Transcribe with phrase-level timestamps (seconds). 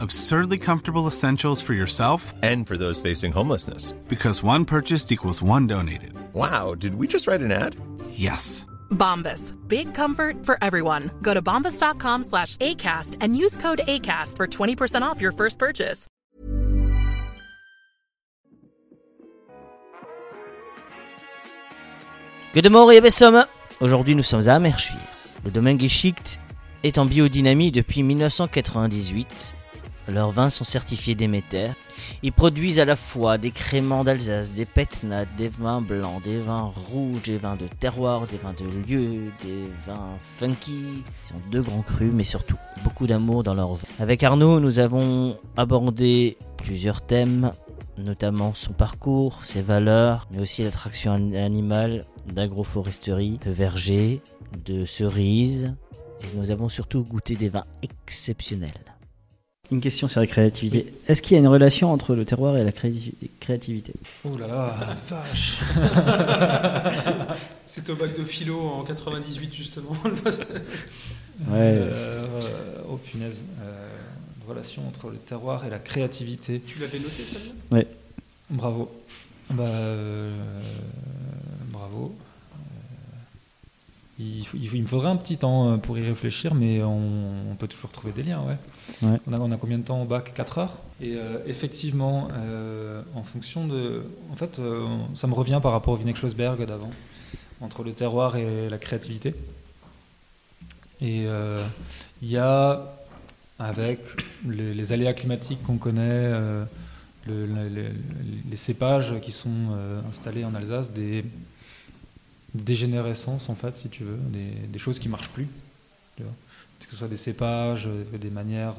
[0.00, 3.92] Absurdly comfortable essentials for yourself And for those facing homelessness.
[4.08, 6.12] because one purchased equals one donated.
[6.34, 7.76] Wow, did we just write an ad?
[8.10, 8.66] Yes.
[8.90, 9.52] Bombas.
[9.68, 11.10] Big comfort for everyone.
[11.22, 16.06] Go to bombas.com slash ACAST and use code ACAST for 20% off your first purchase.
[22.54, 23.46] Godemort et Bessom
[23.80, 24.98] Aujourd'hui nous sommes à Amerschwil.
[25.44, 26.40] Le domaine Geschicht
[26.82, 29.54] est en biodynamie depuis 1998.
[30.08, 31.70] Leurs vins sont certifiés Déméter.
[32.22, 36.72] Ils produisent à la fois des créments d'Alsace, des pétnates, des vins blancs, des vins
[36.90, 41.02] rouges, des vins de terroir, des vins de lieu, des vins funky.
[41.30, 43.88] Ils ont deux grands crus, mais surtout beaucoup d'amour dans leurs vins.
[43.98, 47.50] Avec Arnaud, nous avons abordé plusieurs thèmes,
[47.98, 54.20] notamment son parcours, ses valeurs, mais aussi l'attraction an- animale d'agroforesterie, de vergers,
[54.64, 55.74] de cerises.
[56.22, 58.95] Et nous avons surtout goûté des vins exceptionnels.
[59.72, 60.92] Une question sur la créativité.
[61.08, 63.92] Est-ce qu'il y a une relation entre le terroir et la créati- créativité?
[64.24, 65.58] Oh là là, la vache
[67.66, 69.96] C'est au bac de philo en 98 justement.
[70.04, 70.60] Ouais.
[71.52, 72.24] Euh,
[72.88, 73.42] oh punaise.
[73.60, 73.88] Euh,
[74.40, 76.62] une relation entre le terroir et la créativité.
[76.66, 77.76] tu l'avais noté celle-là?
[77.76, 77.86] Ouais.
[78.48, 78.90] Bravo.
[79.50, 80.30] Bah, euh,
[81.70, 82.14] bravo.
[84.18, 86.82] Il, faut- il faut- il me faudrait un petit temps euh, pour y réfléchir, mais
[86.82, 88.40] on, on peut toujours trouver des liens.
[88.42, 88.56] Ouais.
[89.08, 89.20] Ouais.
[89.26, 90.32] On, a, on a combien de temps au bac?
[90.34, 90.78] 4 heures?
[91.02, 94.04] Et euh, effectivement, euh, en fonction de.
[94.32, 96.90] En fait, euh, ça me revient par rapport au Vinek Schlossberg d'avant,
[97.60, 99.34] entre le terroir et la créativité.
[101.02, 101.26] Et
[102.22, 102.94] il y a,
[103.58, 104.00] avec
[104.48, 106.66] les, les aléas climatiques qu'on connaît, le-
[107.26, 107.90] le- le-
[108.50, 109.76] les cépages qui sont
[110.08, 111.22] installés en Alsace, des
[112.62, 114.18] dégénérescences, en fait, si tu veux,
[114.72, 115.46] des, choses qui marchent plus.
[116.16, 116.24] Que
[116.90, 118.74] ce soit des cépages, euh, des manières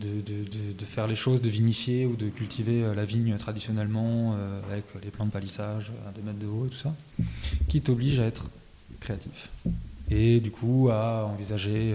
[0.00, 4.60] de, de, faire les choses, de vinifier ou de cultiver euh, la vigne traditionnellement euh,
[4.70, 6.94] avec les plants de palissage à 2 mètres de haut et tout ça,
[7.68, 8.46] qui t'oblige à être
[9.00, 9.50] créatif.
[10.10, 11.94] Et du coup, à envisager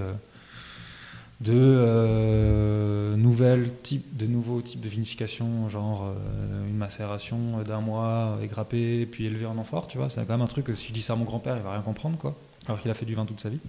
[1.41, 3.71] de euh, nouvelles
[4.11, 9.45] de nouveaux types de vinification, genre euh, une macération d'un mois euh, égrappée puis élevée
[9.45, 10.09] en amphore, tu vois.
[10.09, 11.81] C'est quand même un truc si je dis ça à mon grand-père, il va rien
[11.81, 12.35] comprendre, quoi.
[12.67, 13.59] Alors qu'il a fait du vin toute sa vie.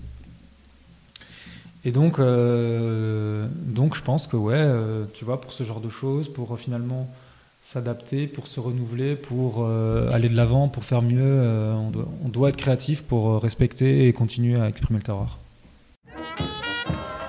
[1.85, 4.69] Et donc, je pense que ouais,
[5.15, 7.09] tu vois, pour ce genre de choses, pour finalement
[7.63, 11.41] s'adapter, pour se renouveler, pour aller de l'avant, pour faire mieux,
[11.75, 15.40] on, doit, on doit être créatif pour respecter et continuer à exprimer le terroir.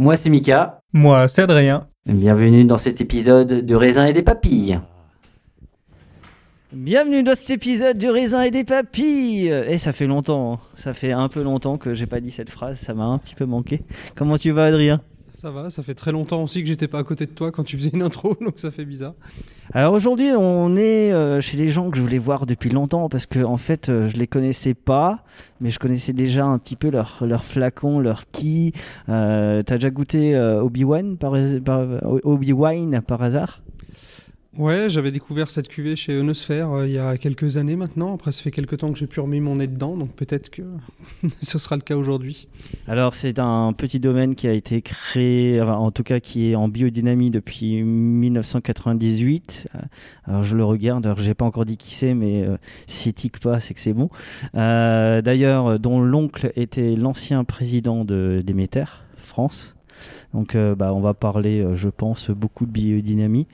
[0.00, 0.80] Moi, c'est Mika.
[0.92, 1.88] Moi, c'est Adrien.
[2.06, 4.78] Bienvenue dans cet épisode de Raisin et des Papilles.
[6.72, 9.48] Bienvenue dans cet épisode du raisin et des papilles.
[9.48, 10.58] Et ça fait longtemps, hein.
[10.76, 13.34] ça fait un peu longtemps que j'ai pas dit cette phrase, ça m'a un petit
[13.34, 13.80] peu manqué.
[14.14, 15.00] Comment tu vas, Adrien?
[15.38, 17.62] Ça va, ça fait très longtemps aussi que j'étais pas à côté de toi quand
[17.62, 19.14] tu faisais une intro, donc ça fait bizarre.
[19.72, 23.24] Alors aujourd'hui, on est euh, chez des gens que je voulais voir depuis longtemps parce
[23.24, 25.22] que en fait, euh, je les connaissais pas,
[25.60, 28.72] mais je connaissais déjà un petit peu leur leur flacon, leur qui.
[29.08, 31.34] Euh, T'as déjà goûté euh, Obi Wan par,
[33.06, 33.62] par hasard?
[34.58, 38.16] Ouais, j'avais découvert cette cuvée chez Eunosphère euh, il y a quelques années maintenant.
[38.16, 40.62] Après, ça fait quelques temps que j'ai pu remis mon nez dedans, donc peut-être que
[41.40, 42.48] ce sera le cas aujourd'hui.
[42.88, 46.66] Alors, c'est un petit domaine qui a été créé, en tout cas qui est en
[46.66, 49.68] biodynamie depuis 1998.
[49.76, 49.78] Euh,
[50.24, 52.56] Alors, je le regarde, alors j'ai pas encore dit qui c'est, mais euh,
[52.88, 54.10] s'il tique pas, c'est que c'est bon.
[54.56, 59.77] Euh, D'ailleurs, dont l'oncle était l'ancien président de Déméter, France.
[60.34, 63.46] Donc, euh, bah, on va parler, euh, je pense, beaucoup de biodynamie.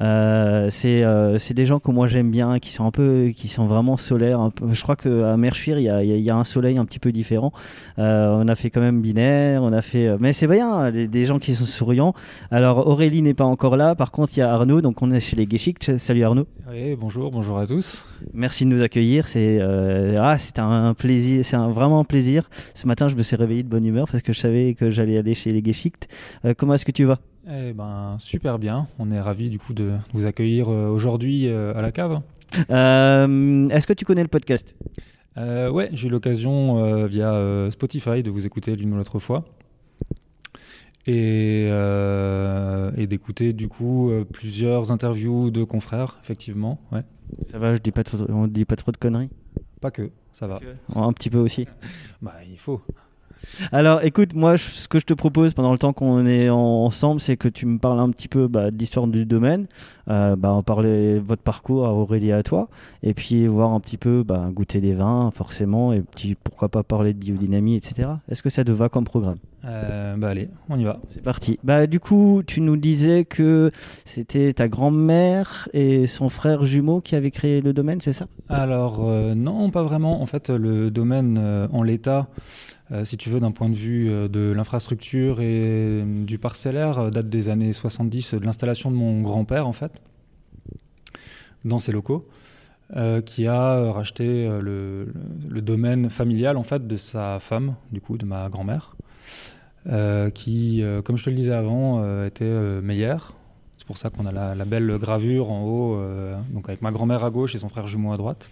[0.00, 3.96] Euh, c'est des gens que moi j'aime bien, qui sont un peu, qui sont vraiment
[3.96, 4.50] solaires.
[4.70, 7.12] je crois qu'à Merchuir, il y a, y y a un soleil un petit peu
[7.12, 7.52] différent.
[7.98, 11.38] On a fait quand même binaire, on a fait, mais c'est bien, les- des gens
[11.38, 12.14] qui sont souriants.
[12.50, 15.20] Alors Aurélie n'est pas encore là, par contre il y a Arnaud, donc on est
[15.20, 15.90] chez les Geschick.
[15.98, 16.46] Salut Arnaud.
[16.68, 18.08] Oui, bonjour, bonjour à tous.
[18.34, 19.28] Merci de nous accueillir.
[19.28, 22.50] C'est euh, ah, c'est un plaisir, c'est un, vraiment un plaisir.
[22.74, 25.16] Ce matin, je me suis réveillé de bonne humeur parce que je savais que j'allais
[25.16, 25.94] aller chez les Geschick.
[26.44, 27.20] Euh, comment est-ce que tu vas?
[27.48, 28.88] Eh ben, super bien.
[28.98, 32.20] On est ravis du coup de vous accueillir euh, aujourd'hui à la cave.
[32.70, 34.74] Euh, Est-ce que tu connais le podcast?
[35.36, 39.44] Ouais, j'ai eu l'occasion via Spotify de vous écouter l'une ou l'autre fois.
[41.08, 46.80] Et, euh, et d'écouter du coup euh, plusieurs interviews de confrères, effectivement.
[46.92, 47.02] Ouais.
[47.50, 49.30] Ça va, je dis pas trop, on dit pas trop de conneries.
[49.80, 50.58] Pas que, ça va.
[50.94, 51.66] Un petit peu aussi.
[52.22, 52.80] Bah, il faut.
[53.70, 56.56] Alors, écoute, moi, je- ce que je te propose pendant le temps qu'on est en-
[56.84, 59.66] ensemble, c'est que tu me parles un petit peu bah, de l'histoire du domaine,
[60.08, 62.68] euh, bah, en parler votre parcours à Aurélie et à toi,
[63.04, 66.82] et puis voir un petit peu bah, goûter des vins, forcément, et puis pourquoi pas
[66.82, 68.08] parler de biodynamie, etc.
[68.28, 69.38] Est-ce que ça te va comme programme?
[69.66, 71.00] Euh, bah allez, on y va.
[71.12, 71.58] C'est parti.
[71.64, 73.72] Bah, du coup, tu nous disais que
[74.04, 78.26] c'était ta grand-mère et son frère jumeau qui avaient créé le domaine, c'est ça?
[78.48, 80.22] Alors euh, non, pas vraiment.
[80.22, 82.28] En fait, le domaine euh, en l'état,
[83.02, 87.72] si tu veux, d'un point de vue de l'infrastructure et du parcellaire, date des années
[87.72, 89.90] 70, de l'installation de mon grand-père, en fait,
[91.64, 92.28] dans ses locaux,
[92.96, 95.12] euh, qui a racheté le, le-
[95.48, 98.96] le domaine familial, en fait, de sa femme, du coup, de ma grand-mère,
[99.88, 103.34] euh, qui, euh, comme je te le disais avant, euh, était euh, meilleur.
[103.76, 106.00] C'est pour ça qu'on a la, belle gravure en haut,
[106.50, 108.50] donc avec ma grand-mère à gauche et son frère jumeau à droite.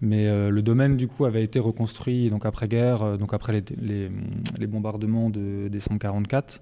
[0.00, 5.30] Mais le domaine, du coup, avait été reconstruit donc après-guerre, euh, donc après les, bombardements
[5.30, 6.60] de décembre 44,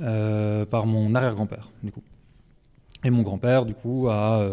[0.00, 2.02] euh, par mon arrière-grand-père, du coup.
[3.04, 4.44] Et mon grand-père, du coup, a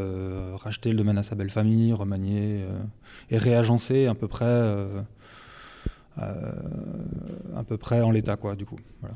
[0.55, 2.63] racheté le domaine à sa belle famille, remanié
[3.31, 4.45] et réagencé à peu près,
[6.19, 8.77] à peu près en l'état, quoi, du coup.
[9.01, 9.15] Voilà.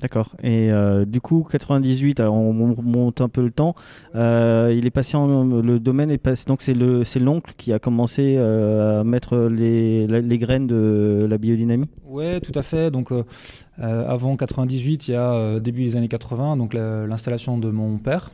[0.00, 0.34] D'accord.
[0.42, 3.76] Et euh, du coup, 98, alors on on monte un peu le temps.
[4.16, 6.44] euh, il est passé en, le domaine est passé.
[6.46, 10.66] Donc c'est le c'est l'oncle qui a commencé euh, à mettre les, la- les graines
[10.66, 11.86] de la biodynamie.
[12.04, 12.90] Ouais, tout à fait.
[12.90, 13.22] Donc, euh,
[13.78, 17.70] euh, avant 98, il y a euh, début des années 80, donc la- l'installation de
[17.70, 18.32] mon père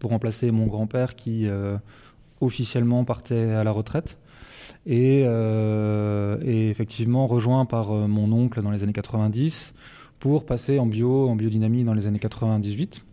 [0.00, 1.76] pour remplacer mon grand-père qui euh,
[2.40, 4.18] officiellement partait à la retraite
[4.86, 9.74] et, euh, et effectivement rejoint par euh, mon oncle dans les années 90
[10.18, 13.04] pour passer en bio, en biodynamie dans les années 98.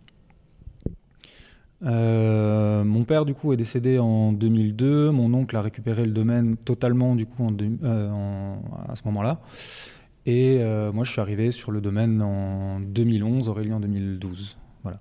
[1.82, 5.10] Euh, mon père du coup est décédé en 2002.
[5.10, 9.40] Mon oncle a récupéré le domaine totalement du coup à ce moment-là.
[10.24, 10.58] Et
[10.92, 14.56] moi je suis arrivé sur le domaine en 2011, Aurélie en 2012.
[14.82, 14.98] Voilà.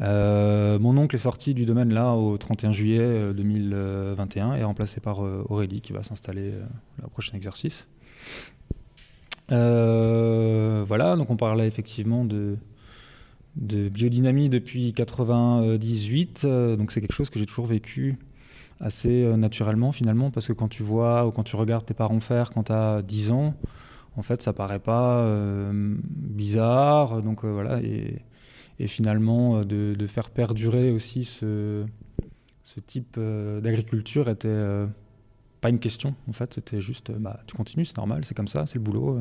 [0.00, 4.64] Euh, mon oncle est sorti du domaine là au 31 juillet euh, 2021 et est
[4.64, 6.64] remplacé par euh, Aurélie qui va s'installer euh,
[7.04, 7.86] au prochain exercice.
[9.52, 12.56] Euh, voilà, donc on parlait effectivement de,
[13.56, 16.42] biodynamie depuis 98.
[16.44, 18.18] euh, donc c'est quelque chose que j'ai toujours vécu
[18.80, 22.20] assez euh, naturellement finalement, parce que quand tu vois ou quand tu regardes tes parents
[22.20, 23.54] faire quand tu as 10 ans,
[24.16, 27.22] en fait ça paraît pas euh, bizarre.
[27.22, 28.22] Donc euh, voilà, et,
[28.80, 31.84] et finalement euh, de, faire perdurer aussi ce,
[32.86, 34.86] type euh, d'agriculture était euh,
[35.60, 38.66] pas une question en fait, c'était juste bah, tu continues, c'est normal, c'est comme ça,
[38.66, 39.20] c'est le boulot.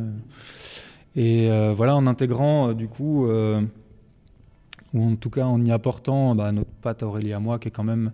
[1.16, 6.72] Et voilà, en intégrant du coup, ou en tout cas en y apportant bah, notre
[6.82, 8.14] pâte Aurélie à moi, qui est quand même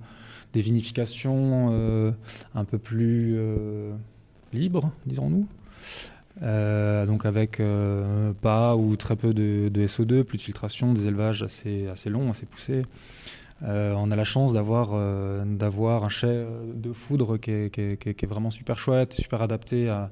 [0.53, 2.15] des vinifications
[2.55, 3.37] un peu plus
[4.53, 5.45] libres, disons-nous.
[6.43, 11.07] Euh, donc avec euh, pas ou très peu de, de SO2, plus de filtration, des
[11.07, 12.81] élevages assez, assez longs, assez poussés.
[13.63, 17.97] Euh, on a la chance d'avoir euh, un chai de foudre qui est, qui est-
[17.97, 20.11] qui est- qui est vraiment super chouette, super adapté à,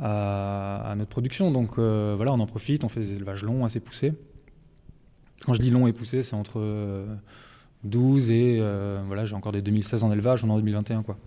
[0.00, 1.50] à, à notre production.
[1.50, 4.14] Donc voilà, on en profite, on fait des élevages longs, assez poussés.
[5.44, 7.04] Quand je dis long et poussé, c'est entre euh,
[7.84, 8.60] 12 et
[9.06, 11.18] voilà, j'ai encore des 2016 en élevage, on est en 2021 quoi.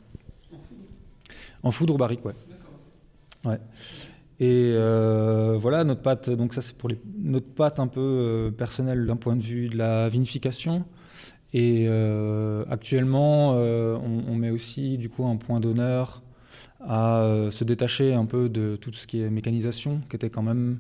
[1.62, 1.94] En foudre?
[1.94, 2.34] Ou barrique, ouais.
[3.48, 3.60] Ouais.
[4.40, 8.52] Et euh, voilà, notre pâte, donc ça c'est pour les, notre pâte un peu euh,
[8.52, 10.86] personnelle d'un point de vue de la vinification.
[11.54, 16.22] Et euh, actuellement, on, on met aussi du coup un point d'honneur
[16.82, 20.78] à se détacher un peu de tout ce qui est mécanisation, qui était quand même,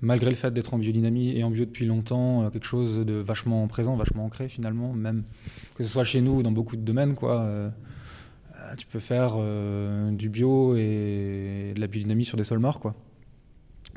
[0.00, 3.66] malgré le fait d'être en biodynamie et en bio depuis longtemps, quelque chose de vachement
[3.66, 5.24] présent, vachement ancré finalement, même
[5.74, 7.72] que ce soit chez nous ou dans beaucoup de domaines, quoi.
[8.76, 12.94] Tu peux faire euh, du bio et de la biodynamie sur des sols morts, quoi.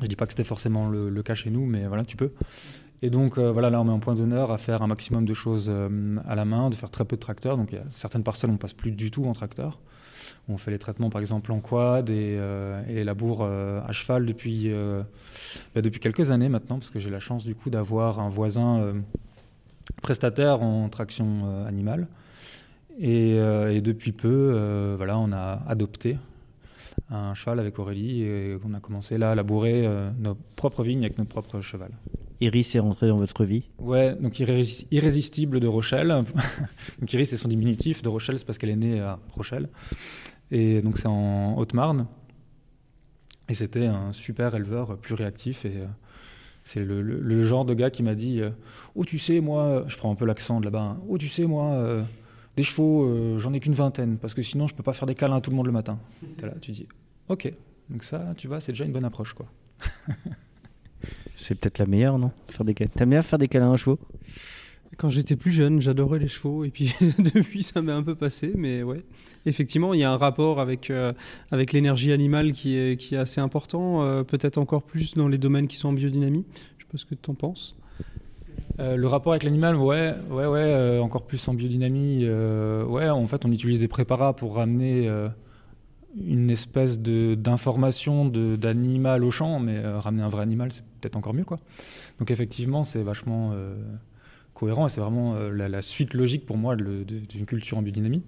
[0.00, 2.32] Je dis pas que c'était forcément le, cas chez nous, mais voilà, tu peux.
[3.02, 5.34] Et donc euh, voilà, là on met un point d'honneur à faire un maximum de
[5.34, 7.56] choses euh, à la main, de faire très peu de tracteurs.
[7.56, 9.80] Donc y a certaines parcelles on passe plus du tout en tracteur.
[10.48, 12.38] On fait les traitements par exemple en quad et,
[12.88, 14.72] les labours à cheval depuis,
[15.74, 18.94] bah, depuis quelques années maintenant, parce que j'ai la chance du coup d'avoir un voisin
[20.02, 22.08] prestataire en traction animale.
[22.98, 26.16] Et, euh, et depuis peu, euh, voilà, on a adopté
[27.10, 31.04] un cheval avec Aurélie et on a commencé là à labourer euh, nos propres vignes
[31.04, 31.90] avec notre propre cheval.
[32.40, 33.64] Iris est rentré dans votre vie?
[33.78, 36.08] Ouais, donc irrés- irrésistible de Rochelle.
[37.00, 39.68] donc Iris c'est son diminutif, de Rochelle c'est parce qu'elle est née à Rochelle.
[40.50, 42.06] Et donc c'est en Haute-Marne.
[43.48, 45.74] Et c'était un super éleveur plus réactif et
[46.64, 48.40] c'est le, le- le genre de gars qui m'a dit
[48.96, 50.98] Oh, tu sais, moi, je prends un peu l'accent de là-bas, hein.
[51.08, 52.02] oh, tu sais, moi, euh,
[52.56, 55.14] des chevaux, euh, j'en ai qu'une vingtaine parce que sinon je peux pas faire des
[55.14, 55.98] câlins à tout le monde le matin.
[56.36, 56.86] T'es là, tu dis
[57.28, 57.52] Ok,
[57.90, 59.46] donc ça, tu vois, c'est déjà une bonne approche quoi.
[61.36, 62.32] C'est peut-être la meilleure, non?
[62.46, 62.90] Faire des câlins.
[62.94, 63.98] T'aimes bien faire des câlins à chevaux?
[64.96, 66.94] Quand j'étais plus jeune, j'adorais les chevaux et puis
[67.34, 69.04] depuis ça m'est un peu passé, mais ouais.
[69.44, 71.12] Effectivement, il y a un rapport avec, euh,
[71.50, 75.36] avec l'énergie animale qui est, qui est assez important, euh, peut-être encore plus dans les
[75.36, 76.46] domaines qui sont en biodynamie.
[76.78, 77.76] Je sais pas ce que tu en penses.
[78.78, 82.20] Euh, le rapport avec l'animal, ouais, ouais, ouais, euh, encore plus en biodynamie.
[82.24, 85.10] euh, ouais, en fait, on utilise des préparats pour ramener
[86.16, 91.44] une espèce d'information d'animal au champ, mais ramener un vrai animal, c'est peut-être encore mieux,
[91.44, 91.58] quoi.
[92.18, 93.54] Donc effectivement, c'est vachement
[94.54, 98.22] cohérent et c'est vraiment la, suite logique pour moi d'une culture en biodynamie.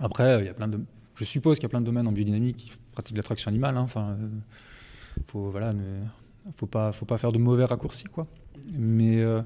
[0.00, 0.80] Après, il y a plein de,
[1.14, 3.76] je suppose qu'il y a plein de domaines en biodynamie qui pratiquent l'attraction animale.
[3.76, 3.82] hein.
[3.82, 4.16] Enfin,
[5.28, 6.00] faut voilà, ne,
[6.56, 8.26] faut pas, faut pas faire de mauvais raccourcis, quoi.
[8.72, 9.42] Mais euh,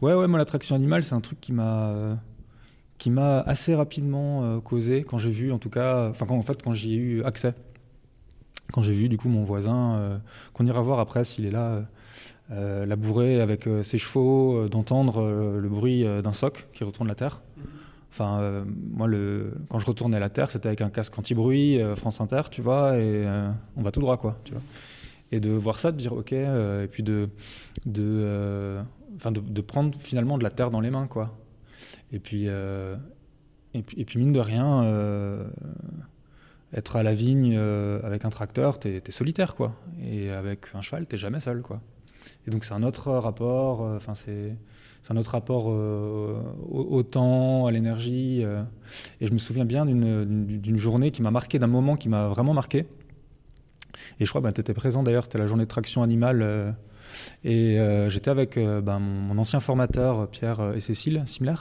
[0.00, 5.04] ouais, ouais, moi l'attraction animale, c'est un truc qui m'a, euh, assez rapidement euh, causé
[5.04, 7.54] quand j'ai vu, en tout cas, enfin en fait quand j'y ai eu accès,
[8.72, 10.18] quand j'ai vu du coup mon voisin, euh,
[10.52, 11.84] qu'on ira voir après s'il est là,
[12.50, 15.22] euh, labourer avec ses chevaux, d'entendre
[15.56, 17.42] le bruit d'un soc qui retourne la terre.
[18.10, 18.64] Enfin,
[18.94, 19.08] moi,
[19.70, 23.26] quand je retournais la terre, c'était avec un casque anti-bruit, France Inter, tu vois, et
[23.76, 24.60] on va tout droit, quoi, tu vois.
[25.32, 27.28] Et de voir ça, de dire ok, euh, et puis de,
[27.86, 28.82] de, euh,
[29.24, 31.36] de, de prendre finalement de la terre dans les mains, quoi.
[32.12, 32.94] Et puis, euh,
[33.74, 35.44] et puis, mine de rien, euh,
[36.74, 39.74] être à la vigne euh, avec un tracteur, t'es es solitaire, quoi.
[40.04, 41.80] Et avec un cheval, t'es jamais seul, quoi.
[42.46, 44.56] Et donc c'est un autre rapport, euh, enfin c'est
[45.02, 48.42] c'est un autre rapport euh, au, au temps, à l'énergie.
[48.44, 48.62] euh.
[49.20, 52.54] et je me souviens bien d'une journée qui m'a marqué, d'un moment qui m'a vraiment
[52.54, 52.86] marqué.
[54.20, 56.42] Et je crois que bah, tu étais présent d'ailleurs, c'était la journée de traction animale.
[56.42, 56.70] euh,
[57.44, 61.54] et euh, j'étais avec euh, bah, mon, ancien formateur, Pierre et Cécile Simler,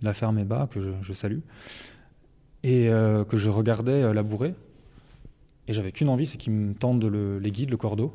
[0.00, 1.38] de la ferme Eba, que je, salue,
[2.62, 2.88] et
[3.28, 4.54] que je regardais labourer.
[5.68, 8.14] Et j'avais qu'une envie, c'est qu'ils me tendent le- les guides, le cordeau.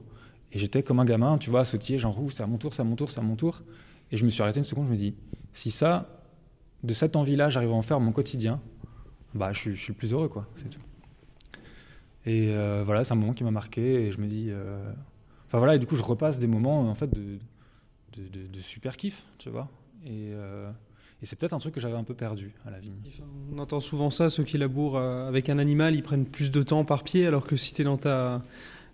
[0.52, 2.74] Et j'étais comme un gamin, tu vois, à sautiller, genre, ouh, c'est à mon tour,
[2.74, 3.62] c'est à mon tour, c'est à mon tour.
[4.12, 5.16] Et je me suis arrêté une seconde, je me dis,
[5.54, 6.22] si ça,
[6.84, 8.60] de cette envie-là, j'arrive à en faire mon quotidien,
[9.34, 10.82] bah, je suis, je suis plus heureux, quoi, c'est tout.
[12.26, 14.48] Et euh, voilà, c'est un moment qui m'a marqué, et je me dis.
[14.50, 14.92] euh,
[15.48, 17.38] Enfin voilà, et du coup, je repasse des moments, en fait, de,
[18.18, 19.68] de, de- de super kiff, tu vois.
[20.06, 20.70] Et, euh,
[21.22, 22.94] et c'est peut-être un truc que j'avais un peu perdu à la vigne.
[23.54, 26.86] On entend souvent ça, ceux qui labourent avec un animal, ils prennent plus de temps
[26.86, 28.42] par pied, alors que si tu es dans, ta,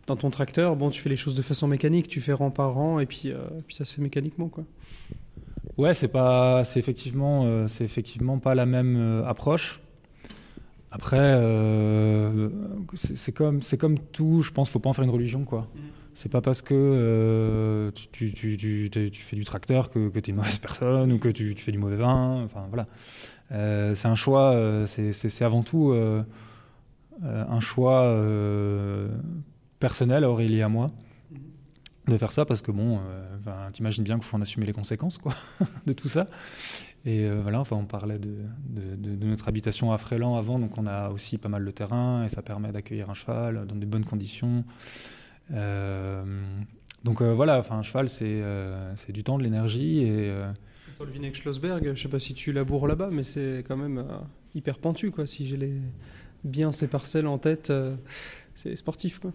[0.07, 2.73] dans ton tracteur, bon, tu fais les choses de façon mécanique, tu fais rang par
[2.73, 3.31] rang, et puis,
[3.67, 4.47] puis ça se fait mécaniquement.
[4.49, 4.63] Quoi.
[5.77, 9.79] Ouais, c'est pas, c'est effectivement, c'est effectivement pas la même approche.
[10.97, 12.49] Après, euh,
[12.95, 13.61] c'est comme,
[14.11, 14.41] tout.
[14.41, 15.67] Je pense, faut pas en faire une religion, quoi.
[16.15, 20.19] C'est pas parce que euh, tu, tu, tu, tu- tu fais du tracteur que, que
[20.19, 22.41] tu es une mauvaise personne ou que tu, fais du mauvais vin.
[22.43, 22.87] Enfin voilà,
[23.51, 24.55] Euh, c'est un choix.
[24.87, 25.93] c'est- avant tout
[27.23, 28.15] un choix
[29.79, 30.87] personnel à Aurélie et à moi
[32.07, 32.99] de faire ça parce que bon,
[33.73, 35.33] t'imagines bien qu'il faut en assumer les conséquences quoi,
[35.85, 36.27] de tout ça.
[37.07, 38.35] Et euh, voilà, enfin, on parlait de,
[38.67, 41.71] de- de- de notre habitation à Fréland avant, donc on a aussi pas mal de
[41.71, 44.65] terrain et ça permet d'accueillir un cheval dans de bonnes conditions.
[45.53, 46.23] Euh,
[47.05, 50.51] donc euh, voilà, enfin, un cheval c'est euh, du temps, de l'énergie et euh,
[50.95, 53.99] Sur le Vinex Schlossberg, je sais pas si tu laboures là-bas, mais c'est quand même
[53.99, 54.17] euh,
[54.53, 55.11] hyper pentu.
[55.11, 55.27] Quoi.
[55.27, 55.73] Si j'ai les...
[56.43, 57.95] bien ces parcelles en tête, euh,
[58.53, 59.19] c'est sportif.
[59.19, 59.31] Quoi.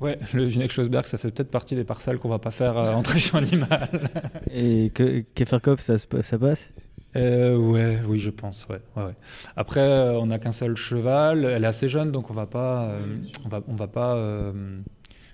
[0.00, 2.94] ouais, le Vinex Schlossberg, ça fait peut-être partie des parcelles qu'on va pas faire euh,
[2.94, 4.08] en traction animale.
[4.50, 6.70] Et que ça passe?
[7.16, 8.66] Euh, ouais, oui, je pense.
[8.68, 9.14] Ouais, ouais, ouais.
[9.56, 11.44] Après, euh, on n'a qu'un seul cheval.
[11.44, 14.16] Elle est assez jeune, donc on va pas, euh, on va, on va pas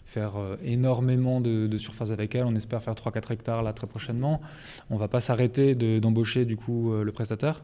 [0.07, 2.45] faire énormément de, de surface avec elle.
[2.45, 4.41] On espère faire 3-4 hectares là très prochainement.
[4.91, 7.63] On va pas s'arrêter de- d'embaucher du coup le prestataire.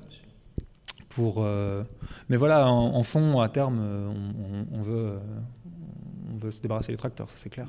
[1.11, 1.45] Pour,
[2.29, 3.81] mais voilà, en, en fond, à terme,
[4.73, 5.15] on, veut,
[6.33, 7.69] on veut se débarrasser des tracteurs, ça c'est clair.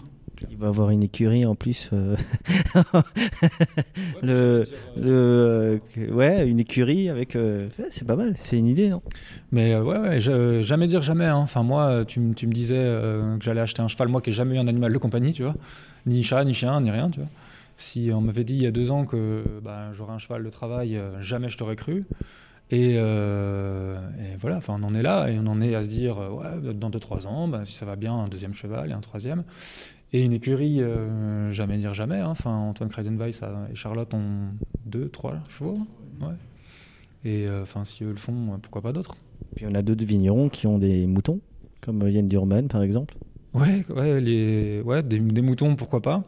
[0.50, 1.90] Il va avoir une écurie en plus.
[1.94, 2.16] euh,
[4.22, 7.36] le, le, euh, que- ouais, une écurie avec.
[7.36, 9.02] euh, c'est pas mal, c'est une idée, non?
[9.52, 11.26] Mais euh, ouais, ouais, je- jamais dire jamais.
[11.26, 11.38] hein.
[11.38, 14.36] Enfin, moi, euh, tu, me disais euh, que j'allais acheter un cheval, moi qui n'ai
[14.36, 15.56] jamais eu un animal de compagnie, tu vois.
[16.06, 17.30] Ni chat, ni chien, ni rien, tu vois.
[17.78, 20.50] Si on m'avait dit il y a deux ans que bah, j'aurais un cheval de
[20.50, 22.06] travail, euh, jamais je t'aurais cru.
[22.72, 25.88] Et, euh, et voilà, enfin, on en est là, et on en est à se
[25.88, 28.92] dire, euh, ouais, dans deux, trois ans, bah, si ça va bien, un deuxième cheval
[28.92, 29.44] et un troisième.
[30.12, 32.18] Et une écurie, euh, jamais dire jamais.
[32.18, 32.30] hein.
[32.30, 34.48] Enfin, Antoine Kreidenweiss et Charlotte ont
[34.86, 35.78] deux, trois chevaux.
[36.22, 36.26] hein.
[36.28, 36.34] Ouais.
[37.26, 39.16] Et euh, enfin, si eux le font, euh, pourquoi pas d'autres
[39.56, 41.40] Puis on a d'autres vignerons qui ont des moutons,
[41.82, 43.16] comme Yann Durman par exemple.
[43.54, 46.24] Ouais, ouais, les, ouais des, des moutons, pourquoi pas.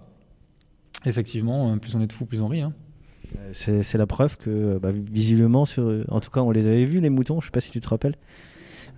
[1.05, 2.61] Effectivement, plus on est de fous, plus on rit.
[2.61, 2.73] hein.
[3.53, 7.09] C'est la preuve que, bah, visiblement, sur, en tout cas, on les avait vus, les
[7.09, 8.15] moutons, je sais pas si tu te rappelles.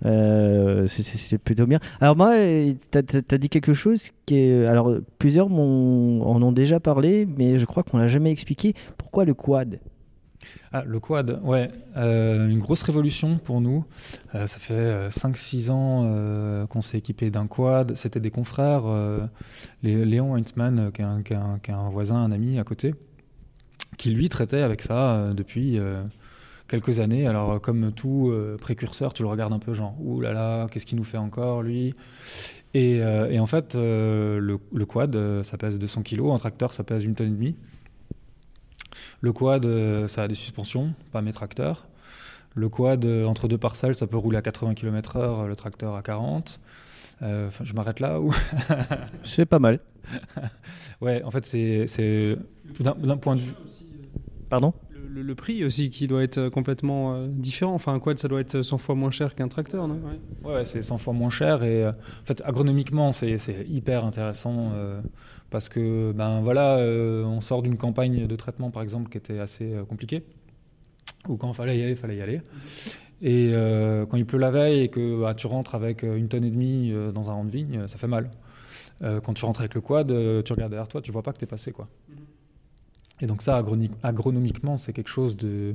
[0.04, 1.80] Euh, C'était plutôt bien.
[2.00, 4.66] Alors, moi, tu as, dit quelque chose qui est.
[4.66, 8.74] Alors, plusieurs m'ont- en ont déjà parlé, mais je crois qu'on l'a jamais expliqué.
[8.98, 9.80] Pourquoi le quad?
[10.72, 13.84] Ah, le quad, ouais, euh, une grosse révolution pour nous.
[14.34, 17.94] Euh, ça fait 5-6 ans euh, qu'on s'est équipé d'un quad.
[17.94, 18.82] C'était des confrères,
[19.82, 22.94] Lé- Léon Heinzmann, qui est, un, voisin, un ami à côté,
[23.96, 25.78] qui lui traitait avec ça depuis
[26.68, 27.26] quelques années.
[27.26, 30.66] Alors, euh, comme tout euh, précurseur, tu le regardes un peu genre, ouh là là,
[30.70, 31.94] qu'est-ce qu'il nous fait encore, lui?
[32.74, 36.72] Et, euh, et en fait, euh, le, le quad, ça pèse 200 kg, un tracteur,
[36.72, 37.56] ça pèse une tonne et demie.
[39.20, 39.66] Le quad,
[40.08, 41.86] ça a des suspensions, pas mes tracteurs.
[42.54, 46.60] Le quad, entre deux parcelles, ça peut rouler à 80 km/h, le tracteur à 40.
[47.22, 48.32] Euh, enfin, je m'arrête là ou?
[49.22, 49.80] C'est pas mal.
[51.00, 52.38] Ouais, en fait, c'est
[52.80, 53.52] d'un point de vue.
[54.48, 54.72] Pardon?
[55.22, 57.74] Le, prix aussi qui doit être complètement euh, différent.
[57.74, 60.00] Enfin, un quad, ça doit être 100 fois moins cher qu'un tracteur, non?
[60.44, 60.64] Ouais.
[60.64, 63.36] C'est 100 fois moins cher et euh, en fait agronomiquement c'est
[63.68, 65.00] hyper intéressant euh,
[65.50, 69.38] parce que ben voilà euh, on sort d'une campagne de traitement par exemple qui était
[69.38, 70.24] assez euh, compliquée.
[71.28, 72.40] Où quand il fallait y aller il fallait y aller.
[73.22, 76.28] Et euh, quand il pleut la veille et que bah, tu rentres avec euh, une
[76.28, 78.30] tonne et demie euh, dans un rang de vigne euh, ça fait mal.
[79.02, 81.32] Euh, quand tu rentres avec le quad euh, tu regardes derrière toi tu vois pas
[81.32, 81.88] que t'es passé quoi
[83.24, 83.64] et donc ça
[84.02, 85.74] agronomiquement c'est quelque chose de,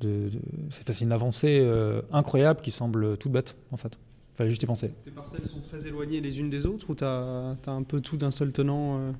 [0.00, 3.98] de, de- c'est une avancée euh, incroyable qui semble toute bête en fait.
[4.34, 4.92] Fallait juste y penser.
[5.04, 8.16] Tes parcelles sont très éloignées les unes des autres ou tu as, un peu tout
[8.16, 9.12] d'un seul tenant euh?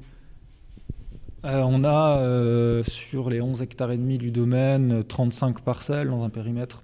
[1.44, 6.30] Euh, on a sur les 11 hectares et demi du domaine 35 parcelles dans un
[6.30, 6.82] périmètre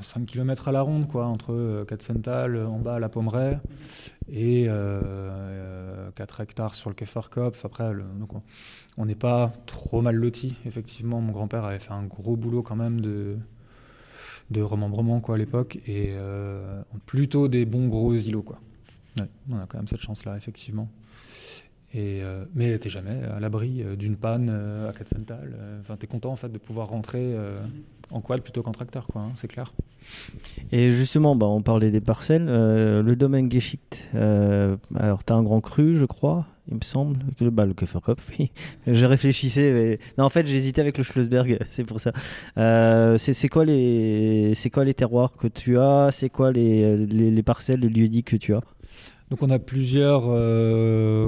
[0.00, 3.58] 5 km à la ronde quoi entre euh, Katzenthal en bas à la Pommeraye
[4.32, 8.04] et euh, euh, 4 hectares sur le Keferkopf après le-
[8.96, 12.76] on- n'est pas trop mal loti effectivement mon grand-père avait fait un gros boulot quand
[12.76, 13.36] même de
[14.62, 15.78] remembrement quoi à l'époque.
[15.86, 18.60] Et euh, plutôt des bons gros îlots quoi.
[19.50, 20.88] On a quand même cette chance là effectivement.
[21.92, 25.54] Et, euh, mais t'es jamais à l'abri euh, d'une panne euh, à Katzenthal.
[25.58, 27.62] euh, Enfin, t'es content en fait de pouvoir rentrer euh,
[28.10, 29.22] en quad plutôt qu'en tracteur, quoi.
[29.22, 29.72] hein, c'est clair.
[30.72, 32.46] Et justement, bah, on parlait des parcelles.
[32.48, 36.82] euh, le domaine Geschicht, euh, alors tu as un grand cru, je crois, il me
[36.82, 37.18] semble.
[37.38, 38.50] Que, bah, le Köfferkopf, oui.
[38.86, 39.72] je réfléchissais.
[39.72, 39.98] Mais...
[40.18, 42.12] Non, en fait, j'hésitais avec le Schlossberg, c'est pour ça.
[42.58, 44.52] Euh, c'est quoi, les...
[44.72, 46.10] quoi les terroirs que tu as?
[46.12, 48.60] C'est quoi les, les, les parcelles, les lieux-dits que tu as?
[49.30, 50.28] Donc on a plusieurs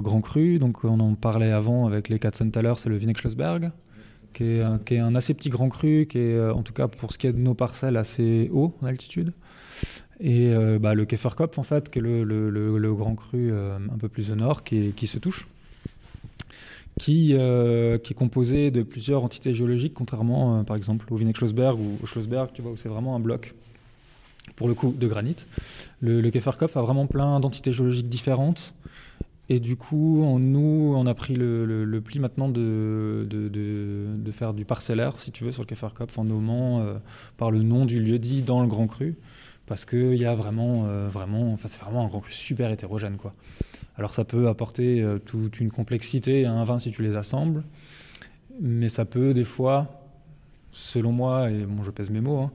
[0.02, 0.60] grands crus.
[0.60, 3.70] Donc on en parlait avant avec les Katzenthaler, c'est le Vineck-Schlossberg,
[4.36, 7.18] qui est, un, assez petit grand cru, qui est euh, en tout cas pour ce
[7.18, 9.32] qui est de nos parcelles assez haut en altitude.
[10.20, 13.76] Et euh, bah, le Keferkopf en fait, qui est le, le- le- grand cru euh,
[13.78, 15.48] un peu plus au nord, qui, qui se touche.
[16.98, 22.06] Qui, qui est composé de plusieurs entités géologiques, contrairement par exemple au Vineck-Schlossberg ou au
[22.06, 23.54] Schlossberg, tu vois, où c'est vraiment un bloc
[24.54, 25.36] pour le coup de granit.
[26.00, 28.74] Le, Keferkopf a vraiment plein d'entités géologiques différentes.
[29.48, 34.64] Et du coup, on, nous, on a pris le, pli maintenant de, de, faire du
[34.64, 36.94] parcellaire, si tu veux, sur le Keferkopf, en nommant euh,
[37.36, 39.16] par le nom du lieu dit dans le Grand Cru.
[39.66, 43.16] Parce qu'il y a vraiment, euh, vraiment, enfin, c'est vraiment un Grand Cru super hétérogène,
[43.16, 43.32] quoi.
[43.98, 47.64] Alors ça peut apporter euh, toute une complexité à un vin si tu les assembles,
[48.60, 49.88] mais ça peut des fois,
[50.70, 52.52] selon moi, et bon, je pèse mes mots, hein,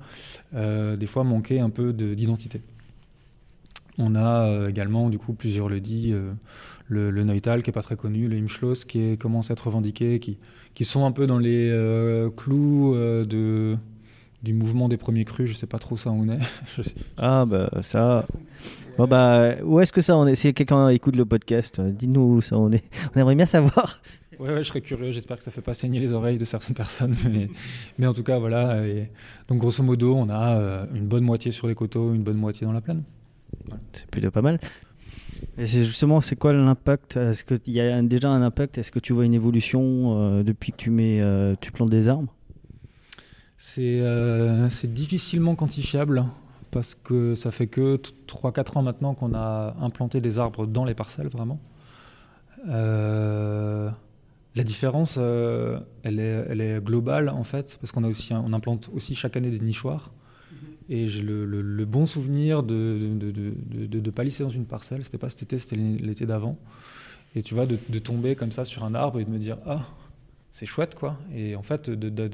[0.54, 2.62] euh, des fois manquer un peu de- d'identité.
[3.98, 6.14] On a également du coup plusieurs le dit,
[6.92, 9.68] le, le Neutal qui est pas très connu, le Imschloss qui est, commence à être
[9.68, 10.38] revendiqué, qui,
[10.74, 13.78] qui sont un peu dans les euh, clous euh, de,
[14.44, 15.50] du mouvement des premiers crus.
[15.50, 16.40] Je sais pas trop ça où on est.
[17.18, 18.28] Ah bah ça.
[18.98, 20.36] Bon bah où est-ce que ça en est?
[20.36, 22.84] Si quelqu'un écoute le podcast, euh, dites-nous où ça en est.
[23.16, 24.02] On aimerait bien savoir.
[24.38, 25.12] Ouais, ouais, je serais curieux.
[25.14, 27.16] J'espère que ça fait pas saigner les oreilles de certaines personnes.
[27.32, 27.50] Mais,
[28.00, 28.86] mais en tout cas, voilà.
[28.86, 29.10] Et
[29.48, 32.74] donc, grosso modo, on a une bonne moitié sur les coteaux, une bonne moitié dans
[32.74, 33.04] la plaine.
[33.94, 34.60] C'est plutôt pas mal.
[35.58, 37.18] Et c'est justement, c'est quoi l'impact?
[37.18, 38.78] Est-ce qu'il y a déjà un impact?
[38.78, 39.82] Est-ce que tu vois une évolution
[40.18, 42.34] euh, depuis que tu mets, euh, tu plantes des arbres?
[43.58, 46.26] C'est euh, c'est difficilement quantifiable
[46.72, 50.96] parce que ça fait que 3-4 ans maintenant qu'on a implanté des arbres dans les
[50.96, 51.60] parcelles, vraiment.
[54.54, 59.38] La différence, elle, est, elle est globale en fait, parce qu'on on implante aussi chaque
[59.38, 60.12] année des nichoirs.
[60.90, 64.00] Et j'ai le, le- bon souvenir de, de, de, de- de-
[64.44, 65.04] dans une parcelle.
[65.04, 66.58] C'était pas cet été, c'était l'été d'avant.
[67.36, 69.88] Et tu vois, de, tomber comme ça sur un arbre et de me dire Ah,
[70.52, 71.18] c'est chouette quoi.
[71.34, 72.30] Et en fait, de,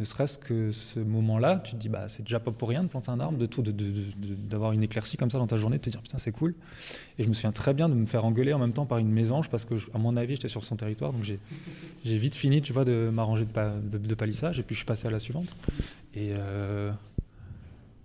[0.00, 2.88] ne serait-ce que ce moment-là, tu te dis Bah, c'est déjà pas pour rien de
[2.88, 5.90] planter un arbre, tout- de- d'avoir une éclaircie comme ça dans ta journée, de te
[5.90, 6.56] dire Putain, c'est cool.
[7.18, 9.10] Et je me souviens très bien de me faire engueuler en même temps par une
[9.12, 11.12] mésange parce que, à mon avis, j'étais sur son territoire.
[11.12, 11.38] Donc j'ai
[12.18, 14.58] vite fini, tu vois, de m'arranger de, pa- de palissage.
[14.58, 15.54] Et puis je suis passé à la suivante.
[16.14, 16.32] Et.
[16.36, 16.90] euh,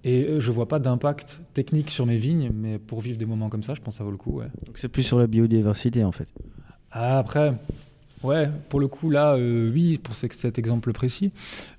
[0.03, 3.49] et euh, je vois pas d'impact technique sur mes vignes, mais pour vivre des moments
[3.49, 4.39] comme ça, je pense que ça vaut le coup.
[4.39, 4.47] Ouais.
[4.65, 6.27] Donc c'est plus sur la biodiversité en fait.
[6.91, 7.53] Ah, après,
[8.23, 11.31] ouais, pour le coup, là, euh, oui, pour ce- cet exemple précis.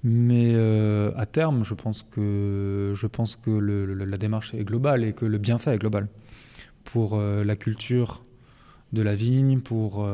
[0.03, 4.65] Mais euh, à terme, je pense que, je pense que le- le- la démarche est
[4.65, 6.09] globale et que le bienfait est global.
[6.85, 8.23] Pour euh, la culture
[8.93, 10.07] de la vigne, pour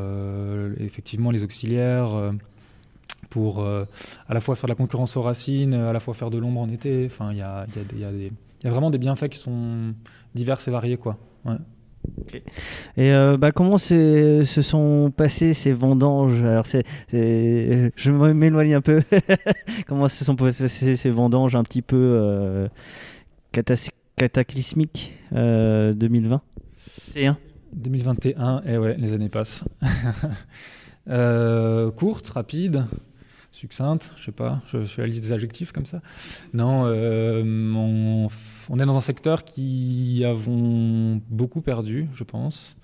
[0.78, 2.32] effectivement les auxiliaires,
[3.30, 3.84] pour euh,
[4.28, 6.60] à la fois faire de la concurrence aux racines, à la fois faire de l'ombre
[6.60, 7.06] en été.
[7.06, 8.30] Enfin, il y a, y a y a
[8.62, 9.94] y a vraiment des bienfaits qui sont
[10.34, 11.16] divers et variés, quoi.
[11.44, 11.56] Ouais.
[12.96, 16.42] Et euh, bah, comment se sont passées ces vendanges?
[16.42, 19.02] Alors c'est, je m'éloigne un peu.
[19.86, 22.68] comment se sont passées ces vendanges un petit peu euh,
[24.16, 26.42] cataclysmiques euh, 2020
[27.14, 27.38] C'est un
[27.72, 29.64] 2021, et ouais, les années passent.
[31.08, 32.84] Euh, courte, rapide,
[33.60, 36.00] succincte, je sais pas, je, je fais la liste des adjectifs comme ça.
[36.54, 37.42] Non, euh,
[38.70, 42.76] on, est dans un secteur qui avons beaucoup perdu, je pense.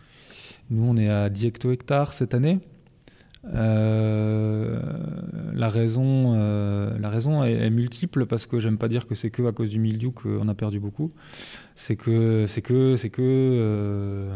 [0.69, 2.59] Nous, on est à 10 hecto-hectares cette année.
[3.55, 4.81] Euh,
[5.55, 9.31] la raison, euh, la raison est, est multiple parce que j'aime pas dire que c'est
[9.31, 11.13] que à cause du mildiou qu'on a perdu beaucoup.
[11.75, 14.29] C'est que, c'est que, c'est que,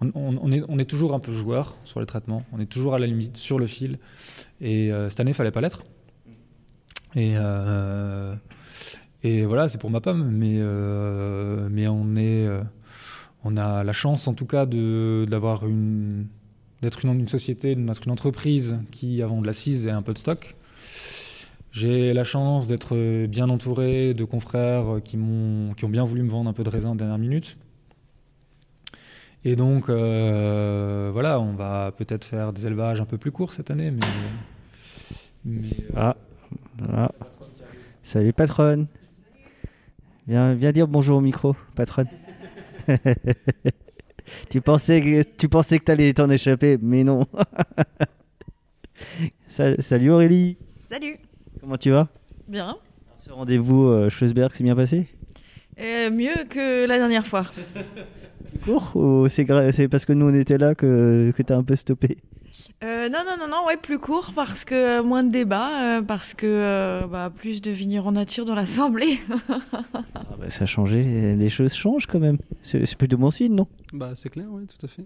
[0.00, 2.42] on, est, toujours un peu joueur sur les traitements.
[2.52, 3.98] On est toujours à la limite sur le fil.
[4.60, 5.84] Et euh, cette année, il fallait pas l'être.
[7.14, 8.36] Et euh,
[9.22, 10.30] voilà, c'est pour ma pomme.
[10.30, 11.68] Mais euh,
[13.44, 16.26] on a la chance en tout cas d'avoir une
[16.82, 20.56] d'être une, société, d'être une entreprise qui avant de l'assise et un peu de stock.
[21.72, 26.28] J'ai la chance d'être bien entouré de confrères qui, m'ont, qui ont bien voulu me
[26.28, 27.56] vendre un peu de raisin de dernière minute.
[29.48, 33.70] Et donc, euh, voilà, on va peut-être faire des élevages un peu plus courts cette
[33.70, 34.00] année, mais.
[35.44, 36.16] mais, euh, Ah,
[36.92, 37.12] ah.
[38.02, 38.88] Salut patronne.
[40.26, 42.08] Viens, viens dire bonjour au micro, patronne.
[44.50, 47.24] tu pensais que tu pensais que t'allais t'en échapper, mais non.
[49.46, 50.56] Sa- Salut Aurélie.
[50.90, 51.18] Salut.
[51.60, 52.08] Comment tu vas?
[52.48, 52.76] Bien.
[53.24, 55.06] Ce rendez-vous euh, Schlossberg s'est bien passé?
[55.80, 57.44] Euh, mieux que la dernière fois.
[58.58, 61.62] Court ou c'est gra- c'est parce que nous on était là que, que t'as un
[61.64, 62.18] peu stoppé?
[62.84, 66.02] Euh, non, non, non, non, ouais, plus court parce que euh, moins de débats, euh,
[66.02, 69.18] parce que euh, bah, plus de vignerons nature dans l'assemblée.
[70.14, 72.38] Ah bah, Ça a changé, les choses changent quand même.
[72.62, 73.66] C'est c'est plutôt bon signe, non?
[73.92, 75.04] Bah, c'est clair, oui, tout à fait.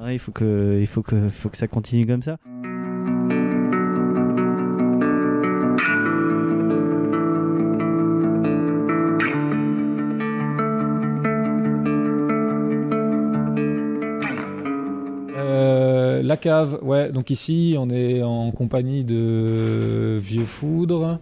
[0.00, 2.38] Ouais, il faut que, il faut que, faut que ça continue comme ça.
[17.30, 21.20] Ici, on est en compagnie de Vieux Foudre.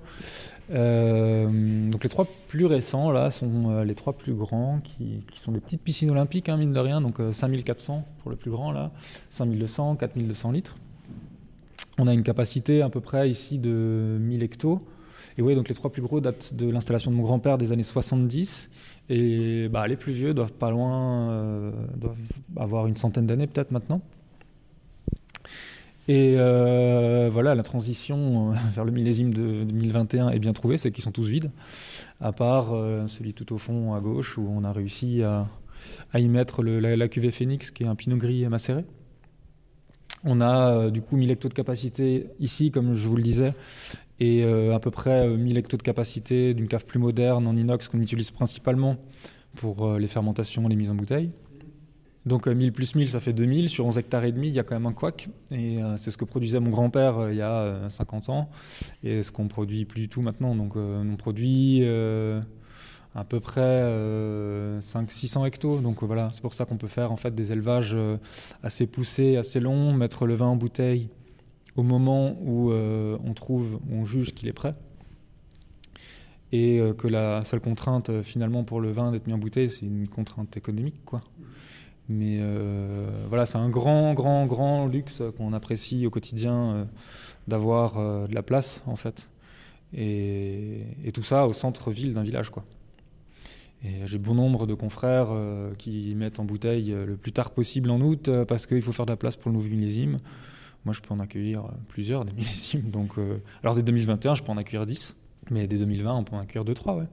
[0.73, 5.59] Euh, les trois plus récents là sont euh, les trois plus grands qui, sont des
[5.59, 7.01] petites piscines olympiques hein, mine de rien.
[7.01, 8.93] Donc euh, 5400 pour le plus grand là
[9.31, 10.77] 5200 4200 litres.
[11.99, 14.81] On a une capacité à peu près ici de 1000 hectos.
[15.49, 18.71] Et donc les trois plus gros datent de l'installation de mon grand-père des années 70
[19.09, 22.19] et bah, les plus vieux doivent pas loin euh, doivent
[22.57, 24.03] avoir une centaine d'années peut-être maintenant
[26.09, 30.91] et euh, voilà, la transition euh, vers le millésime de 2021 est bien trouvée, c'est
[30.91, 31.51] qu'ils sont tous vides,
[32.21, 35.47] à part euh, celui tout au fond à gauche où on a réussi à,
[36.15, 38.85] y mettre la, la cuvée Phoenix, qui est un pinot gris macéré.
[40.25, 43.53] On a du coup 1000 hectos de capacité ici, comme je vous le disais,
[44.21, 47.89] et à peu près euh, 1000 hectos de capacité d'une cave plus moderne en inox
[47.89, 48.97] qu'on utilise principalement
[49.57, 51.31] pour les fermentations, les mises en bouteille.
[52.27, 53.69] Donc euh, 1000 plus 1000, ça fait 2000.
[53.69, 55.29] Sur 11 hectares et demi, il y a quand même un couac.
[55.51, 58.51] Et euh, c'est ce que produisait mon grand-père euh, il y a euh, 50 ans.
[59.03, 60.55] Et ce qu'on produit plus du tout maintenant.
[60.55, 62.41] Donc euh, on produit euh,
[63.15, 63.83] à peu près
[64.81, 65.81] 500-600 hectos.
[65.81, 68.19] Donc euh, voilà, c'est pour ça qu'on peut faire en fait des élevages euh,
[68.63, 71.09] assez poussés, assez longs, mettre le vin en bouteille
[71.77, 74.75] au moment où euh, on trouve, où on juge qu'il est prêt.
[76.53, 79.71] Et euh, que la seule contrainte euh, finalement pour le vin d'être mis en bouteille,
[79.71, 81.23] c'est une contrainte économique, quoi.
[82.11, 86.85] Mais euh, voilà, c'est un grand, grand, grand luxe qu'on apprécie au quotidien euh,
[87.47, 89.31] d'avoir euh, de la place, en fait.
[89.97, 90.83] Et,
[91.15, 92.65] tout ça au centre-ville d'un village, quoi.
[93.85, 95.29] Et j'ai bon nombre de confrères
[95.79, 99.13] qui mettent en bouteille le plus tard possible en août parce qu'il faut faire de
[99.13, 100.19] la place pour le nouveau millésime.
[100.85, 102.91] Moi, je peux en accueillir plusieurs des millésimes.
[102.91, 103.15] Donc,
[103.63, 105.17] alors, dès 2021, je peux en accueillir 10.
[105.51, 107.05] Mais dès 2020, on peut en accueillir 2-3, ouais.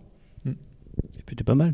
[0.43, 0.51] Mm.
[1.25, 1.73] Puis t'es pas mal.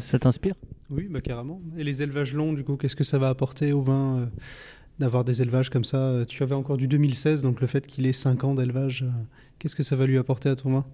[0.00, 0.54] Ça t'inspire?
[0.90, 1.60] Oui, bah carrément.
[1.78, 4.26] Et les élevages longs, du coup, qu'est-ce que ça va apporter au vin euh,
[4.98, 8.06] d'avoir des élevages comme ça Euh, Tu avais encore du 2016, donc le fait qu'il
[8.06, 9.10] ait 5 ans d'élevage, euh,
[9.58, 10.84] qu'est-ce que ça va lui apporter à ton vin?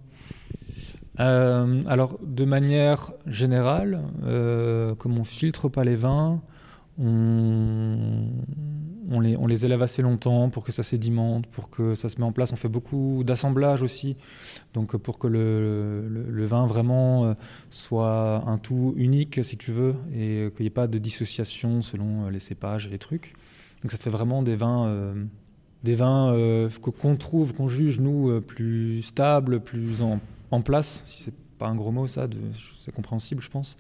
[1.19, 4.03] Alors, de manière générale,
[4.99, 6.43] comme on filtre pas les vins,
[6.99, 8.31] on,
[9.21, 12.53] les, élève assez longtemps pour que ça sédimente, pour que ça se met en place.
[12.53, 14.17] On fait beaucoup d'assemblage aussi,
[14.75, 17.35] donc pour que le, vin vraiment euh,
[17.71, 22.27] soit un tout unique, si tu veux, et qu'il n'y ait pas de dissociation selon
[22.27, 23.35] euh, les cépages et les trucs.
[23.83, 25.25] Donc ça fait vraiment des vins, euh,
[25.85, 26.69] des vins euh,
[27.01, 30.19] qu'on trouve, qu'on juge nous euh, plus stables, plus en,
[30.63, 32.29] place, pas un gros mot ça,
[32.77, 33.77] c'est compréhensible je pense.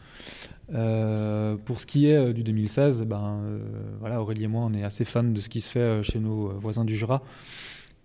[0.72, 3.58] Euh, pour ce qui est euh, du 2016, ben, euh,
[4.00, 6.48] voilà, Aurélie et moi on est assez fans de ce qui se fait chez nos
[6.58, 7.22] voisins du Jura.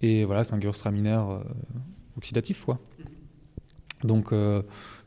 [0.01, 1.21] Et voilà, c'est un Gewürztraminer
[2.17, 2.79] oxydatif quoi.
[4.03, 4.33] Donc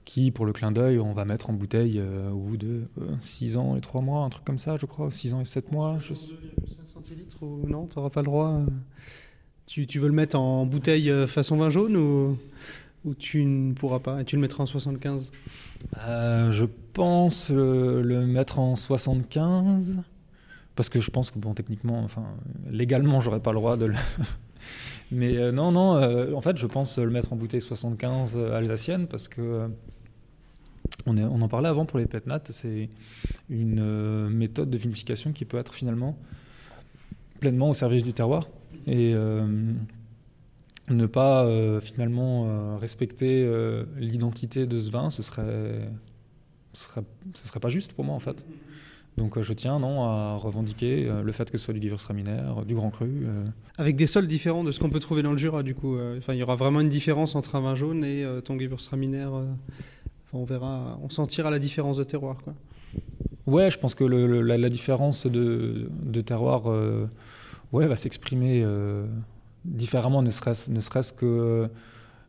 [0.05, 2.01] qui pour le clin d'œil on va mettre en bouteille
[2.33, 2.85] au bout de
[3.19, 5.73] 6 ans et 3 mois, un truc comme ça je crois, 6 ans et 7
[5.73, 5.99] mois.
[5.99, 6.15] Je...
[6.15, 6.35] 5
[6.87, 8.61] centilitres ou non T'auras pas le droit
[9.67, 12.39] tu, tu veux le mettre en bouteille façon vin jaune ou,
[13.05, 15.31] ou tu ne pourras pas et tu le mettras en 75
[16.07, 16.65] Euh, je
[16.95, 20.01] pense le mettre en 75
[20.77, 22.25] parce que je pense que bon techniquement, enfin
[22.71, 23.95] légalement, j'aurais pas le droit de le.
[25.13, 25.97] Mais euh, non, non.
[25.97, 29.69] euh, en fait, je pense le mettre en bouteille 75 euh, alsacienne parce que
[31.07, 32.41] on, est- on en parlait avant pour les pétnats.
[32.47, 32.89] C'est
[33.51, 36.17] une méthode de vinification qui peut être finalement
[37.41, 38.49] pleinement au service du terroir
[38.87, 39.15] et
[40.91, 45.89] ne pas euh, finalement euh, respecter euh, l'identité de ce vin, ce serait,
[46.73, 47.03] ce serait,
[47.35, 48.45] ce serait pas juste pour moi en fait.
[49.17, 52.75] Donc je tiens non à revendiquer le fait que ce soit du Gewürztraminer, euh, du
[52.75, 53.27] Grand Cru.
[53.79, 55.97] Avec des sols différents de ce qu'on peut trouver dans le Jura, du coup.
[56.19, 59.45] Enfin, il y aura vraiment une différence entre un vin jaune et ton euh,
[60.27, 62.55] enfin, on verra, on sentira la différence de terroir, quoi.
[63.47, 66.67] Ouais, je pense que le- le- la, la différence de, de terroir
[67.73, 68.65] ouais, va s'exprimer
[69.65, 71.69] différemment, ne serait-ce que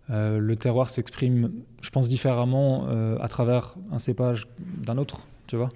[0.10, 5.56] euh, le terroir s'exprime, je pense, différemment euh, à travers un cépage d'un autre, tu
[5.56, 5.72] vois.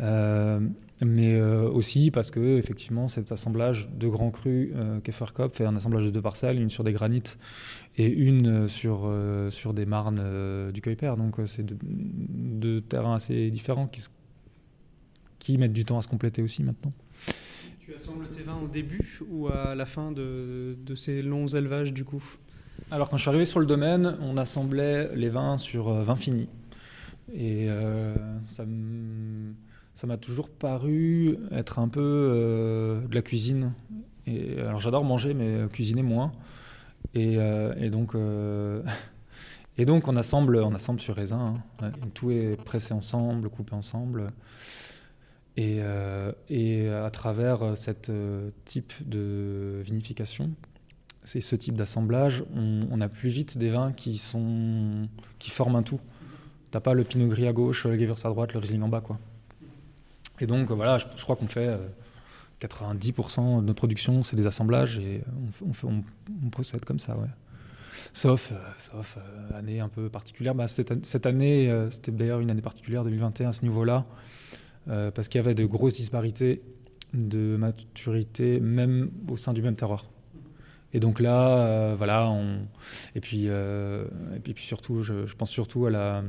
[0.00, 0.60] Euh,
[1.04, 4.70] mais aussi parce que effectivement cet assemblage de grands crus
[5.04, 7.38] Kefferkopf fait un assemblage de deux parcelles, une sur des granites
[7.98, 9.12] et une sur,
[9.50, 11.12] sur des marnes du Kuiper.
[11.18, 14.04] Donc c'est deux, deux terrains assez différents qui,
[15.38, 16.92] qui mettent du temps à se compléter aussi maintenant.
[17.86, 22.04] Tu assembles tes vins au début ou à la fin de, ces longs élevages, du
[22.04, 22.20] coup?
[22.90, 26.16] Alors quand je suis arrivé sur le domaine, on assemblait les vins sur euh, vin
[26.16, 26.48] fini.
[27.32, 33.72] Et euh, ça m'a toujours paru être un peu euh, de la cuisine.
[34.58, 36.32] Alors j'adore manger, mais cuisiner moins.
[37.14, 38.14] Et, euh, et donc,
[40.08, 41.54] on assemble, on assemble sur raisin.
[41.80, 41.92] hein.
[42.14, 44.32] Tout est pressé ensemble, coupé ensemble.
[45.56, 48.10] Et, euh, et à travers cet
[48.64, 50.50] type de vinification,
[51.24, 55.82] c'est ce type d'assemblage, on, a plus vite des vins qui, sont, qui forment un
[55.82, 56.00] tout.
[56.70, 59.00] T'as pas le pinot gris à gauche, le Gewürz à droite, le Riesling en bas,
[59.00, 59.18] quoi.
[60.40, 61.78] Et donc voilà, je, crois qu'on fait euh,
[62.60, 65.22] 90% de notre production, c'est des assemblages et
[65.84, 67.28] on, procède comme ça, ouais.
[68.12, 70.54] Sauf, euh, sauf euh, année un peu particulière.
[70.54, 74.04] Bah, cette, cette année, euh, c'était d'ailleurs une année particulière, 2021 à ce niveau-là,
[74.88, 76.62] euh, parce qu'il y avait de grosses disparités
[77.14, 80.06] de maturité, même au sein du même terroir.
[80.92, 82.60] Et donc là, euh, voilà, on...
[83.14, 86.22] et, puis, euh, et puis, surtout, je, pense surtout à la,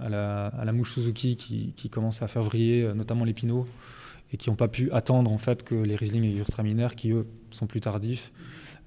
[0.00, 3.66] à la, à mouche Suzuki qui, qui commence à faire vriller euh, notamment les pinots
[4.32, 7.10] et qui n'ont pas pu attendre en fait que les Riesling et les Gewürztraminer, qui
[7.10, 8.32] eux sont plus tardifs,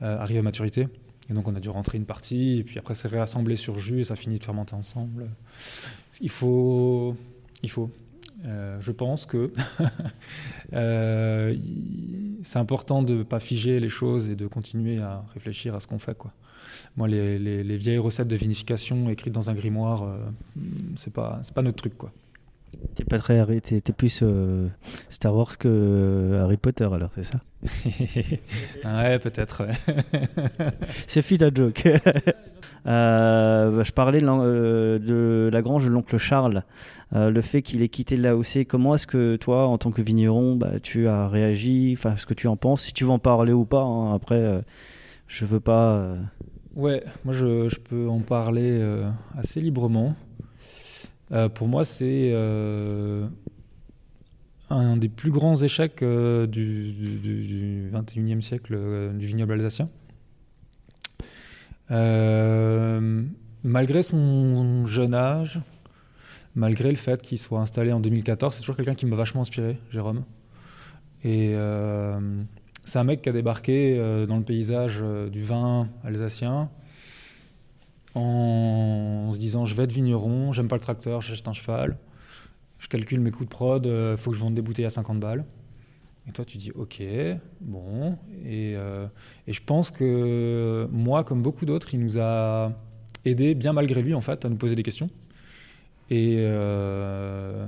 [0.02, 0.88] euh, arrivent à maturité.
[1.30, 4.02] Et donc on a dû rentrer une partie, et puis après c'est réassemblé sur jus,
[4.02, 5.30] et ça finit de fermenter ensemble.
[6.22, 7.16] Il faut...
[7.62, 7.90] Il faut.
[8.46, 9.52] Euh, je pense que
[10.74, 11.56] euh,
[12.44, 15.88] c'est important de ne pas figer les choses et de continuer à réfléchir à ce
[15.88, 16.18] qu'on fait.
[16.98, 20.18] Moi, les, les- les vieilles recettes de vinification écrites dans un grimoire, euh,
[20.96, 21.98] c'est pas, pas notre truc.
[21.98, 22.12] Quoi.
[22.96, 24.68] T'es pas très Harry- t'es t'es plus euh,
[25.10, 27.40] Star Wars que euh, Harry Potter alors, c'est ça?
[28.86, 29.66] Ouais, peut-être.
[29.66, 29.72] ouais.
[31.08, 31.88] C'est fit à joke.
[32.86, 36.64] Euh, je parlais de, la grange de l'oncle Charles,
[37.16, 38.66] Euh, le fait qu'il ait quitté l'AOC.
[38.68, 41.96] Comment est-ce que toi, en tant que vigneron, bah, tu as réagi?
[41.98, 42.82] Enfin, ce que tu en penses?
[42.82, 43.84] Si tu veux en parler ou pas.
[43.84, 44.62] hein, après,
[45.28, 46.14] je veux pas.
[46.76, 48.82] Ouais, moi je, je peux en parler
[49.38, 50.14] assez librement.
[51.34, 53.28] Euh, pour moi, c'est euh,
[54.70, 58.78] un des plus grands échecs euh, du, du, du- du 21e siècle
[59.16, 59.90] du vignoble alsacien.
[63.66, 65.62] Malgré son jeune âge,
[66.56, 69.78] malgré le fait qu'il soit installé en 2014, c'est toujours quelqu'un qui m'a vachement inspiré,
[69.90, 70.24] Jérôme.
[71.24, 71.56] Et
[72.84, 76.70] c'est un mec qui a débarqué dans le paysage du vin alsacien
[78.16, 81.98] en, se disant je vais être vigneron, j'aime pas le tracteur, j'achète un cheval,
[82.80, 85.20] je calcule mes coûts de prod, il faut que je vende des bouteilles à 50
[85.20, 85.46] balles.
[86.28, 87.04] Et toi, tu dis ok,
[87.60, 88.18] bon.
[88.46, 89.08] Et, euh,
[89.46, 92.72] et je pense que moi, comme beaucoup d'autres, il nous a
[93.26, 95.10] aidé, bien malgré lui, en fait, à nous poser des questions.
[96.10, 97.66] Et, euh,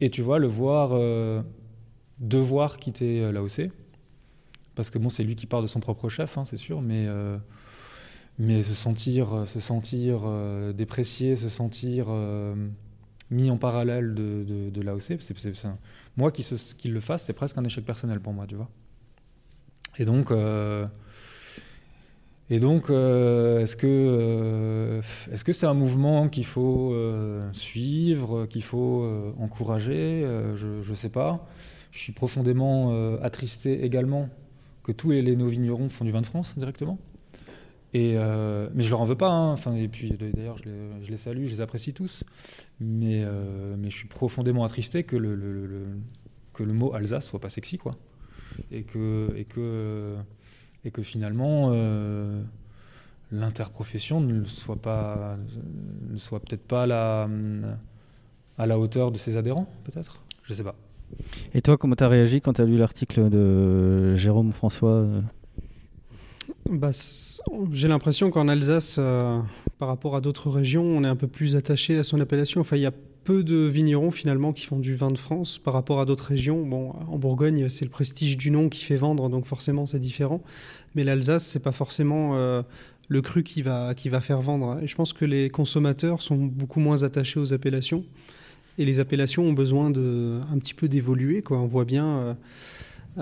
[0.00, 1.42] et tu vois, le voir euh,
[2.18, 3.70] devoir quitter euh, l'AOC,
[4.74, 7.06] parce que bon, c'est lui qui part de son propre chef, hein, c'est sûr, mais,
[7.06, 7.38] euh,
[8.38, 12.54] mais se sentir, euh, se sentir euh, déprécié, se sentir euh,
[13.30, 15.34] mis en parallèle de, de, de l'AOC, c'est,
[16.16, 18.68] moi qui, le fasse, c'est presque un échec personnel pour moi, tu vois.
[19.98, 20.32] Et donc,
[22.50, 25.00] et donc, est-ce que
[25.32, 26.92] est-ce que c'est un mouvement qu'il faut
[27.52, 31.46] suivre, qu'il faut encourager Je ne sais pas.
[31.92, 34.28] Je suis profondément attristé également
[34.82, 36.98] que tous les, les nos vignerons font du vin de France directement.
[37.94, 39.30] Euh, mais je leur en veux pas.
[39.30, 39.52] hein.
[39.52, 42.24] Enfin, et puis d'ailleurs, je les, salue, je les apprécie tous.
[42.80, 45.36] Mais, euh, je suis profondément attristé que le,
[46.52, 47.96] que le mot Alsace soit pas sexy, quoi.
[48.70, 50.16] Et que, et que,
[50.84, 52.42] et que finalement, euh,
[53.32, 55.36] l'interprofession ne soit pas,
[56.10, 57.28] ne soit peut-être pas à la,
[58.58, 60.22] à la hauteur de ses adhérents, peut-être.
[60.44, 60.76] Je sais pas.
[61.52, 65.06] Et toi, comment t'as réagi quand t'as lu l'article de Jérôme François
[66.70, 66.90] Bah,
[67.72, 69.40] J'ai l'impression qu'en Alsace, euh,
[69.78, 72.60] par rapport à d'autres régions, on est un peu plus attaché à son appellation.
[72.60, 72.92] Enfin, il y a
[73.24, 76.64] peu de vignerons finalement qui font du vin de France par rapport à d'autres régions.
[76.64, 80.42] Bon, en Bourgogne, c'est le prestige du nom qui fait vendre, donc forcément c'est différent.
[80.94, 82.62] Mais l'Alsace, c'est pas forcément euh,
[83.08, 84.78] le cru qui va, qui va faire vendre.
[84.82, 88.04] Et je pense que les consommateurs sont beaucoup moins attachés aux appellations.
[88.76, 91.42] Et les appellations ont besoin de un petit peu d'évoluer.
[91.50, 92.34] On voit bien euh,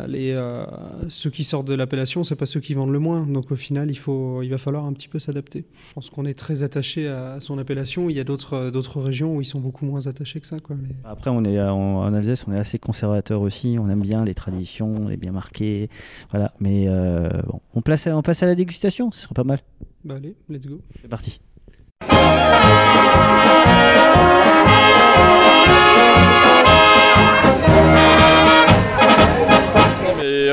[0.06, 0.64] les, euh,
[1.08, 3.26] ceux qui sortent de l'appellation, c'est pas ceux qui vendent le moins.
[3.26, 5.64] Donc au final, il, faut, il va falloir un petit peu s'adapter.
[5.88, 8.08] Je pense qu'on est très attaché à son appellation.
[8.10, 10.58] Il y a d'autres d'autres régions où ils sont beaucoup moins attachés que ça.
[10.60, 10.76] Quoi.
[10.80, 13.76] Mais- Après, on est en, en Alsace, on est assez conservateur aussi.
[13.78, 15.88] On aime bien les traditions, on est bien marqué.
[16.30, 16.52] Voilà.
[16.60, 19.58] Mais euh, bon, on, place, on passe à la dégustation, ce serait pas mal.
[20.04, 20.80] Bah allez, let's go.
[21.00, 21.40] C'est parti.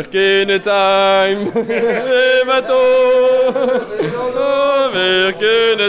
[0.07, 3.51] Time, les bateaux,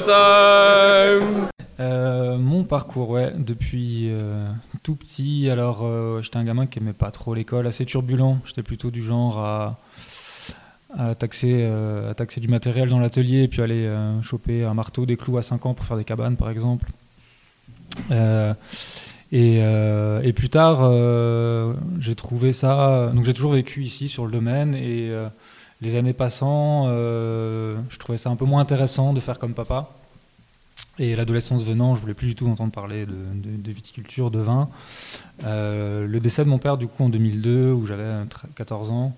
[0.00, 1.48] time.
[1.78, 4.46] Euh, mon parcours, ouais, depuis euh,
[4.82, 5.48] tout petit.
[5.48, 8.38] Alors, euh, j'étais un gamin qui aimait pas trop l'école, assez turbulent.
[8.44, 9.78] J'étais plutôt du genre à,
[10.96, 14.74] à, taxer, euh, à taxer du matériel dans l'atelier et puis aller euh, choper un
[14.74, 16.88] marteau, des clous à 5 ans pour faire des cabanes, par exemple.
[19.32, 23.10] Euh, et, plus tard, euh, j'ai trouvé ça.
[23.14, 25.28] Donc, j'ai toujours vécu ici sur le domaine et euh,
[25.80, 29.90] les années passant, je trouvais ça un peu moins intéressant de faire comme papa.
[30.98, 34.68] Et l'adolescence venant, je voulais plus du tout entendre parler de, viticulture, de vin.
[35.42, 38.10] Le décès de mon père, du coup, en 2002, où j'avais
[38.56, 39.16] 14 ans,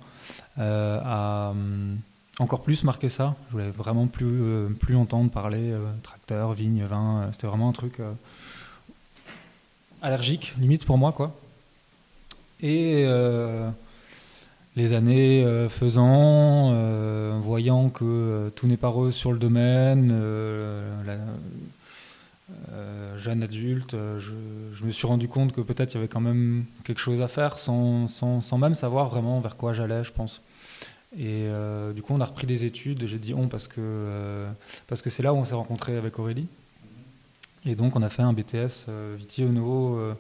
[0.59, 1.99] a hum,
[2.39, 3.35] encore plus marqué ça.
[3.49, 7.29] Je voulais vraiment plus, plus entendre parler tracteur, vigne, vin.
[7.33, 7.99] C'était vraiment un truc
[10.03, 11.35] allergique, limite pour moi, quoi.
[12.61, 13.69] Et euh,
[14.77, 20.15] les années euh, faisant, euh, voyant que tout n'est pas rose sur le domaine,
[23.17, 26.99] jeune adulte, je, me suis rendu compte que peut-être il y avait quand même quelque
[27.01, 30.43] chose à faire sans, sans, sans même savoir vraiment vers quoi j'allais, je pense.
[31.17, 31.47] Et
[31.95, 33.07] du coup, on a repris des études.
[33.07, 34.47] J'ai dit on parce que
[34.89, 36.49] parce que c'est là où on s'est rencontré avec Aurélie.
[37.65, 40.15] Et donc, on a fait un BTS euh, Viti Ono euh,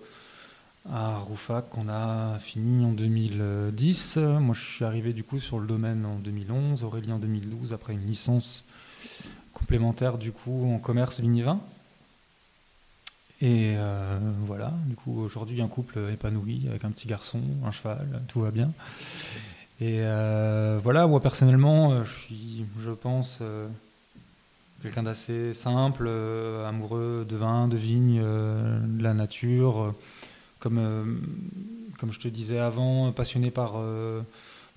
[0.89, 4.17] à Roufac qu'on a fini en 2010.
[4.17, 7.95] Moi, je suis arrivé du coup sur le domaine en 2011, Aurélie en 2012, après
[7.95, 8.65] une licence
[9.53, 11.61] complémentaire du coup en commerce vigné-vin.
[13.41, 18.23] Et euh, voilà, du coup, aujourd'hui, un couple épanoui avec un petit garçon, un cheval,
[18.29, 18.73] tout va bien.
[19.81, 19.99] Et
[20.81, 23.41] voilà, moi personnellement, je suis, je pense,
[24.83, 29.83] quelqu'un d'assez simple, euh, amoureux de vin, de vigne, euh, de la nature.
[29.83, 29.93] euh,
[30.59, 31.21] comme,
[31.99, 33.75] comme je te disais avant, passionné par,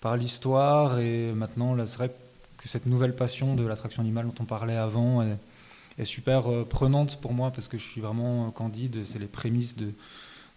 [0.01, 0.97] par l'histoire.
[0.97, 2.11] Et maintenant, c'est vrai
[2.57, 7.33] que cette nouvelle passion de l'attraction animale dont on parlait avant est, super prenante pour
[7.33, 9.03] moi parce que je suis vraiment candide.
[9.05, 9.91] C'est les prémices de,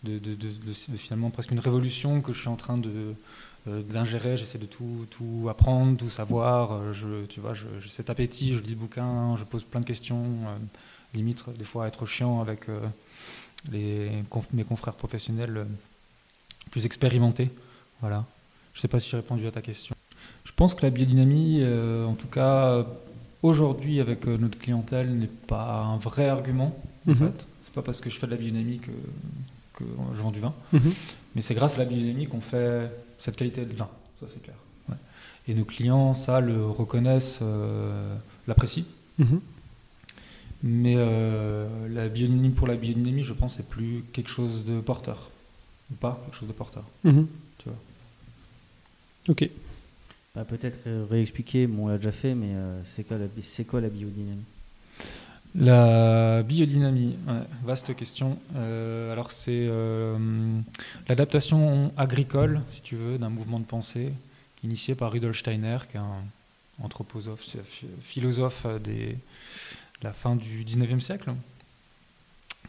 [0.05, 3.15] de, de- finalement presque une révolution que je suis en train de
[3.89, 4.37] d'ingérer.
[4.37, 6.73] J'essaie de tout, tout apprendre, tout savoir.
[6.73, 8.55] Euh, Je, tu vois, j'ai cet appétit.
[8.55, 10.23] Je lis des bouquins, je pose plein de questions.
[10.47, 10.57] euh,
[11.15, 12.81] limite, des fois, être chiant avec euh,
[13.73, 14.11] les,
[14.53, 15.65] mes confrères professionnels euh,
[16.71, 17.51] plus expérimentés.
[18.03, 18.25] Voilà.
[18.75, 19.95] Je sais pas si j'ai répondu à ta question.
[20.45, 22.85] Je pense que la biodynamie, euh, en tout cas
[23.43, 26.77] aujourd'hui avec euh, notre clientèle, n'est pas un vrai argument.
[27.07, 27.17] En Mhm.
[27.17, 28.91] fait, c'est pas parce que je fais de la biodynamie que,
[29.75, 30.93] que je vends du vin, Mhm.
[31.35, 33.89] mais c'est grâce à la biodynamie qu'on fait cette qualité de vin.
[34.21, 34.57] Ça c'est clair.
[34.89, 34.97] Ouais.
[35.47, 38.17] Et nos clients, ça, le reconnaissent, euh,
[38.47, 38.85] l'apprécient.
[39.19, 39.41] Mhm.
[40.63, 45.31] Mais euh, la biodynamie pour la biodynamie, je pense, c'est plus quelque chose de porteur.
[45.91, 46.85] Ou pas quelque chose de porteur.
[47.05, 47.27] Mhm.
[47.59, 47.79] Tu vois.
[49.29, 49.49] Ok.
[50.35, 53.27] Bah, Peut-être euh, réexpliquer, bon, on l'a déjà fait, mais euh, c'est quoi, la
[53.65, 54.43] quoi la biodynamie?
[55.61, 57.17] La biodynamie,
[57.65, 58.39] vaste question.
[58.55, 60.17] Euh, alors c'est euh,
[61.09, 64.13] l'adaptation agricole, si tu veux, d'un mouvement de pensée
[64.63, 66.23] initié par Rudolf Steiner, qui est un
[66.81, 69.15] anthroposophe, ph- philosophe de
[70.03, 71.33] la fin du 19e siècle,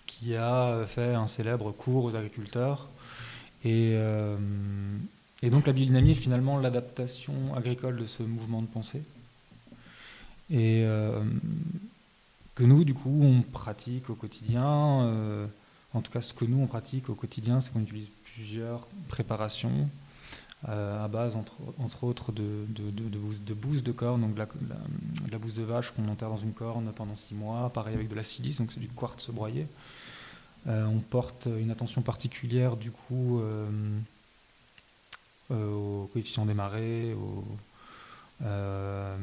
[0.07, 2.87] qui a fait un célèbre cours aux agriculteurs.
[3.65, 4.35] Et, euh,
[5.43, 9.03] et donc la biodynamie est finalement l'adaptation agricole de ce mouvement de pensée.
[10.51, 10.83] Et
[12.55, 15.01] que nous, du coup, on pratique au quotidien.
[15.03, 15.47] euh,
[15.93, 19.89] en tout cas, ce que nous, on pratique au quotidien, c'est qu'on utilise plusieurs préparations
[20.67, 23.09] euh, à base, entre, autres, de, de, de,
[23.81, 24.47] de, corne, donc de la,
[25.31, 27.69] la- bouse de vache qu'on enterre dans une corne pendant six mois.
[27.73, 29.67] Pareil avec de la silice, donc c'est du quartz broyé.
[30.67, 33.41] Euh, on porte une attention particulière, du coup,
[35.49, 37.43] au coefficient des marées, au,
[38.45, 39.15] euh,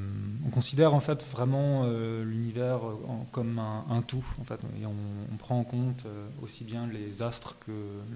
[0.47, 4.61] on considère en fait vraiment euh, l'univers en- comme un, tout en fait.
[4.81, 7.73] Et on, prend en compte euh, aussi bien les astres que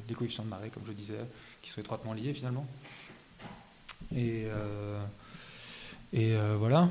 [0.08, 1.18] les coefficients de marée comme je disais
[1.62, 2.66] qui sont étroitement liés finalement.
[4.14, 5.00] Et euh,
[6.34, 6.88] euh, voilà.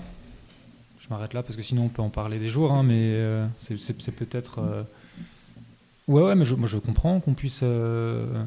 [1.00, 3.46] Je m'arrête là parce que sinon on peut en parler des jours hein, mais euh,
[3.58, 4.84] c'est- peut-être euh,
[6.08, 8.44] ouais ouais mais je, moi je comprends qu'on puisse euh,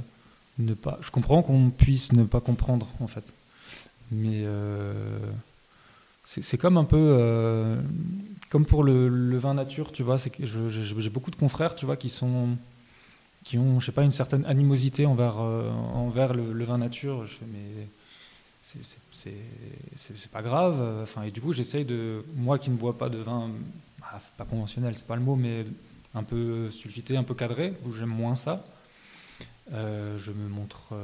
[0.58, 3.32] ne pas je comprends qu'on puisse ne pas comprendre en fait.
[4.10, 5.18] Mais euh,
[6.40, 7.76] c'est comme un peu euh,
[8.50, 10.16] comme pour le, vin nature, tu vois.
[10.16, 12.58] J'ai beaucoup de confrères, tu vois, qui ont,
[13.80, 15.70] je sais pas, une certaine animosité envers euh,
[16.34, 17.26] le, vin nature.
[17.26, 17.86] Je fais mais
[18.62, 21.06] c'est- pas grave.
[21.26, 23.50] Et du coup j'essaye de moi qui ne bois pas de vin,
[24.00, 25.66] bah, pas conventionnel, c'est pas le mot, mais
[26.14, 28.64] un peu sulfité, un peu cadré, où j'aime moins ça.
[29.74, 30.94] Euh, je me montre,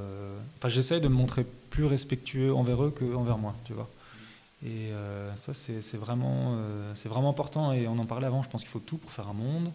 [0.59, 3.89] enfin j'essaye de me montrer plus respectueux envers eux que envers moi, tu vois.
[4.65, 7.73] Et euh, ça, c'est vraiment, euh, vraiment important.
[7.73, 9.71] Et on en parlait avant, je pense qu'il faut tout pour faire un monde.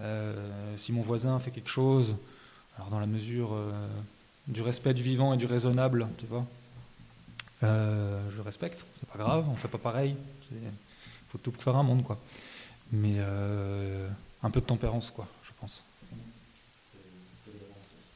[0.00, 0.34] Euh,
[0.76, 2.16] si mon voisin fait quelque chose,
[2.76, 3.50] alors dans la mesure
[4.46, 6.44] du respect du vivant et du raisonnable, tu vois,
[7.62, 10.16] je respecte, c'est pas grave, on fait pas pareil.
[10.52, 10.58] Il
[11.30, 12.18] faut tout pour faire un monde, quoi.
[12.92, 13.18] Mais
[14.42, 15.82] un peu de tempérance, quoi, je pense.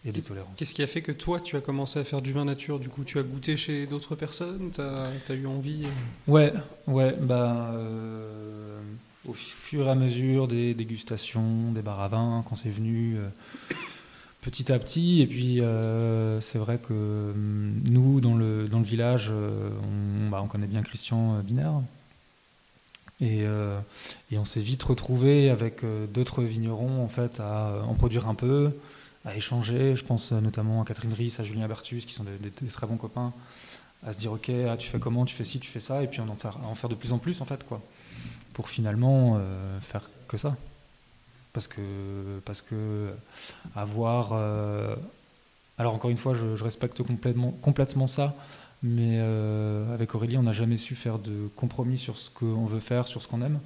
[0.04, 0.50] Et des tolérances.
[0.56, 2.88] Qu'est-ce qui a fait que toi, tu as commencé à faire du vin nature Du
[2.88, 6.52] coup, tu as goûté chez d'autres personnes Tu as, eu envie euh Ouais,
[6.88, 8.80] ouais, bah, euh,
[9.28, 13.28] au fur et à mesure des dégustations, des bars à vin, quand c'est venu euh,
[14.40, 15.22] petit à petit.
[15.22, 20.40] Et puis, euh, c'est vrai que hum, nous, dans le, dans le village, on, bah,
[20.42, 21.80] on connaît bien Christian Binaire.
[23.22, 23.78] Et, euh,
[24.32, 28.26] et on s'est vite retrouvé avec euh, d'autres vignerons en fait à euh, en produire
[28.26, 28.72] un peu,
[29.24, 29.96] à échanger.
[29.96, 32.96] Je pense euh, notamment à Catherine Ries, à Julien Bertus, qui sont des, très bons
[32.96, 33.32] copains,
[34.06, 36.06] à se dire ok, ah, tu fais comment, tu fais ci, tu fais ça, et
[36.06, 37.80] puis on en faire, en faire de plus en plus en fait quoi,
[38.52, 40.56] pour finalement euh, faire que ça.
[41.52, 41.82] Parce que
[42.46, 43.10] parce que
[43.76, 44.96] avoir, euh,
[45.76, 48.34] alors encore une fois, je, respecte complètement complètement ça.
[48.84, 49.20] Mais
[49.94, 53.22] avec Aurélie, on n'a jamais su faire de compromis sur ce qu'on veut faire, sur
[53.22, 53.60] ce qu'on aime.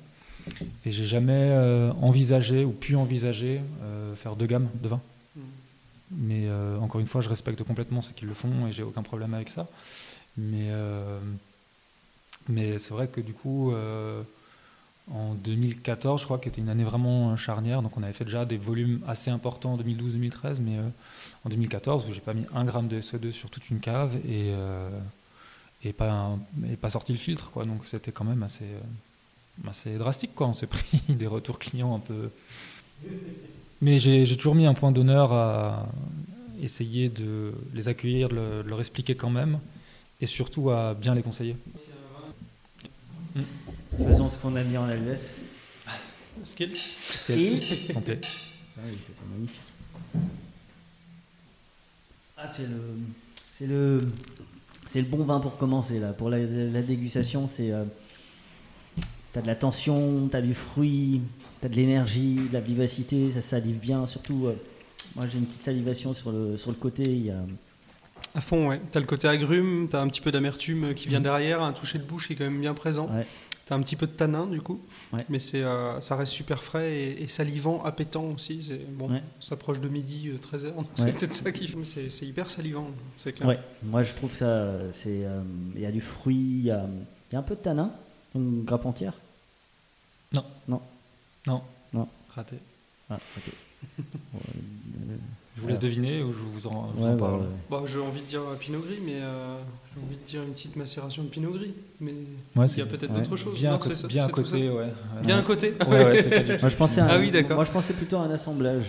[0.84, 1.56] Et j'ai jamais
[2.02, 3.62] envisagé ou pu envisager
[4.16, 5.00] faire deux gammes de vin.
[6.10, 9.02] Mais euh, encore une fois, je respecte complètement ceux qui le font et j'ai aucun
[9.02, 9.66] problème avec ça.
[10.36, 11.18] Mais, euh,
[12.48, 14.22] mais c'est vrai que du coup, euh,
[15.10, 18.44] en 2014, je crois, qui était une année vraiment charnière, donc on avait fait déjà
[18.44, 20.78] des volumes assez importants en 2012-2013, mais
[21.44, 24.52] en 2014, j'ai pas mis un gramme de SO2 sur toute une cave et,
[25.84, 26.36] et, pas,
[26.70, 27.64] et pas sorti le filtre, quoi.
[27.64, 28.66] Donc c'était quand même assez,
[29.66, 30.48] assez drastique, quoi.
[30.48, 32.30] On s'est pris des retours clients un peu.
[33.82, 35.88] Mais j'ai toujours mis un point d'honneur à
[36.62, 39.58] essayer de les accueillir, de, le- de leur expliquer quand même,
[40.20, 41.56] et surtout à bien les conseiller.
[43.98, 45.28] Faisons ce qu'on a mis en Alsace.
[46.44, 46.70] Skill.
[46.76, 47.62] Skill.
[47.62, 48.18] Santé.
[48.78, 49.58] Ah oui, c'est c'est magnifique.
[52.36, 52.76] Ah, c'est le,
[53.50, 54.06] c'est le,
[54.86, 56.12] c'est le bon vin pour commencer là.
[56.12, 57.84] Pour la, la dégustation, c'est, euh,
[59.32, 61.22] t'as de la tension, t'as du fruit,
[61.60, 64.06] t'as de l'énergie, de la vivacité, ça salive bien.
[64.06, 64.54] Surtout, euh,
[65.14, 67.04] moi j'ai une petite salivation sur le, sur le côté.
[67.04, 67.38] Il y a,
[68.34, 68.80] À fond, ouais.
[68.90, 72.04] T'as le côté agrume, t'as un petit peu d'amertume qui vient derrière, un toucher de
[72.04, 73.08] bouche qui est quand même bien présent.
[73.14, 73.26] Ouais.
[73.66, 74.80] T'as un petit peu de tanin du coup,
[75.12, 75.24] Ouais.
[75.28, 78.62] mais c'est, euh, ça reste super frais et, et salivant, appétant aussi.
[78.62, 79.20] C'est, bon, Ouais.
[79.38, 80.84] on s'approche de midi, 13h, Ouais.
[80.94, 82.86] c'est peut-être ça qui C'est, c'est hyper salivant,
[83.18, 83.48] c'est clair.
[83.48, 85.40] Ouais, moi je trouve ça, euh, c'est, euh,
[85.74, 87.90] il y a du fruit, il y y a un peu de tanin,
[88.36, 89.14] une grappe entière?
[90.32, 90.44] Non.
[90.68, 90.80] Non.
[91.46, 91.62] Non.
[91.92, 92.08] Non.
[92.30, 92.56] Raté.
[93.10, 93.52] Ah, ok.
[94.34, 94.38] Euh,
[95.56, 95.90] Je vous laisse alors.
[95.90, 97.46] deviner ou je vous en, je vous Ouais, en bah, parle ouais.
[97.70, 99.56] Bah, j'ai envie de dire euh, Pinot Gris, mais euh,
[99.94, 101.72] j'ai envie de dire une petite macération de Pinot Gris.
[102.00, 102.16] Mais Ouais,
[102.56, 103.20] il y c'est- a peut-être ouais.
[103.22, 103.54] d'autres choses.
[103.58, 104.92] Bien Non, à co- c'est ça- bien à côté, ça ouais.
[105.22, 105.40] Bien Ouais.
[105.40, 105.74] à côté.
[106.60, 107.56] Moi je pensais à Ah oui, d'accord.
[107.56, 108.82] Moi je pensais plutôt à un assemblage.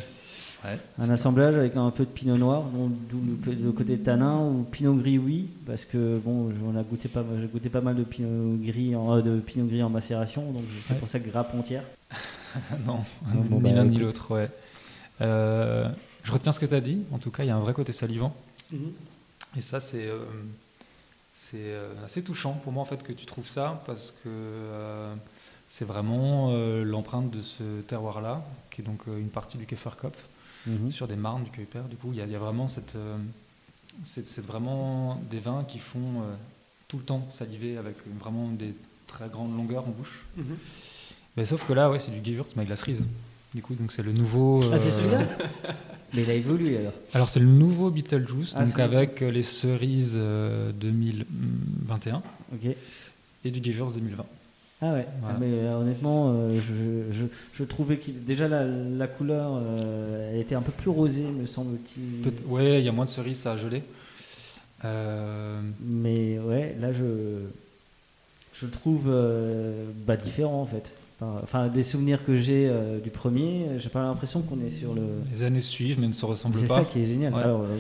[0.66, 0.78] Ouais.
[1.00, 4.64] Un assemblage avec un peu de pinot noir, donc d'où le, le côté tanin ou
[4.70, 8.04] pinot gris oui, parce que bon, on a goûté pas, j'ai goûté pas mal de
[8.04, 11.00] pinot gris en, euh, de pinot gris en macération, donc c'est Ouais.
[11.00, 11.84] pour ça que grappe entière.
[12.86, 14.02] non, Non, bon, ni bah, l'un ni écoute.
[14.06, 14.50] l'autre, ouais.
[15.22, 15.90] Euh,
[16.24, 17.04] je retiens ce que tu as dit.
[17.12, 18.36] En tout cas, il y a un vrai côté salivant.
[18.72, 18.92] Mhm.
[19.58, 20.20] Et ça, c'est euh,
[21.34, 25.14] c'est euh, assez touchant pour moi en fait que tu trouves ça parce que euh,
[25.70, 30.18] c'est vraiment euh, l'empreinte de ce terroir-là, qui est donc euh, une partie du Käferkopf,
[30.66, 30.92] Mhm.
[30.92, 31.84] sur des marnes du Kuiper.
[31.90, 33.16] Du coup, il y, a- il y a vraiment cette, euh,
[34.04, 36.36] c'est vraiment des vins qui font euh,
[36.90, 38.74] tout le temps saliver avec vraiment des
[39.08, 40.26] très grandes longueurs en bouche.
[40.36, 40.58] Mhm.
[41.38, 43.06] Mais sauf que là, ouais, c'est du Gewürz mais avec la cerise.
[43.54, 44.60] Du coup, donc c'est le nouveau.
[44.74, 45.20] Ah c'est euh, celui-là
[46.14, 46.94] Mais il a évolué alors.
[47.14, 52.22] alors c'est le nouveau Beetlejuice, Ah, donc avec euh, les cerises euh, 2021
[52.54, 52.76] Ok.
[53.46, 54.26] et du Gewürz 2020.
[54.82, 55.36] Ah ouais, Voilà.
[55.36, 57.26] Ah, mais euh, honnêtement, euh, je, je,
[57.56, 61.46] je trouvais qu'il déjà la, la couleur euh, elle était un peu plus rosée, me
[61.46, 62.32] semble-t-il.
[62.48, 63.84] Ouais, il y a moins de cerises, ça a gelé.
[64.86, 67.04] Euh, Mais ouais, là je,
[68.54, 70.92] je le trouve euh, bah, différent en fait.
[71.22, 75.02] Enfin, des souvenirs que j'ai euh, du premier, j'ai pas l'impression qu'on est sur le.
[75.32, 76.76] les années suivent, mais ne se ressemblent C'est pas.
[76.76, 77.34] ça qui est génial.
[77.34, 77.42] Ouais.
[77.42, 77.78] Alors, euh,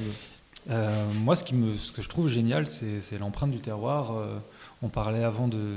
[0.69, 4.11] Euh, moi, ce, qui me, ce que je trouve génial, c'est c'est l'empreinte du terroir.
[4.17, 4.37] Euh,
[4.81, 5.75] on parlait avant de,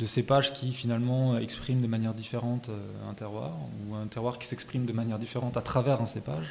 [0.00, 3.52] de cépages qui finalement expriment de manière différente euh, un terroir,
[3.88, 6.50] ou un terroir qui s'exprime de manière différente à travers un cépage.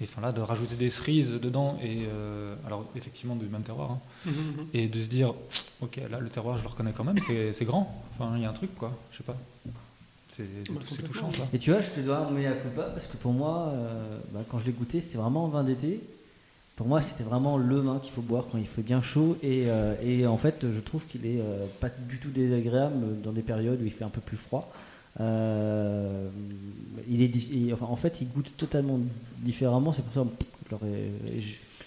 [0.00, 3.92] Et enfin là, de rajouter des cerises dedans, et euh, alors effectivement du même terroir,
[3.92, 4.66] hein, Mhm, mhm.
[4.74, 5.32] et de se dire,
[5.80, 8.02] ok, là le terroir, je le reconnais quand même, c'est c'est grand.
[8.14, 9.36] Enfin, il y a un truc, quoi, je sais pas.
[10.36, 11.44] C'est Bah, touchant ça.
[11.54, 14.40] Et tu vois, je te dois un mea culpa parce que pour moi, euh, bah,
[14.50, 16.00] quand je l'ai goûté, c'était vraiment un vin d'été.
[16.76, 19.38] Pour moi, c'était vraiment le vin qu'il faut boire quand il fait bien chaud.
[19.42, 23.32] Et, euh, et en fait, je trouve qu'il est euh, pas du tout désagréable dans
[23.32, 24.70] des périodes où il fait un peu plus froid.
[25.20, 26.28] Euh,
[27.08, 28.98] il est, en fait, il goûte totalement
[29.38, 29.92] différemment.
[29.92, 30.24] C'est pour ça
[30.70, 30.76] que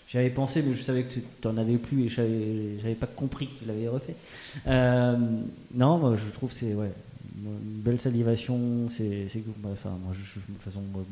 [0.08, 3.60] j'avais pensé, mais je savais que tu n'en avais plus et j'avais pas compris que
[3.60, 4.16] tu l'avais refait.
[4.68, 5.18] Euh,
[5.74, 6.92] non, moi, je trouve que c'est ouais,
[7.46, 8.90] une belle salivation.
[8.90, 9.28] C'est
[9.72, 11.04] Enfin, moi, je- de toute façon, moi,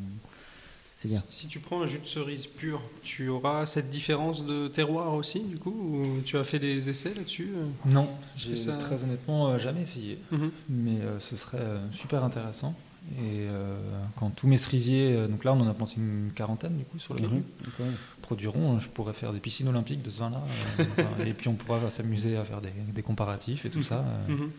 [1.00, 1.18] c'est bien.
[1.30, 5.14] Si, si tu prends un jus de cerise pur, tu auras cette différence de terroir
[5.14, 9.02] aussi, du coup Ou tu as fait des essais là-dessus euh Non, j'ai ça- très
[9.04, 10.18] honnêtement euh, jamais essayé.
[10.32, 10.50] Mhm.
[10.68, 12.74] Mais euh, ce serait euh, super intéressant.
[13.20, 13.78] Et euh,
[14.16, 17.14] quand tous mes cerisiers, donc là on en a planté une quarantaine du coup sur
[17.14, 17.28] le Mhm.
[17.30, 17.42] Donc,
[17.78, 17.86] ouais.
[18.20, 20.42] produiront, euh, je pourrais faire des piscines olympiques de ce vin-là.
[20.80, 24.04] euh, et puis on pourra s'amuser à faire des, des comparatifs et tout ça.
[24.28, 24.32] euh.
[24.32, 24.50] Mhm.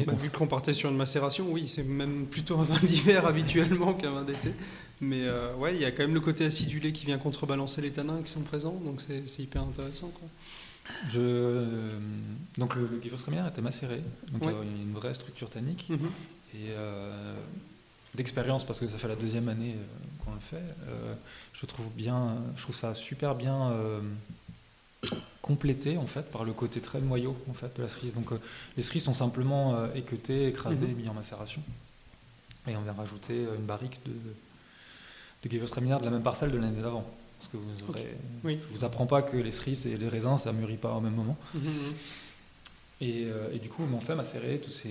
[0.00, 2.78] Et Bah, donc- vu qu'on partait sur une macération, oui, c'est même plutôt un vin
[2.82, 4.52] d'hiver habituellement qu'un vin d'été.
[5.00, 7.90] Mais euh, ouais, il y a quand même le côté acidulé qui vient contrebalancer les
[7.92, 10.08] tanins qui sont présents, donc c'est hyper intéressant.
[10.08, 10.28] Quoi.
[11.08, 11.98] Je, euh,
[12.58, 13.00] donc le, le
[13.48, 14.52] était macéré, donc Ouais.
[14.52, 15.86] euh, il y a une vraie structure tannique.
[15.88, 16.08] Mhm.
[16.56, 16.70] Et
[18.14, 19.74] d'expérience, parce que ça fait la deuxième année
[20.24, 20.62] qu'on le fait,
[21.52, 23.72] je trouve bien, je trouve ça super bien
[25.42, 28.14] complété en fait par le côté très noyau en fait de la cerise.
[28.14, 28.38] Donc euh,
[28.76, 30.94] les cerises sont simplement euh, équeutées, écrasées, Mhm.
[30.96, 31.62] mises en macération.
[32.66, 34.12] Et on vient rajouter euh, une barrique de,
[35.48, 37.04] de Gewürztraminer de la même parcelle de l'année d'avant.
[37.38, 38.16] Parce que vous aurez.
[38.42, 38.58] Oui.
[38.62, 41.14] je vous apprends pas que les cerises et les raisins ça mûrit pas au même
[41.14, 41.36] moment.
[41.54, 41.70] Mhm, mhm.
[43.00, 44.88] Et, euh, et du coup, on fait macérer tous ces,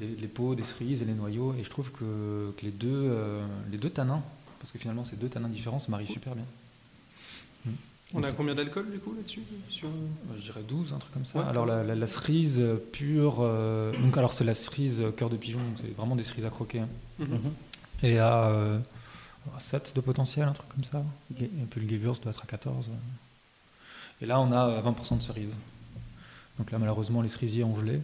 [0.00, 1.54] les, les peaux des cerises et les noyaux.
[1.58, 3.12] Et je trouve que, que les, deux,
[3.70, 4.22] les deux tanins,
[4.58, 6.46] parce que finalement ces deux tanins différents se marient super bien.
[8.16, 9.88] On a combien d'alcool du coup là-dessus sur...
[10.36, 11.38] je dirais 12, un truc comme ça.
[11.40, 11.44] Ouais.
[11.46, 15.30] alors la, la- la cerise euh, pure, euh, donc alors c'est la cerise euh, cœur
[15.30, 16.80] de pigeon, donc c'est vraiment des cerises à croquer.
[16.80, 16.88] hein.
[17.18, 17.40] Mhm.
[18.04, 18.78] Et à, euh,
[19.56, 21.02] à 7 de potentiel, un truc comme ça.
[21.40, 22.86] Et puis le Gewürz doit être à 14.
[22.88, 22.94] ouais.
[24.22, 25.50] Et là on a euh, 20% de cerises.
[26.58, 28.00] Donc là malheureusement les cerisiers ont gelé.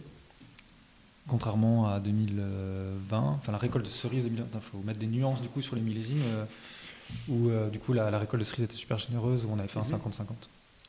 [1.27, 5.47] Contrairement à 2020, enfin la récolte de cerises, 2020, il faut mettre des nuances du
[5.47, 6.43] coup sur les millésimes, euh,
[7.29, 9.67] où euh, du coup la, la récolte de cerises était super généreuse, où on avait
[9.67, 9.99] fait un Mhm.
[10.11, 10.25] 50-50.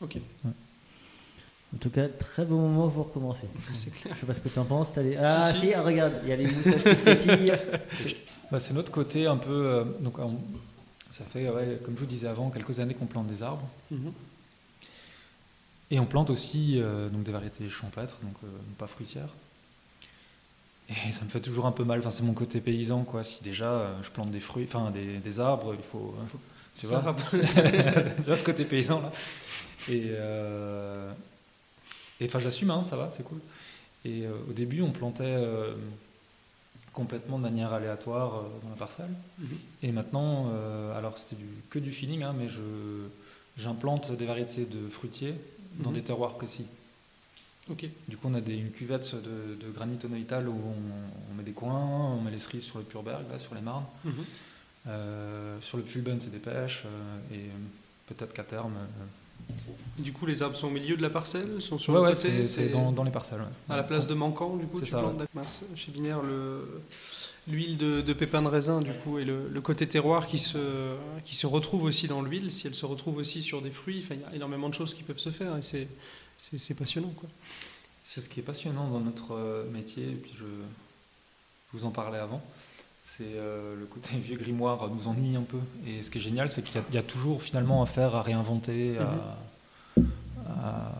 [0.02, 0.18] Ok.
[1.74, 3.48] En tout cas, très bon moment pour recommencer.
[3.72, 4.14] C'est clair.
[4.14, 4.94] Je sais pas ce que tu en penses.
[4.96, 5.60] les- Ah si.
[5.60, 7.52] si, ah, regarde, il y a les moussages qui frétillent.
[8.50, 9.50] Bah, c'est notre côté un peu.
[9.50, 10.36] euh, donc, on-
[11.08, 13.66] ça fait, ouais, comme je vous disais avant, quelques années qu'on plante des arbres.
[13.90, 14.12] Mhm.
[15.90, 18.48] Et on plante aussi euh, donc des variétés champêtres, donc euh,
[18.78, 19.28] pas fruitières.
[21.08, 21.98] Et ça me fait toujours un peu mal.
[22.00, 23.22] Enfin, c'est mon côté paysan, quoi.
[23.24, 26.14] Si déjà euh, je plante des fruits, enfin des, des arbres, il faut.
[26.20, 26.26] hein,
[26.74, 29.12] tu Ça vois, tu vois ce côté paysan là.
[29.88, 31.10] Et euh,
[32.20, 33.40] et, enfin, j'assume, hein, ça va, c'est cool.
[34.04, 35.74] Et euh, au début, on plantait euh,
[36.92, 39.10] complètement de manière aléatoire euh, dans la parcelle.
[39.38, 39.48] Mhm.
[39.82, 42.60] Et maintenant, euh, alors c'était du, que du feeling, hein, mais je,
[43.56, 45.34] j'implante des variétés de fruitiers
[45.78, 45.96] dans Mhm.
[45.96, 46.66] des terroirs précis.
[47.70, 47.86] Ok.
[48.08, 51.44] Du coup, on a des, une cuvette de, de granit onoïtal où on, on met
[51.44, 53.84] des coins, on met les cerises sur le Purberg, là, sur les marnes.
[54.04, 54.12] Mhm.
[54.88, 56.82] Euh, sur le Fulben, c'est des pêches.
[56.86, 57.50] euh, et euh,
[58.08, 58.72] peut-être qu'à terme.
[58.76, 59.52] euh,
[59.98, 62.12] Du coup, les arbres sont au milieu de la parcelle, sont sur Ouais, le ouais,
[62.14, 62.46] côté.
[62.46, 63.46] c'est- dans- dans les parcelles, ouais.
[63.68, 65.22] À la place de manquant, du coup, C'est tu ça, plantes
[65.76, 66.64] chez Binaire le
[67.48, 70.94] l'huile de, de pépins de raisin, du coup, et le, le côté terroir qui se
[71.24, 72.52] qui se retrouve aussi dans l'huile.
[72.52, 75.02] Si elle se retrouve aussi sur des fruits, il y a énormément de choses qui
[75.02, 75.88] peuvent se faire et c'est
[76.38, 77.28] c'est passionnant, quoi.
[78.04, 81.90] C'est ce qui est passionnant dans notre euh, métier, et puis je, je vous en
[81.90, 82.42] parlais avant,
[83.04, 85.58] c'est euh, le côté vieux grimoire nous ennuie un peu.
[85.86, 87.86] Et ce qui est génial, c'est qu'il y a- il y, a toujours finalement à
[87.86, 89.38] faire, à réinventer, à,
[90.48, 90.92] à-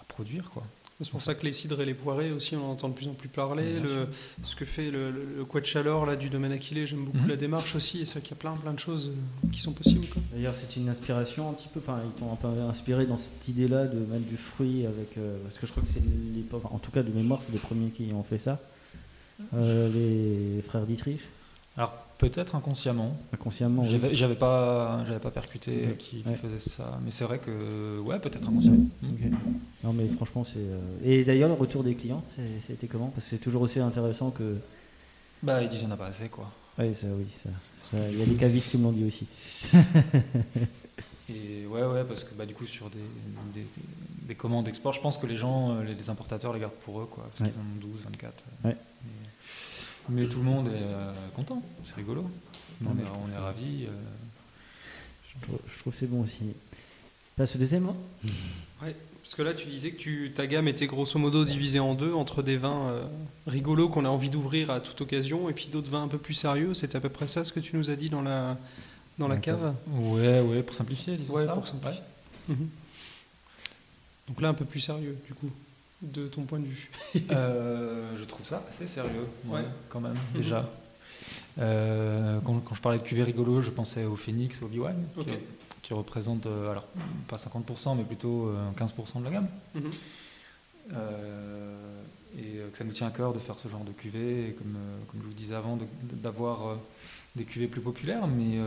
[0.00, 0.50] à produire.
[0.50, 0.62] quoi.
[1.02, 3.08] C'est pour ça que les cidres et les poirées aussi, on en entend de plus
[3.08, 3.80] en plus parler.
[3.80, 4.08] Le,
[4.42, 7.28] ce que fait le, le, le Quetchalor là, du domaine Aquilé, j'aime beaucoup Mhm.
[7.28, 8.00] la démarche aussi.
[8.02, 10.06] Et c'est vrai qu'il y a plein, plein de choses euh, qui sont possibles.
[10.32, 11.80] D'ailleurs, c'est une inspiration un petit peu.
[11.80, 15.16] Enfin, ils t'ont un peu inspiré dans cette idée-là de mettre du fruit avec.
[15.18, 16.44] euh, parce que je crois que c'est les.
[16.52, 18.60] enfin, en tout cas, de mémoire, c'est les premiers qui ont fait ça.
[19.54, 19.88] Euh,
[20.56, 21.20] les frères Dietrich.
[21.76, 21.92] Alors
[22.28, 23.16] peut-être inconsciemment.
[23.34, 23.88] Inconsciemment, oui.
[23.90, 26.34] J'avais j'avais pas, j'avais pas percuté qui Ouais.
[26.36, 26.98] faisait ça.
[27.04, 28.86] Mais c'est vrai que, ouais, peut-être inconsciemment.
[29.02, 29.30] Ok.
[29.84, 30.58] Non, mais franchement, c'est.
[30.58, 32.22] euh, Et d'ailleurs, le retour des clients,
[32.66, 33.08] c'était comment?
[33.08, 34.56] Parce que c'est toujours aussi intéressant que.
[35.42, 36.50] Bah, ils disent qu'il n'y en a pas assez, quoi.
[36.78, 37.50] Ouais, ça, oui, ça.
[37.82, 39.26] ça- Il y a des cavistes qui me l'ont dit aussi.
[41.28, 42.98] Et ouais, ouais, parce que bah, du coup, sur des,
[43.54, 43.66] des,
[44.28, 47.00] des commandes d'export, je pense que les gens, euh, les, les importateurs les gardent pour
[47.00, 47.48] eux, quoi, parce Ouais.
[47.50, 48.32] qu'ils en ont 12, 24.
[48.64, 48.68] euh.
[48.68, 48.76] Ouais.
[50.08, 52.22] Mais, tout le monde est euh, content, c'est rigolo.
[52.80, 53.84] Non, on, mais est, on est ravis.
[53.86, 53.90] euh.
[55.34, 56.44] Je trouve, je trouve que c'est bon aussi.
[57.36, 57.94] Passe au deuxième hein
[58.82, 61.94] Ouais, parce que là, tu disais que tu, ta gamme était grosso modo divisée en
[61.94, 63.04] deux, entre des vins euh,
[63.46, 66.34] rigolos qu'on a envie d'ouvrir à toute occasion, et puis d'autres vins un peu plus
[66.34, 66.74] sérieux.
[66.74, 68.58] C'est à peu près ça ce que tu nous as dit dans la,
[69.18, 69.74] dans la cave?
[69.88, 71.52] Ouais, ouais, pour simplifier, disons Ouais, ça.
[71.54, 72.02] pour simplifier.
[72.48, 72.68] Mhm.
[74.28, 75.50] Donc là, un peu plus sérieux, du coup,
[76.02, 76.90] de ton point de vue.
[77.30, 79.64] Euh, je trouve ça assez sérieux, ouais, Ouais.
[79.88, 80.40] quand même, Mhm.
[80.40, 80.68] déjà.
[81.58, 85.26] Euh, quand, quand je parlais de cuvée rigolo, je pensais au Phoenix, au Biwan, Ok.
[85.26, 85.32] qui,
[85.82, 86.86] qui représente, euh, alors
[87.28, 89.48] pas 50%, mais plutôt euh, 15% de la gamme.
[89.74, 89.90] Mhm.
[92.38, 94.74] Et que ça nous tient à cœur de faire ce genre de cuvée, et comme,
[95.10, 95.84] comme je vous disais avant, de-
[96.14, 96.78] d'avoir
[97.36, 98.58] des cuvées plus populaires, mais,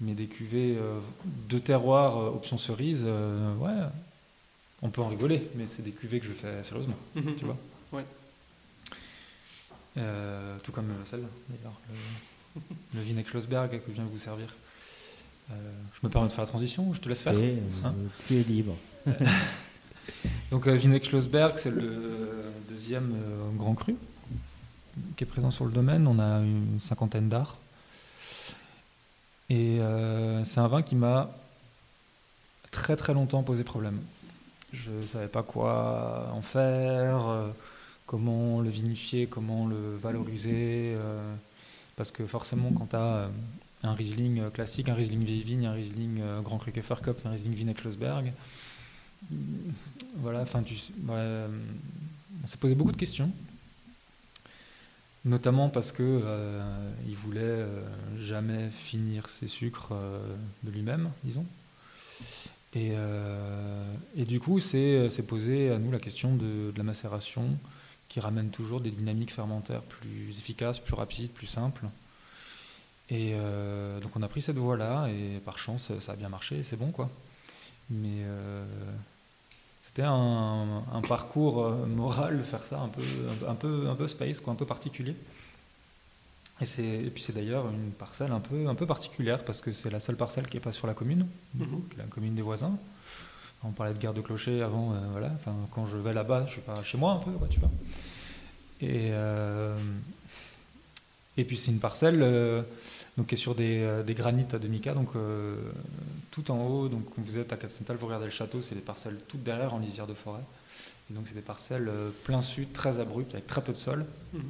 [0.00, 1.00] mais des cuvées euh,
[1.48, 3.88] de terroir, euh, option cerise, euh, ouais,
[4.82, 7.34] on peut en rigoler, mais c'est des cuvées que je fais sérieusement, Mhm.
[7.36, 7.56] tu vois.
[7.92, 8.04] Ouais.
[9.96, 11.72] Euh, tout comme euh, celle d'ailleurs,
[12.94, 14.54] le, le Schlossberg que je viens de vous servir.
[15.50, 15.54] Euh,
[15.94, 17.34] je me permets de faire la transition, je te laisse faire.
[17.34, 17.94] Fais, euh, Hein
[18.26, 18.76] tu es libre.
[20.50, 23.96] Donc euh, Vinek Schlossberg, c'est le deuxième euh, grand cru
[25.16, 26.06] qui est présent sur le domaine.
[26.06, 27.56] On a une cinquantaine d'arts.
[29.50, 31.30] Et euh, c'est un vin qui m'a
[32.70, 33.98] très très longtemps posé problème.
[34.72, 37.48] Je ne savais pas quoi en faire, euh,
[38.06, 40.94] comment le vinifier, comment le valoriser.
[40.96, 41.34] euh,
[41.96, 43.28] parce que forcément, quand tu as
[43.82, 47.30] un Riesling euh, classique, un Riesling vieille vigne, un Riesling euh, Grand Cru Cup, un
[47.30, 48.32] Riesling Vinet Schlossberg.
[50.16, 50.66] Voilà, enfin, ouais,
[51.10, 51.48] euh,
[52.44, 53.32] on s'est posé beaucoup de questions,
[55.24, 57.82] notamment parce que euh, il voulait euh,
[58.20, 61.44] jamais finir ses sucres euh, de lui-même, disons.
[62.74, 67.58] Et, euh, et du coup, c'est c'est posé à nous la question de, la macération
[68.08, 71.86] qui ramène toujours des dynamiques fermentaires plus efficaces, plus rapides, plus simples.
[73.10, 76.62] Et euh, donc on a pris cette voie-là et par chance ça a bien marché,
[76.62, 77.08] c'est bon quoi.
[77.90, 78.64] Mais euh,
[79.86, 83.02] c'était un, parcours euh, moral de faire ça un peu,
[83.48, 85.16] un peu, un peu space, un peu particulier.
[86.60, 90.00] Et, puis c'est d'ailleurs une parcelle un peu, un peu particulière parce que c'est la
[90.00, 91.26] seule parcelle qui n'est pas sur la commune,
[91.60, 92.76] est la commune des voisins.
[93.64, 95.32] On parlait de garde de clocher avant, euh, voilà.
[95.34, 97.70] Enfin, quand je vais là-bas, je suis pas chez moi un peu, quoi, tu vois.
[98.80, 99.76] Et, euh,
[101.36, 102.62] et puis c'est une parcelle euh,
[103.16, 105.10] donc, qui est sur des, des granites à demi-cas, donc
[106.30, 106.88] tout en haut.
[106.88, 109.74] Donc quand vous êtes à Katzenthal, vous regardez le château, c'est des parcelles toutes derrière
[109.74, 110.42] en lisière de forêt.
[111.10, 111.90] Et donc c'est des parcelles
[112.24, 114.04] plein sud, très abruptes, avec très peu de sol.
[114.32, 114.42] Mhm.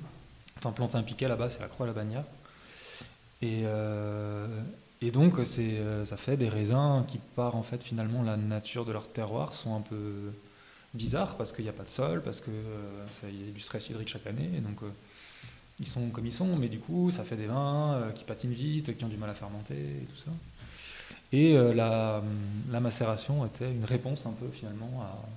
[0.59, 2.25] Enfin, planter un piquet là-bas, c'est la croix à la bannière.
[3.43, 4.47] Et, euh,
[5.01, 8.93] et donc euh, ça fait des raisins qui, par en fait finalement la nature de
[8.93, 10.33] leur terroir, sont un peu
[10.95, 13.89] bizarres parce qu'il n'y a pas de sol, parce que euh, y a du stress
[13.91, 14.51] hydrique chaque année.
[14.57, 14.79] Et donc
[15.79, 18.97] ils sont comme ils sont, mais du coup ça fait des vins qui patinent vite,
[18.97, 20.33] qui ont du mal à fermenter et tout ça.
[21.31, 22.23] Et la,
[22.71, 25.29] la macération était une réponse un peu finalement à,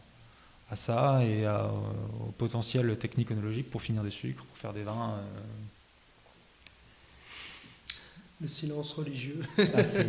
[0.71, 1.69] à ça et à, euh,
[2.27, 5.15] au potentiel technique-onologique pour finir des sucres, pour faire des vins.
[5.17, 5.21] euh,
[8.41, 9.41] Le silence religieux.
[9.75, 10.01] Ah, c'est-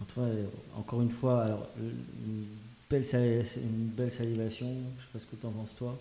[0.00, 2.46] en tout cas, euh, encore une fois, alors, une,
[2.88, 4.66] belle sali- une belle salivation.
[4.98, 5.98] Je sais pas ce que tu en penses toi.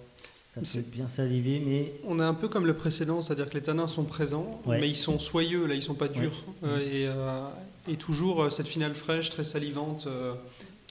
[0.54, 3.56] Ça fait C'est- bien saliver, mais On est un peu comme le précédent, c'est-à-dire que
[3.56, 4.80] les tanins sont présents, Ouais.
[4.80, 6.44] mais ils sont soyeux, là, ils sont pas durs.
[6.62, 6.70] Ouais.
[6.70, 7.48] Euh, et, euh,
[7.89, 10.34] et toujours euh, cette finale fraîche, très salivante, euh,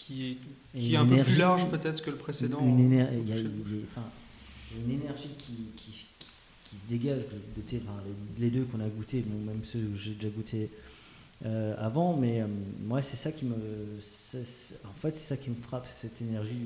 [0.00, 0.36] qui est,
[0.78, 2.60] qui est un peu plus large peut-être que le précédent.
[2.66, 4.02] Une, éner- y a- y enfin,
[4.76, 6.06] une énergie qui,
[6.88, 7.98] dégage de goûter, enfin,
[8.38, 10.70] les, les deux qu'on a goûté, bon, même ceux que j'ai déjà goûté
[11.44, 12.46] euh, avant, mais euh,
[12.86, 16.56] moi c'est ça qui me, en fait c'est ça qui me frappe, cette énergie.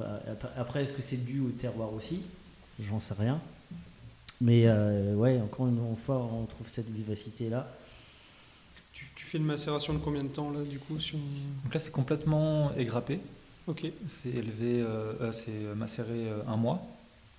[0.00, 2.20] Alors, après- Après, est-ce que c'est dû au terroir aussi?
[2.88, 3.40] J'en sais rien.
[4.40, 7.72] Mais euh, ouais, encore une fois, on trouve cette vivacité là.
[9.32, 11.16] Fais une macération de combien de temps là du coup sur...
[11.16, 13.18] Donc là, c'est complètement égrappé.
[13.66, 13.86] Ok.
[14.06, 16.86] C'est élevé, euh, euh, c'est macéré euh, un mois,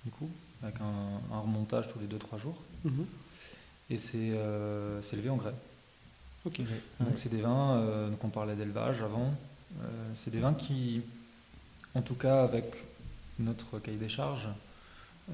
[0.04, 0.28] du coup,
[0.64, 2.56] avec un, un remontage tous les 2-3 jours.
[2.82, 3.06] Mhm.
[3.90, 5.54] Et c'est euh, c'est élevé en grès.
[6.44, 6.62] Ok.
[6.98, 9.32] Donc c'est des vins, euh, donc on parlait d'élevage avant,
[9.80, 9.86] euh,
[10.16, 11.00] c'est des vins qui,
[11.94, 12.74] en tout cas avec
[13.38, 14.48] notre cahier des charges,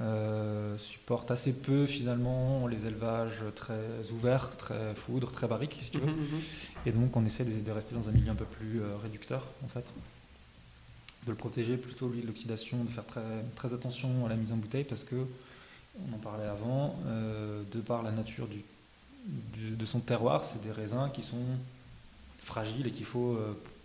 [0.01, 3.81] euh, supportent assez peu finalement les élevages très
[4.13, 6.07] ouverts, très foudres, très barriques si tu veux.
[6.07, 6.41] Mhm, mhm.
[6.87, 9.45] Et donc on essaie de, de rester dans un milieu un peu plus euh, réducteur
[9.65, 9.85] en fait.
[11.27, 13.21] De le protéger plutôt lui de l'oxydation, de faire très,
[13.57, 15.17] très attention à la mise en bouteille parce que,
[16.11, 18.63] on en parlait avant, euh, de par la nature du,
[19.27, 21.37] du- de son terroir, c'est des raisins qui sont
[22.39, 23.37] fragiles et qu'il faut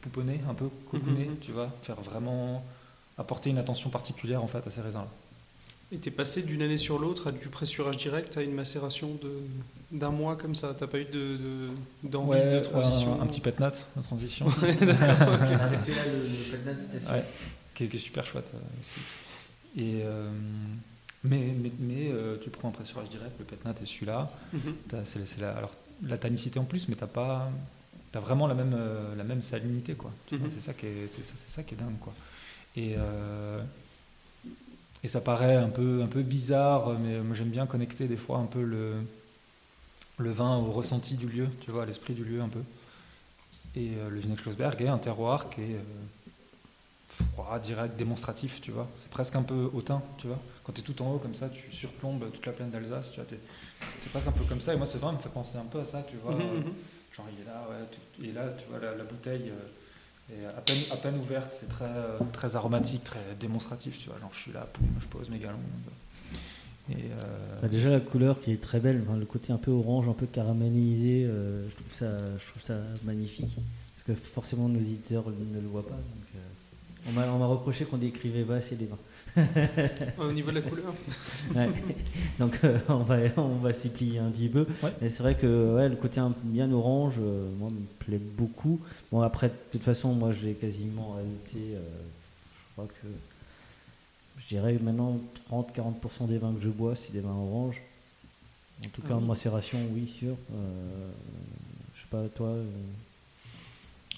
[0.01, 1.39] pouponner, un peu cocooner, Mhm.
[1.41, 2.63] tu vois, faire vraiment
[3.17, 5.09] apporter une attention particulière en fait à ces raisins-là.
[5.95, 9.31] Et t'es passé d'une année sur l'autre à du pressurage direct à une macération de
[9.97, 10.75] d'un mois comme ça.
[10.77, 11.69] T'as pas eu de de-
[12.03, 13.19] d'envie Ouais, de transition.
[13.19, 14.47] Un, un petit pet nat de transition.
[14.61, 15.59] Ouais, d'accord, ok.
[15.69, 17.13] C'est celui-là, le- le pet nat, c'était celui-là.
[17.17, 17.23] Ouais,
[17.73, 18.99] qui, est, qui est super chouette euh, aussi.
[19.77, 20.29] Et, euh,
[21.23, 24.25] mais mais, mais, euh, tu prends un pressurage direct, le pet nat est celui-là.
[24.53, 24.75] Mhm.
[25.05, 25.71] C'est- la, alors,
[26.05, 27.49] la tannicité en plus, mais t'as pas.
[28.11, 30.11] T'as vraiment la même, euh, la même salinité, quoi.
[30.31, 30.39] Mhm.
[30.49, 32.13] C'est ça, qui est- c'est ça, c'est ça qui est dingue, quoi.
[32.75, 33.61] Et, euh,
[35.05, 38.39] et ça paraît un peu, un peu bizarre, mais moi j'aime bien connecter des fois
[38.39, 38.95] un peu le,
[40.17, 42.61] le vin au ressenti du lieu, tu vois, à l'esprit du lieu un peu.
[43.75, 45.81] Et euh, le Vinet Schlossberg est un terroir qui est euh,
[47.07, 48.87] froid, direct, démonstratif, tu vois.
[48.97, 50.39] C'est presque un peu hautain, tu vois.
[50.63, 53.17] Quand tu es tout en haut comme ça, tu surplombes toute la plaine d'Alsace, tu
[53.17, 53.25] vois.
[53.25, 54.73] T'es es presque un peu comme ça.
[54.73, 56.33] Et moi, ce vin me fait penser un peu à ça, tu vois.
[57.15, 57.85] Genre, il est là, ouais.
[57.91, 59.67] tout- et là, tu vois, la, la bouteille euh,
[60.33, 61.53] est à peine, à peine ouverte.
[61.53, 64.19] C'est très, euh, très aromatique, très démonstratif, tu vois.
[64.19, 65.59] Genre, je suis là, poum, je pose mes galons.
[66.89, 69.71] Et, euh, Bah, déjà la couleur qui est très belle, enfin, le côté un peu
[69.71, 73.55] orange, un peu caramélisé, euh, je, trouve ça, je trouve ça magnifique.
[73.95, 75.95] Parce que forcément nos éditeurs ne le voient pas.
[75.95, 76.39] donc, euh,
[77.07, 78.97] on m'a on m'a reproché qu'on décrivait pas assez les vins.
[80.17, 80.93] Au niveau de la couleur
[81.55, 81.69] Ouais.
[82.39, 84.65] Donc euh, on va, on va s'y plier un petit peu.
[85.01, 88.79] Mais c'est vrai que ouais, le côté un- bien orange, euh, moi, me plaît beaucoup.
[89.11, 93.07] Bon après, de toute façon, moi j'ai quasiment ajouté, euh, je crois que
[94.41, 95.17] je dirais maintenant
[95.51, 97.81] 30-40% des vins que je bois, c'est des vins oranges.
[98.83, 100.35] En tout Ah cas, en macération, oui, sûr.
[100.53, 101.09] Euh,
[101.95, 102.49] je sais pas, toi.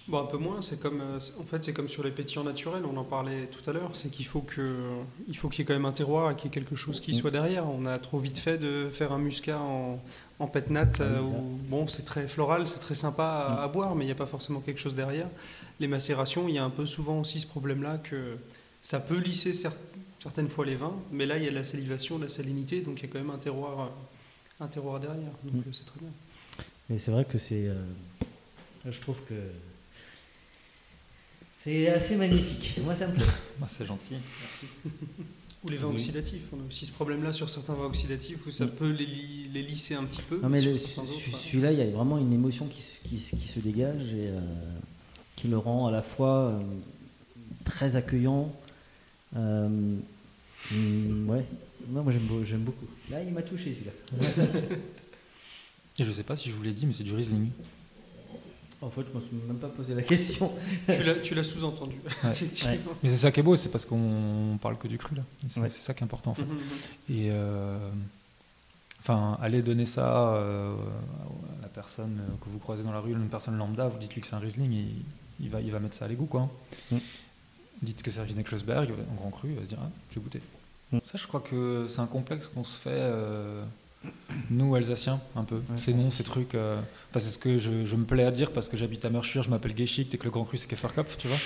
[0.07, 0.61] Bon, un peu moins.
[0.61, 2.83] C'est comme, euh, en fait, c'est comme sur les pétillants naturels.
[2.85, 3.91] On en parlait tout à l'heure.
[3.93, 4.77] C'est qu'il faut que,
[5.27, 6.99] il faut qu'il y ait quand même un terroir et qu'il y ait quelque chose
[7.01, 7.15] qui Mm.
[7.15, 7.67] soit derrière.
[7.67, 10.01] On a trop vite fait de faire un muscat en,
[10.39, 13.67] en pet nat Ah euh, où, bon, c'est très floral, c'est très sympa à, à
[13.67, 15.27] boire, mais il n'y a pas forcément quelque chose derrière.
[15.81, 18.37] Les macérations, il y a un peu souvent aussi ce problème-là que
[18.81, 19.71] ça peut lisser cer-
[20.19, 22.79] certaines fois les vins, mais là, il y a de la salivation, de la salinité,
[22.79, 23.91] donc il y a quand même un terroir,
[24.61, 25.31] un terroir derrière.
[25.43, 25.59] Donc Mm.
[25.67, 26.09] euh, c'est très bien.
[26.89, 27.67] Mais c'est vrai que c'est.
[27.67, 27.75] euh,
[28.89, 29.33] je trouve que.
[31.67, 32.79] C'est assez magnifique.
[32.85, 33.25] Moi, ça me plaît.
[33.59, 34.13] Bah, c'est gentil.
[35.65, 35.95] Ou les vins Oui.
[35.95, 36.43] oxydatifs.
[36.53, 38.69] On a aussi ce problème-là sur certains vins oxydatifs où ça Mm.
[38.69, 40.39] peut les, li- les lisser un petit peu.
[40.41, 40.75] Non, mais ouais.
[40.75, 44.27] celui-là, il y a vraiment une émotion qui, se- qui, se- qui se dégage et
[44.29, 44.39] euh,
[45.35, 46.59] qui le rend à la fois euh,
[47.65, 48.49] très accueillant.
[49.35, 49.67] euh,
[50.71, 51.43] hum, ouais,
[51.89, 52.85] Non, moi j'aime beau- j'aime beaucoup.
[53.11, 54.55] Là, il m'a touché celui-là.
[55.99, 57.49] Et je sais pas si je vous l'ai dit, mais c'est du Riesling.
[58.81, 60.51] En fait, je me suis même pas posé la question.
[61.23, 62.31] Tu l'as- sous-entendu, Ouais.
[62.31, 62.75] effectivement.
[63.03, 65.23] Mais c'est ça qui est beau, c'est parce qu'on parle que du cru là.
[65.47, 65.69] C'est Ouais.
[65.69, 66.43] ça qui est important en fait.
[66.43, 66.59] Mhm,
[67.09, 67.77] Et euh,
[68.99, 70.75] enfin, allez donner ça euh,
[71.59, 74.27] à la personne que vous croisez dans la rue, une personne lambda, vous dites-lui que
[74.27, 74.85] c'est un Riesling, et
[75.39, 76.49] il va, il va mettre ça à l'égout quoi.
[76.91, 76.97] Mm.
[77.81, 80.41] Dites que c'est Riesling Schlossberg, en grand cru, il va se dire ah, j'ai goûté.
[80.91, 80.97] Mm.
[81.03, 82.89] Ça, je crois que c'est un complexe qu'on se fait.
[82.91, 83.63] euh,
[84.49, 85.61] nous, Alsaciens, un peu.
[85.77, 86.55] ces noms, ces trucs.
[86.55, 86.79] euh,
[87.09, 89.43] enfin, c'est ce que je, je me plais à dire parce que j'habite à Merschwir,
[89.43, 91.37] je m'appelle Geschicht et que le Grand Cru, c'est Kefferkopf, tu vois.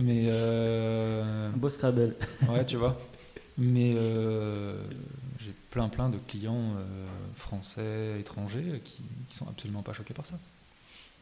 [0.00, 0.24] Mais.
[0.28, 2.14] euh, Un beau Scrabble.
[2.48, 2.98] Ouais, tu vois.
[3.58, 4.80] Mais euh,
[5.38, 7.06] j'ai plein, plein de clients euh,
[7.36, 10.38] français, étrangers qui, qui sont absolument pas choqués par ça.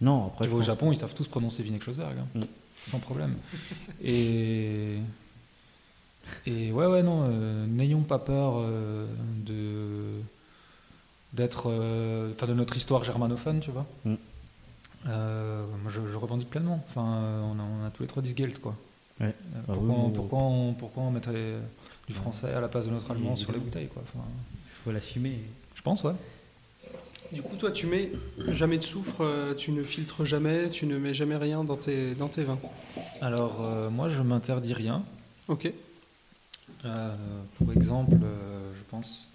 [0.00, 0.44] Non, après.
[0.44, 2.42] tu vas au Japon, que- ils savent tous prononcer Vinek Schlossberg, hein, Mm.
[2.90, 3.34] sans problème.
[4.04, 4.98] Et.
[6.46, 9.06] Et ouais, ouais, non, euh, n'ayons pas peur euh,
[9.46, 10.20] de
[11.32, 13.86] d'être, euh, enfin, de notre histoire germanophone, tu vois.
[14.04, 14.14] Mm.
[15.08, 16.84] Euh, moi, je, je revendique pleinement.
[16.88, 18.74] Enfin, euh, on a, on a tous les trois 10 Geld, quoi.
[19.20, 19.26] Ouais.
[19.26, 19.30] Euh,
[19.68, 21.54] Ah pourquoi, oui, on, pourquoi, on, pourquoi on mettrait
[22.06, 24.02] du français à la place de notre allemand sur les bouteilles, quoi.
[24.04, 24.24] Enfin,
[24.66, 25.38] Il faut l'assumer.
[25.74, 26.12] je pense, ouais.
[27.30, 28.10] Du coup, toi, tu mets
[28.48, 29.22] jamais de soufre,
[29.58, 32.58] tu ne filtres jamais, tu ne mets jamais rien dans tes, dans tes vins.
[33.20, 35.02] Alors, euh, moi, je m'interdis rien.
[35.46, 35.70] Ok.
[36.84, 37.14] Euh,
[37.58, 39.26] pour exemple, euh, je pense,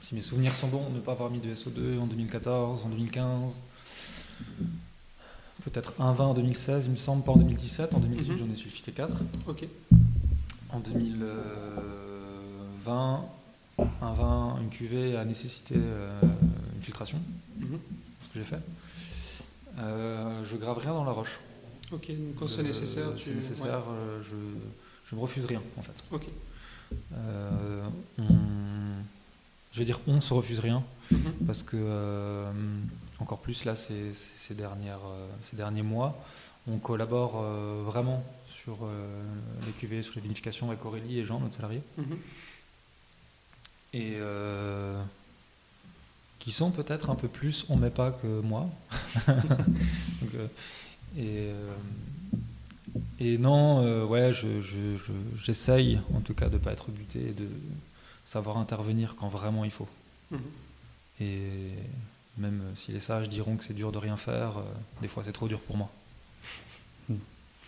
[0.00, 3.60] si mes souvenirs sont bons, ne pas avoir mis de SO2 en 2014, en 2015.
[5.64, 7.94] Peut-être un vin en 2016, il me semble, pas en 2017.
[7.94, 8.38] En 2018, Mhm.
[8.38, 9.12] j'en ai sulfité 4.
[9.46, 9.64] Ok.
[10.70, 13.24] En 2020,
[14.00, 16.20] un vin, une cuvée a nécessité euh,
[16.74, 17.18] une filtration,
[17.58, 17.78] Mhm.
[18.22, 18.60] ce que j'ai fait.
[19.78, 21.40] Euh, je grave rien dans la roche.
[21.92, 23.30] Ok, donc quand c'est nécessaire, tu.
[23.34, 23.94] nécessaire, ouais.
[23.94, 24.34] euh, je,
[25.10, 25.92] je me refuse rien en fait.
[26.10, 26.26] Ok.
[27.14, 27.86] Euh,
[28.18, 28.22] on-
[29.72, 31.32] je vais dire on se refuse rien Mhm.
[31.46, 32.50] parce que euh,
[33.18, 36.16] encore plus là ces, ces- dernières, euh, ces derniers mois,
[36.66, 38.78] on collabore euh, vraiment sur
[39.66, 42.16] les cuvées, sur les vinifications avec Aurélie et Jean, notre salarié, Mhm.
[43.94, 44.16] et
[46.38, 48.68] qui sont peut-être un peu plus on met pas que moi.
[49.26, 50.30] Donc,
[51.18, 51.48] et,
[53.20, 57.32] et non, ouais, je- je- je- j'essaye en tout cas de pas être buté et
[57.32, 57.46] de
[58.32, 59.88] savoir intervenir quand vraiment il faut.
[60.30, 60.40] Mhm.
[61.20, 61.70] Et
[62.38, 64.62] même si les sages diront que c'est dur de rien faire, euh,
[65.02, 65.90] des fois c'est trop dur pour moi.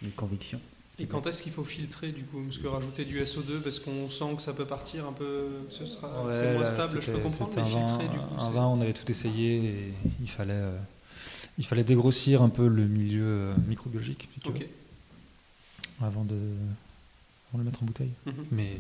[0.03, 0.61] Une conviction.
[0.99, 4.09] Et quand est-ce qu'il faut filtrer du coup Parce que rajouter du SO2 parce qu'on
[4.11, 7.01] sent que ça peut partir un peu, que ce sera, c'est Ouais, moins là, stable,
[7.03, 8.35] je peux comprendre, mais vin- filtrer du coup.
[8.39, 10.77] Un c'est- vin, on avait tout essayé et il fallait, euh,
[11.59, 14.67] il fallait dégrossir un peu le milieu euh, microbiologique si tu veux, Ok.
[16.03, 18.13] avant, de, avant de le mettre en bouteille.
[18.27, 18.35] Mhm.
[18.53, 18.77] Mais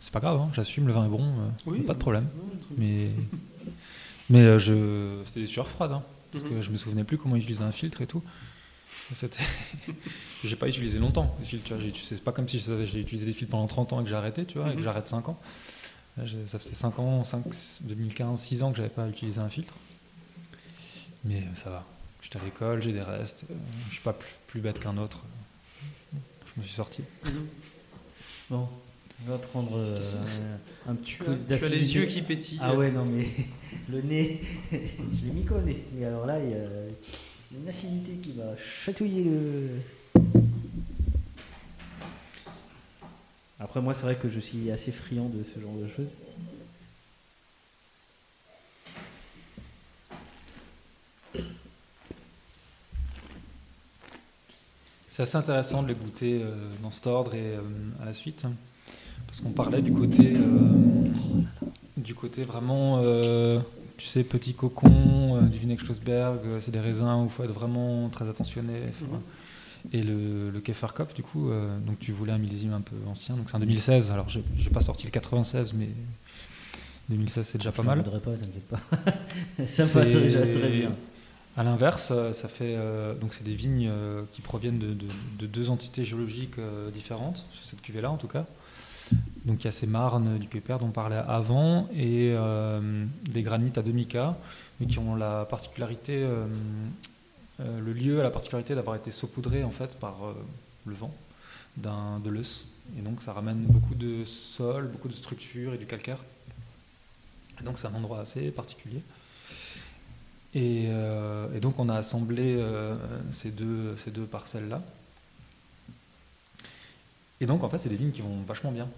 [0.00, 2.28] c'est pas grave, hein, j'assume, le vin est bon, euh, Oui, pas de problème.
[2.76, 3.10] mais
[4.30, 6.50] mais euh, je, c'était des sueurs froides, hein, parce Mhm.
[6.50, 8.22] que je me souvenais plus comment utiliser un filtre et tout.
[10.44, 11.74] J'ai pas utilisé longtemps les filtres,
[12.04, 14.44] c'est pas comme si j'ai utilisé des filtres pendant 30 ans et que j'ai arrêté,
[14.44, 14.84] tu vois, et que Mhm.
[14.84, 15.38] j'arrête 5 ans.
[16.16, 17.44] Là, ça faisait 5 ans, 5,
[17.82, 19.74] 2015, 6 ans que j'avais pas utilisé un filtre.
[21.24, 21.84] Mais euh, ça va.
[22.22, 23.44] J'étais à l'école, j'ai des restes,
[23.88, 25.20] je suis pas plus, plus bête qu'un autre.
[26.12, 27.02] Je me suis sorti.
[28.50, 28.68] Bon,
[29.26, 30.00] on va prendre euh,
[30.86, 31.76] un, un petit Tu coup as- tu as d'acidité.
[31.76, 32.58] les yeux qui pétillent.
[32.62, 33.26] Ah ouais, non, mais
[33.90, 34.40] le nez,
[34.72, 34.76] je
[35.26, 35.82] l'ai mis qu'au nez.
[36.00, 40.22] Et alors là, il y a une acidité qui va chatouiller le.
[43.60, 46.10] Après, moi, c'est vrai que je suis assez friand de ce genre de choses.
[55.10, 57.60] C'est assez intéressant de les goûter euh, dans cet ordre et euh,
[58.00, 58.44] à la suite,
[59.28, 61.08] parce qu'on parlait du côté, euh,
[61.96, 63.60] du côté vraiment euh,
[63.96, 67.52] tu sais, petit cocon, euh, du vinaigre Schlossberg, c'est des raisins où il faut être
[67.52, 68.72] vraiment très attentionné.
[68.90, 69.06] enfin.
[69.16, 69.20] Mhm.
[69.92, 70.60] Et le, le
[71.14, 74.10] du coup, euh, donc tu voulais un millésime un peu ancien, donc c'est un 2016.
[74.10, 75.88] Alors, j'ai j'ai pas sorti le 96, mais
[77.08, 77.98] 2016, c'est déjà Je pas mal.
[78.02, 78.80] voudrais pas, t'inquiète pas.
[79.66, 80.92] Ça me C'est- déjà très bien.
[81.56, 85.06] À l'inverse, ça fait euh, donc c'est des vignes euh, qui proviennent de, de-
[85.40, 86.58] de deux entités géologiques
[86.94, 88.46] différentes sur cette cuvée-là en tout cas.
[89.44, 93.42] Donc il y a ces marnes du Pépère dont on parlait avant et euh, des
[93.42, 94.36] granites à demi-cas,
[94.78, 96.46] mais qui ont la particularité, euh,
[97.60, 100.16] euh, le lieu a la particularité d'avoir été saupoudré en fait par
[100.84, 101.14] le vent
[101.76, 102.66] d'un de l'eus.
[102.98, 106.18] Et donc ça ramène beaucoup de sol, beaucoup de structures et du calcaire.
[107.60, 109.00] Et donc c'est un endroit assez particulier.
[110.54, 110.88] Et,
[111.60, 112.62] donc on a assemblé
[113.32, 114.82] ces deux parcelles-là.
[117.40, 118.88] Et donc en fait c'est des vignes qui vont vachement bien.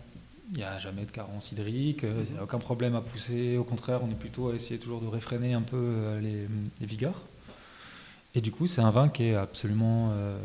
[0.53, 3.57] Il n'y a jamais de carence hydrique, euh, il n'y a aucun problème à pousser.
[3.57, 6.49] Au contraire, on est plutôt à essayer toujours de réfréner un peu euh, les,
[6.81, 7.23] les vigueurs.
[8.35, 10.37] Et du coup, c'est un vin qui est absolument euh,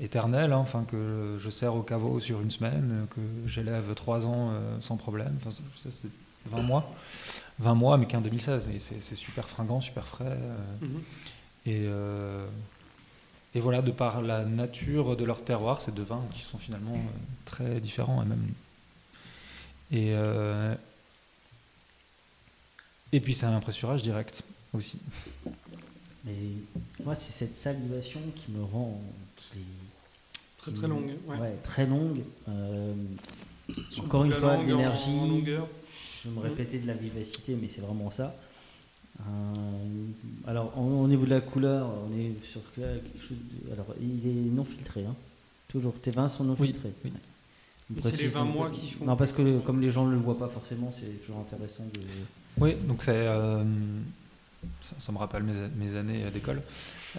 [0.00, 4.50] éternel, hein, enfin, que je sers au caveau sur une semaine, que j'élève trois ans
[4.52, 5.34] euh, sans problème.
[5.40, 6.08] Enfin, ça, c'est
[6.50, 6.94] 20 mois.
[7.58, 8.68] 20 mois, mais qu'un 2016.
[8.74, 10.24] Et c'est super fringant, super frais.
[10.38, 11.02] euh, Mhm.
[11.66, 11.86] et,
[13.56, 16.92] et voilà, de par la nature de leur terroir, ces deux vins qui sont finalement
[16.94, 18.46] euh, très différents et même.
[19.90, 20.74] Et, euh,
[23.12, 24.42] et puis c'est un pressurage direct
[24.74, 24.98] aussi.
[26.24, 26.34] Mais
[27.02, 29.00] moi, c'est cette salivation qui me rend.
[29.36, 29.60] Qui,
[30.58, 31.56] Très, qui- très longue, ouais.
[31.62, 32.20] très longue.
[32.48, 32.92] Euh,
[34.00, 35.18] encore une fois, l'énergie.
[36.22, 38.34] Je vais me répéter de la vivacité, mais c'est vraiment ça.
[39.20, 39.22] Euh,
[40.46, 43.36] alors, au au niveau de la couleur, on est sur quelque chose.
[43.66, 45.14] de- alors, il est non filtré, hein.
[45.68, 45.94] Toujours.
[46.00, 46.92] Tes vins sont non Oui, filtrés.
[47.04, 47.12] oui.
[47.88, 50.12] C'est les précise 20 un mois qui font- Non, parce que comme les gens ne
[50.12, 52.00] le voient pas forcément, c'est toujours intéressant de.
[52.58, 53.10] Oui, donc c'est.
[53.14, 53.62] euh,
[54.84, 56.62] ça, ça me rappelle mes, mes années d'école.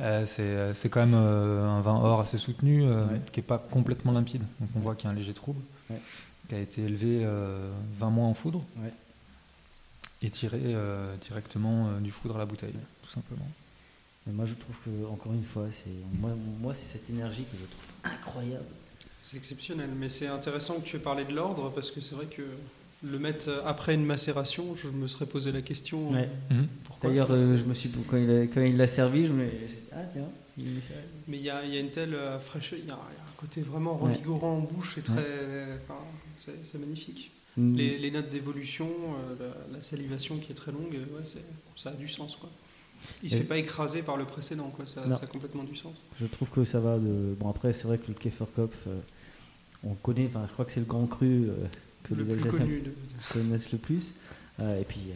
[0.02, 3.22] Euh, c'est euh, c'est quand même euh, un vin or assez soutenu, euh, Ouais.
[3.32, 4.44] qui n'est pas complètement limpide.
[4.60, 6.02] Donc on voit qu'il y a un léger trouble, Ouais.
[6.50, 7.70] qui a été élevé euh,
[8.00, 8.92] 20 mois en foudre Ouais.
[10.22, 13.48] Et tiré euh, directement euh, du foudre à la bouteille, tout simplement.
[14.26, 15.90] Mais moi, je trouve que, encore une fois, c'est
[16.20, 18.66] moi, moi c'est cette énergie que je trouve incroyable.
[19.22, 22.26] C'est exceptionnel, mais c'est intéressant que tu aies parlé de l'ordre parce que c'est vrai
[22.28, 22.42] que
[23.04, 26.12] le mettre après une macération, je me serais posé la question.
[26.12, 26.30] Ouais.
[26.52, 26.68] euh, Mhm.
[26.86, 29.46] pourquoi D'ailleurs, euh, je me suis quand il a- quand il l'a servi, je me
[29.50, 30.94] j'ai dit, ah tiens, il met ça.
[31.28, 33.20] Mais il y a, il y a une telle fraîcheur, il y, a il y
[33.20, 34.12] a un côté vraiment Ouais.
[34.14, 35.24] revigorant en bouche et très.
[36.38, 37.32] c'est magnifique.
[37.58, 37.76] Mm.
[37.76, 38.88] Les, les notes d'évolution,
[39.40, 41.26] euh, la, la salivation qui est très longue, euh, ouais,
[41.76, 42.36] ça a du sens.
[42.36, 42.50] Quoi.
[43.24, 44.86] Il se Et- fait pas écraser par le précédent, quoi.
[44.86, 45.96] Ça, a complètement du sens.
[46.22, 47.36] Je trouve que ça va de.
[47.40, 49.00] Bon, après, c'est vrai que le Käferkopf, euh,
[49.84, 51.54] on connaît, enfin, je crois que c'est le grand cru euh,
[52.04, 52.94] que Le les Alsaciens de-
[53.34, 54.14] connaissent le plus.
[54.60, 55.14] Euh, et puis, euh,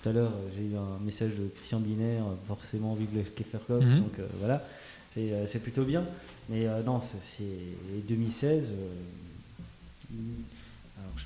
[0.00, 3.84] tout à l'heure, j'ai eu un message de Christian Binaire, forcément, vu que le Käferkopf,
[3.84, 4.00] Mhm.
[4.00, 4.66] donc euh, voilà,
[5.10, 6.04] c'est euh, c'est plutôt bien.
[6.48, 8.64] Mais euh, non, c'est c'est 2016.
[8.70, 10.16] euh,
[10.98, 11.24] alors, je-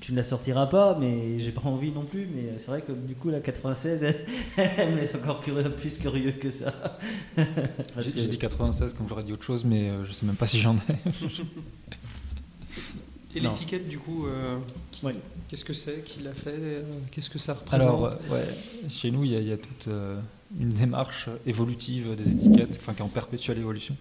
[0.00, 2.28] tu, ne la sortiras pas, mais j'ai pas envie non plus.
[2.34, 4.24] Mais c'est vrai que du coup, la 96, elle,
[4.76, 6.98] elle me laisse encore curieux, plus curieux que ça.
[7.98, 10.46] J'ai que- dit 96 comme j'aurais dit autre chose, mais euh, je sais même pas
[10.46, 11.10] si j'en ai.
[13.34, 14.56] Et l'étiquette, du coup, euh,
[15.48, 18.46] qu'est-ce que c'est Qui l'a fait euh, Qu'est-ce que ça représente Alors, euh, ouais,
[18.88, 20.18] chez nous, il y, y a toute euh,
[20.58, 23.94] une démarche évolutive des étiquettes, enfin, qui est en perpétuelle évolution.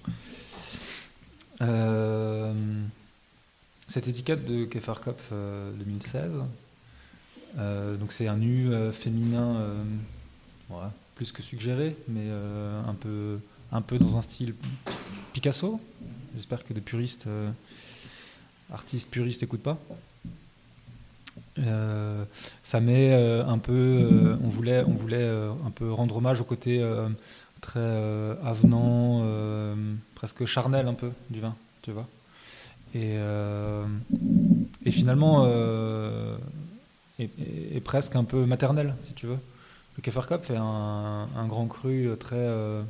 [3.85, 6.31] Euh, cette étiquette de Kefarkopf euh, 2016,
[7.57, 9.83] euh, donc c'est un nu euh, féminin, euh,
[11.15, 13.39] plus que suggéré, mais euh, un, peu,
[13.71, 14.53] un peu dans un style
[15.33, 15.79] Picasso.
[16.35, 17.49] J'espère que des puristes, euh,
[18.73, 19.77] artistes puristes n'écoutent pas.
[21.59, 22.25] Euh,
[22.63, 26.41] ça met euh, un peu, euh, on voulait, on voulait euh, un peu rendre hommage
[26.41, 27.07] au côté euh,
[27.61, 29.75] très euh, avenant, euh,
[30.15, 32.07] presque charnel un peu du vin, tu vois.
[32.95, 33.85] Et, euh,
[34.85, 36.37] et finalement, euh,
[37.19, 39.37] est, presque un peu maternel, si tu veux.
[39.97, 42.81] Le Kefarkop fait un, grand cru très, euh,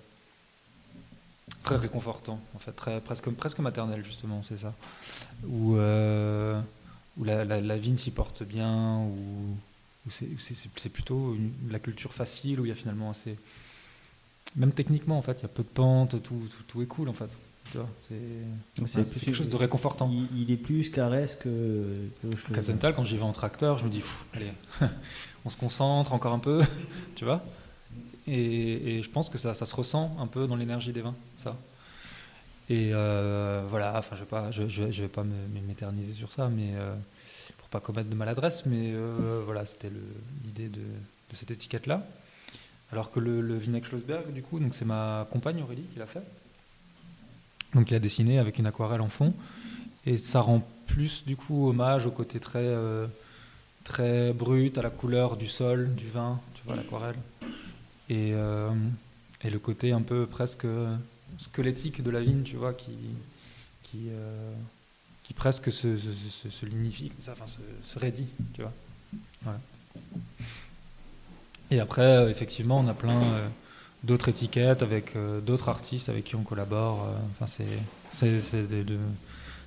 [1.63, 2.71] très réconfortant, en fait,
[3.03, 4.73] presque, presque maternel justement, c'est ça.
[5.47, 9.57] Où, où la, la- vigne s'y porte bien, où,
[10.11, 11.35] c'est- plutôt
[11.69, 13.37] la culture facile, où il y a finalement assez.
[14.55, 17.09] Même techniquement, en fait, il y a peu de pente, tout, tout, tout est cool,
[17.09, 17.29] en fait.
[18.87, 20.09] C'est quelque chose de réconfortant.
[20.11, 21.83] Il, il est plus caresse que.
[22.93, 24.51] quand j'y vais en tracteur, je me dis, Pff, allez,
[25.45, 26.61] on se concentre encore un peu,
[27.15, 27.43] tu vois.
[28.27, 31.15] Et, et je pense que ça, ça se ressent un peu dans l'énergie des vins,
[31.37, 31.55] ça.
[32.69, 36.13] Et euh, voilà, enfin, je vais pas, je, je vais, je vais pas me- m'éterniser
[36.13, 36.95] sur ça, mais euh,
[37.59, 39.91] pour pas commettre de maladresse, mais euh, voilà, c'était
[40.43, 42.03] l'idée de, de cette étiquette-là.
[42.91, 46.07] Alors que le, le Vinek Schlossberg, du coup, donc c'est ma compagne Aurélie qui l'a
[46.07, 46.23] fait.
[47.75, 49.33] Donc il a dessiné avec une aquarelle en fond.
[50.07, 53.05] Et ça rend plus, du coup, hommage au côté très, euh,
[53.83, 57.15] très brut, à la couleur du sol, du vin, tu vois, l'aquarelle.
[58.09, 58.69] Et, euh,
[59.43, 60.67] et le côté un peu presque
[61.39, 62.91] squelettique de la vigne, tu vois, qui,
[63.83, 64.51] qui, euh,
[65.23, 67.59] qui presque se, se, se- se lignifie comme ça, enfin se,
[67.91, 68.71] se raidit, tu vois.
[71.71, 73.47] Et après, euh, effectivement, on a plein euh,
[74.05, 77.05] d'autres étiquettes avec euh, d'autres artistes avec qui on collabore.
[77.09, 77.63] euh, Enfin,
[78.11, 78.27] c'est
[78.67, 78.97] des, de-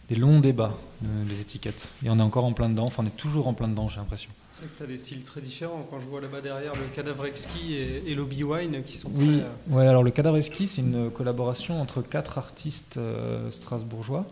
[0.09, 0.75] des longs débats,
[1.05, 1.91] euh, les étiquettes.
[2.03, 2.87] Et on est encore en plein dedans.
[2.87, 4.31] Enfin, on est toujours en plein dedans, j'ai l'impression.
[4.53, 5.87] C'est vrai que tu as des styles très différents.
[5.91, 9.41] Quand je vois là-bas derrière le cadavre exquis et, et l'Obi Wine qui sont Oui,
[9.69, 9.75] très.
[9.77, 14.27] ouais, alors le Cadavre c'est une collaboration entre quatre artistes euh, strasbourgeois.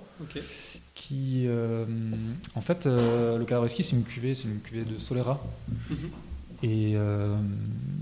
[0.95, 1.85] Qui, euh,
[2.55, 5.45] en fait, le Cadavre c'est une cuvée, c'est une cuvée de Solera.
[5.91, 5.97] Mhm.
[6.63, 7.37] Et euh,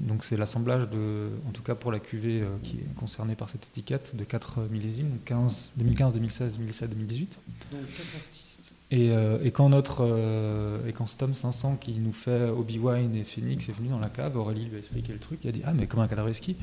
[0.00, 3.50] donc, c'est l'assemblage de, en tout cas pour la cuvée euh, qui est concernée par
[3.50, 7.38] cette étiquette, de quatre millésimes, donc 15, 2015, 2016, 2017, 2018.
[7.72, 7.80] Donc
[8.16, 8.54] artistes.
[8.90, 13.24] Et, euh, et quand notre euh, et quand Stom 500 qui nous fait Obi-Wan et
[13.24, 15.62] Phoenix est venu dans la cave, Aurélie lui a expliqué le truc, il a dit
[15.64, 16.54] ah mais comme un cadavre ski.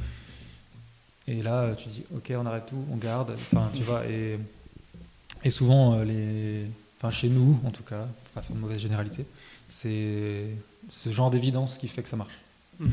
[1.28, 4.40] Et là tu dis ok on arrête tout, on garde, enfin tu vois et
[5.44, 6.68] et souvent euh, les
[6.98, 9.26] enfin chez nous en tout cas, pour pas faire de mauvaise généralité,
[9.68, 10.46] c'est
[10.92, 12.38] ce genre d'évidence qui fait que ça marche.
[12.80, 12.92] Mhm.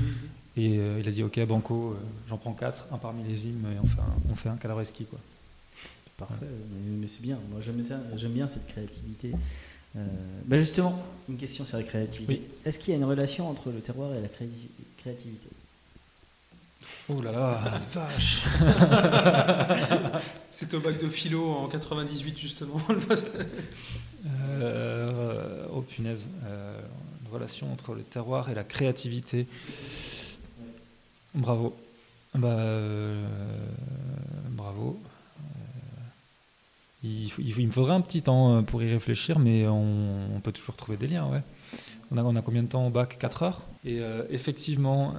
[0.57, 1.96] Et euh, il a dit ok banco, euh,
[2.30, 5.05] j'en prends quatre, un par millésime et on fait un, on fait un cadavre ski
[5.05, 5.18] quoi.
[6.16, 7.38] Parfait, mais, mais c'est bien.
[7.51, 9.32] Moi, j'aime ça- j'aime bien cette créativité.
[9.96, 10.05] Euh,
[10.46, 12.32] bah, justement, une question sur la créativité.
[12.32, 12.42] Oui.
[12.64, 14.68] Est-ce qu'il y a une relation entre le terroir et la créati-
[14.99, 15.49] créativité?
[17.09, 17.61] Oh là là,
[17.94, 18.42] la vache
[20.51, 22.80] C'est au bac de philo en 98 justement.
[24.61, 26.78] Euh, oh punaise, euh,
[27.33, 29.47] relation entre le terroir et la créativité.
[31.35, 31.76] Bravo.
[32.35, 33.26] Bah, euh,
[34.51, 34.99] bravo.
[35.41, 35.43] Euh,
[37.05, 40.97] il, me faudrait un petit temps euh, pour y réfléchir, mais on, peut toujours trouver
[40.97, 41.43] des liens, ouais.
[42.11, 43.18] On a, combien de temps au bac?
[43.18, 43.62] 4 heures?
[43.85, 44.01] Et
[44.31, 45.14] effectivement,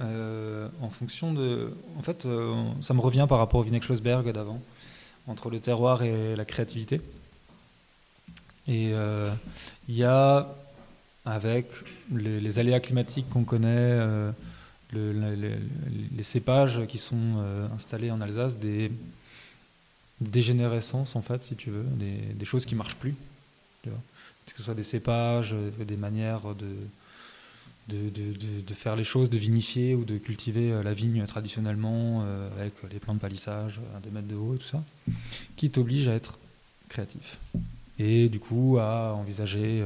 [0.82, 1.72] en fonction de...
[1.96, 2.26] En fait,
[2.80, 4.60] ça me revient par rapport au Vinek Schlossberg d'avant,
[5.28, 7.00] entre le terroir et la créativité.
[8.66, 8.92] Et
[9.88, 10.48] il y a,
[11.30, 11.66] avec
[12.12, 14.30] les, aléas climatiques qu'on connaît, euh,
[14.92, 15.58] le- le- le-
[16.16, 18.90] les cépages qui sont euh, installés en Alsace, des
[20.20, 21.84] dégénérescences, en fait, si tu veux,
[22.34, 23.14] des, choses qui marchent plus.
[23.84, 23.90] Que
[24.56, 26.74] ce soit des cépages, euh, des manières de,
[28.74, 32.24] faire les choses, de vinifier ou de cultiver la vigne traditionnellement
[32.58, 34.78] avec les plants de palissage à 2 mètres de haut et tout ça,
[35.56, 36.38] qui t'oblige à être
[36.88, 37.38] créatif
[37.98, 39.84] et du coup à envisager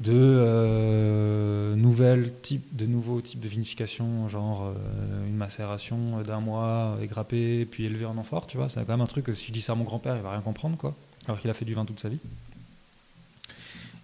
[0.00, 6.98] de euh, nouvelles types, de nouveaux types de vinification, genre euh, une macération d'un mois
[7.02, 9.52] égrappée puis élevée en amphore, tu vois, c'est quand même un truc que si je
[9.52, 10.94] dis ça à mon grand-père, il va rien comprendre, quoi,
[11.26, 12.18] alors qu'il a fait du vin toute sa vie.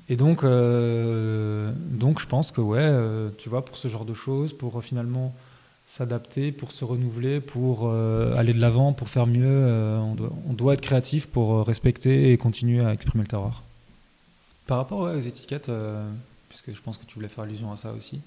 [0.08, 4.52] Et donc, euh, je pense que ouais, euh, tu vois, pour ce genre de choses,
[4.52, 5.34] pour euh, finalement
[5.86, 10.32] s'adapter, pour se renouveler, pour euh, aller de l'avant, pour faire mieux, euh, on, doit,
[10.48, 13.61] on doit être créatif pour euh, respecter et continuer à exprimer le terroir.
[14.66, 16.08] Par rapport aux étiquettes, euh,
[16.48, 18.20] puisque je pense que tu voulais faire allusion à ça aussi,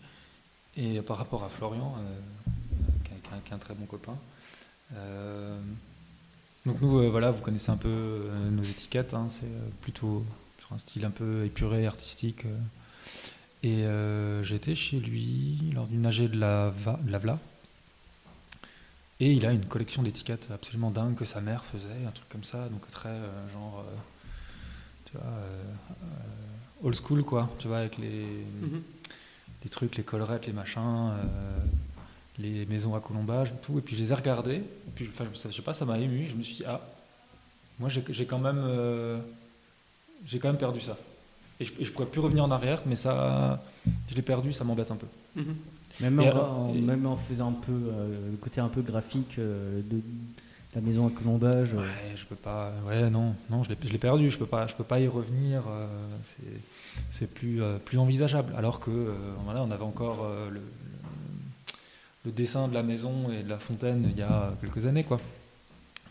[0.77, 2.51] et par rapport à Florian, euh,
[3.05, 4.15] qui, est- un- très bon copain.
[4.95, 5.59] euh,
[6.65, 9.45] donc nous, voilà, vous connaissez un peu nos étiquettes, hein, c'est
[9.81, 10.25] plutôt
[10.59, 12.43] sur un style un peu épuré, artistique.
[13.63, 13.85] et
[14.43, 17.39] j'étais chez lui lors d'une AG de la, de la VLA.
[19.19, 22.43] Et il a une collection d'étiquettes absolument dingue que sa mère faisait, un truc comme
[22.43, 23.15] ça, donc très
[23.53, 23.85] genre,
[25.15, 25.63] tu vois, euh,
[26.83, 28.25] euh, old school quoi, tu vois, avec les,
[28.61, 28.81] Mhm.
[29.63, 30.81] les trucs, les collerettes, les machins,
[31.11, 31.57] euh,
[32.39, 33.77] les maisons à colombage et tout.
[33.77, 36.27] Et puis je les ai regardés, et puis enfin, je sais pas, ça m'a ému,
[36.29, 36.81] je me suis dit, ah,
[37.79, 39.19] moi j'ai j'ai quand même, euh,
[40.25, 40.97] j'ai quand même perdu ça.
[41.59, 43.63] Et je, et je pourrais plus revenir en arrière, mais ça,
[44.09, 45.07] je l'ai perdu, ça m'embête un peu.
[45.37, 45.55] Mhm.
[46.01, 48.81] Même, en, alors- en- et- même en faisant un peu euh, le côté un peu
[48.81, 50.01] graphique euh, de,
[50.75, 51.73] la maison à colombage.
[51.73, 52.71] euh, Ouais, je peux pas.
[52.87, 54.29] Ouais, non, non, je l'ai, je l'ai perdu.
[54.29, 55.63] Je peux pas, je peux pas y revenir.
[55.67, 55.87] euh,
[56.23, 56.61] c'est,
[57.09, 58.53] c'est plus, euh, plus envisageable.
[58.57, 59.13] Alors que, euh,
[59.45, 60.61] voilà, on avait encore euh, le,
[62.25, 65.19] le- dessin de la maison et de la fontaine il y a quelques années, quoi.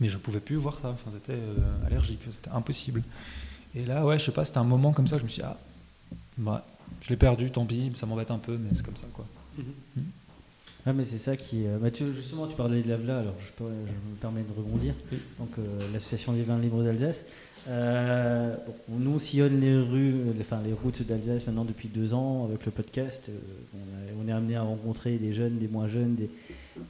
[0.00, 0.90] Mais je pouvais plus voir ça.
[0.90, 3.02] Enfin, c'était euh, allergique, c'était impossible.
[3.76, 5.18] Et là, ouais, je sais pas, c'était un moment comme ça.
[5.18, 5.56] Je me suis dit, ah,
[6.38, 6.64] bah,
[7.02, 7.92] je l'ai perdu, tant pis.
[7.96, 9.24] Ça m'embête un peu, mais c'est comme ça, quoi.
[9.58, 9.64] Mhm.
[9.96, 10.00] Mm.
[10.86, 11.66] Ah mais c'est ça qui.
[11.66, 14.52] euh, bah, tu- justement, tu parlais de l'AVLA, alors je, peux- je me permets de
[14.56, 14.94] rebondir.
[15.10, 15.18] Oui.
[15.38, 15.62] Donc euh,
[15.92, 17.24] l'association des vins libres d'Alsace.
[17.66, 18.54] Euh,
[18.88, 22.44] bon, nous on sillonne les rues, euh, enfin les routes d'Alsace maintenant depuis deux ans
[22.44, 23.22] avec le podcast.
[23.30, 23.32] Euh,
[23.74, 26.28] on, a- on est amené à rencontrer des jeunes, des moins jeunes, des,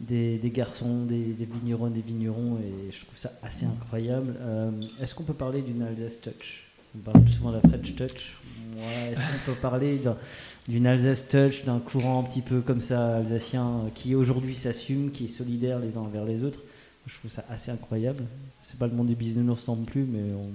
[0.00, 4.34] des, des garçons, des, des vignerons, des vignerons, et je trouve ça assez incroyable.
[5.00, 6.64] Est-ce qu'on peut parler d'une Alsace Touch?
[6.96, 8.36] On parle souvent de la French Touch.
[8.76, 10.16] Ouais, Est-ce qu'on peut parler d'un-
[10.68, 15.10] d'une Alsace Touch, d'un courant un petit peu comme ça alsacien euh, qui aujourd'hui s'assume,
[15.10, 16.60] qui est solidaire les uns envers les autres
[17.06, 18.24] Je trouve ça assez incroyable.
[18.62, 20.50] C'est pas le monde des bisounours non plus, mais on-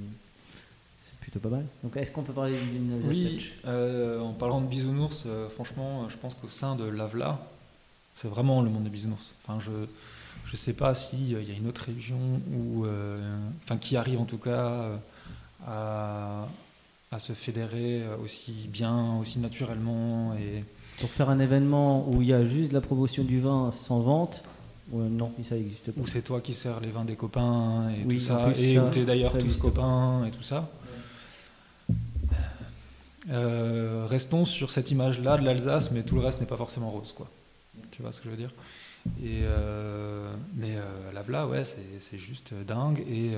[1.03, 1.65] c'est plutôt pas mal.
[1.83, 3.53] Donc est-ce qu'on peut parler d'une Alsace Oui, Touch?
[3.65, 7.39] euh, en parlant de bisounours, euh, franchement, euh, je pense qu'au sein de l'AVLA,
[8.15, 9.31] c'est vraiment le monde des bisounours.
[9.45, 9.71] Enfin, je
[10.45, 12.17] je sais pas s'il y a une autre région
[12.51, 14.95] où, euh, enfin, qui arrive en tout cas euh,
[15.67, 16.47] à,
[17.11, 20.63] à se fédérer euh, aussi bien, aussi naturellement et
[20.99, 24.43] Pour faire un événement où il y a juste la promotion du vin sans vente,
[24.91, 26.01] ouais, non, ça n'existe pas.
[26.01, 28.75] où c'est toi qui sers les vins des copains et Oui, tout ça, plus, et
[28.75, 30.69] ça, où tu es d'ailleurs tous copains et tout ça.
[33.31, 37.13] Euh, restons sur cette image-là de l'Alsace, mais tout le reste n'est pas forcément rose,
[37.15, 37.29] quoi.
[37.91, 38.51] Tu vois ce que je veux dire?
[39.23, 42.99] Et euh, Mais euh, l'Avla, ouais, c'est c'est juste dingue.
[43.09, 43.31] Et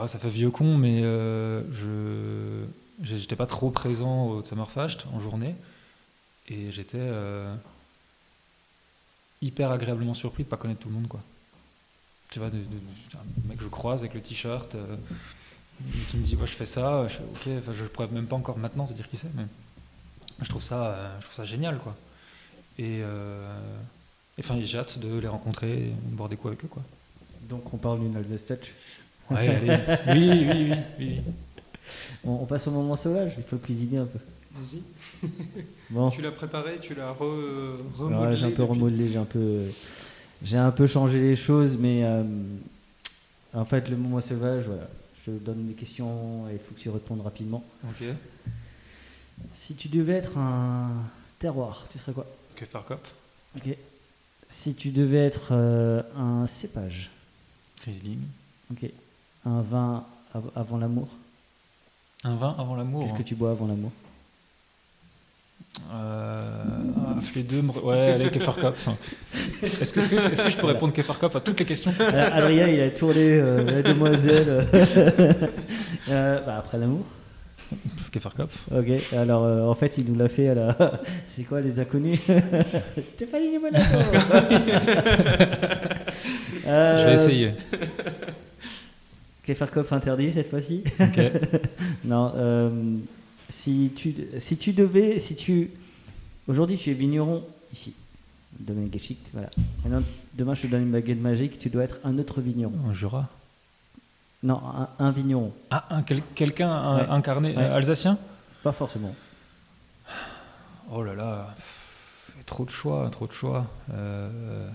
[0.00, 2.66] ah, ça fait vieux con, mais euh, je
[3.02, 5.54] j'étais pas trop présent au Summerfest en journée,
[6.48, 7.54] et j'étais euh,
[9.42, 11.20] hyper agréablement surpris de pas connaître tout le monde, quoi.
[12.30, 14.96] Tu vois, de, un mec que je croise avec le t-shirt, euh,
[16.10, 18.58] qui me dit, ouais, je fais ça, je ok, enfin, je pourrais même pas encore
[18.58, 19.44] maintenant te dire qui c'est, mais
[20.40, 21.94] je trouve ça, je trouve ça génial, quoi.
[22.78, 23.02] Et,
[24.38, 26.82] enfin, j'ai hâte de les rencontrer, et de boire des coups avec eux, quoi.
[27.48, 28.46] Donc on parle d'une Alsace.
[29.30, 29.78] Ouais, allez.
[30.08, 31.20] Oui, oui, oui, oui.
[32.24, 34.18] On, on passe au moment sauvage, il faut le cuisiner un peu.
[34.54, 34.80] Vas-y.
[35.90, 36.10] Bon.
[36.10, 38.36] Tu l'as préparé, tu l'as re, Ouais, remodelé.
[38.36, 39.60] j'ai un peu depuis- remodelé, j'ai un peu,
[40.42, 42.24] j'ai un peu changé les choses, mais euh,
[43.54, 44.88] en fait, le moment sauvage, voilà.
[45.24, 47.62] Je te donne des questions et il faut que tu répondes rapidement.
[47.84, 48.04] Ok.
[49.52, 50.90] Si tu devais être un
[51.38, 52.26] terroir, tu serais quoi?
[52.56, 53.06] Que faire cop
[53.56, 53.76] Ok.
[54.48, 57.10] Si tu devais être euh, un cépage,
[57.84, 58.18] Riesling.
[58.72, 58.90] ok.
[59.46, 60.04] Un vin
[60.34, 61.08] av- avant l'amour.
[62.24, 63.02] Un vin avant l'amour.
[63.02, 63.92] Qu'est-ce que tu bois avant l'amour?
[65.92, 66.64] Euh,
[66.96, 68.88] ah, les deux, ouais, allez, Kefarkopf.
[69.62, 71.92] Est-ce que, je peux répondre Kefarkopf à toutes les questions?
[72.00, 74.66] Euh, Adrien, il a tourné euh, la demoiselle.
[76.08, 77.04] Euh, bah, après l'amour.
[78.12, 78.66] Kefarkopf.
[78.70, 80.76] Ok, alors euh, en fait, il nous l'a fait à la.
[81.26, 82.20] C'est quoi les inconnus?
[83.04, 83.82] Stéphanie Monaco
[86.64, 87.50] Je vais essayer.
[89.46, 90.82] Kefarkov interdit cette fois-ci.
[92.04, 92.70] Non, euh,
[93.48, 95.70] si tu si tu devais si tu
[96.48, 97.42] aujourd'hui tu es vigneron
[97.72, 97.92] ici,
[98.58, 99.50] domaine Geschicht, voilà.
[99.84, 100.02] Maintenant,
[100.34, 102.74] demain je te donne une baguette magique, tu dois être un autre vigneron.
[102.88, 103.28] Un Jura?
[104.42, 105.52] Non, un, un vigneron.
[105.70, 107.06] Ah, un, quel- quelqu'un un- Ouais.
[107.08, 107.62] incarné Ouais.
[107.62, 108.18] euh, alsacien?
[108.62, 109.14] Pas forcément.
[110.92, 111.54] Oh là là,
[112.46, 113.66] trop de choix, trop de choix.
[113.92, 114.68] Euh,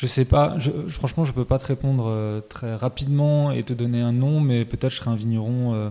[0.00, 3.74] je sais pas, je, franchement, je peux pas te répondre euh, très rapidement et te
[3.74, 5.90] donner un nom, mais peut-être je serai un vigneron euh,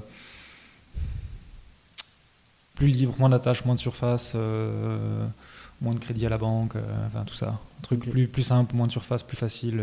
[2.74, 5.28] plus libre, moins d'attache, moins de surface, euh,
[5.80, 6.74] moins de crédit à la banque,
[7.06, 7.50] enfin tout ça.
[7.50, 9.80] Un truc plus, plus simple, moins de surface, plus facile.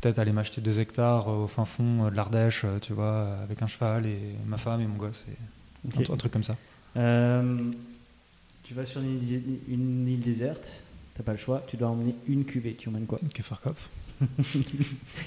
[0.00, 4.06] peut-être aller m'acheter deux hectares au fin fond de l'Ardèche, tu vois, avec un cheval
[4.06, 5.26] et ma femme et mon gosse.
[5.28, 6.56] Et un, un truc comme ça.
[6.94, 10.72] Tu vas sur une île, une île déserte,
[11.16, 12.74] t'as pas le choix, tu dois emmener une cuvée.
[12.74, 13.88] Tu emmènes quoi Kefarkopf.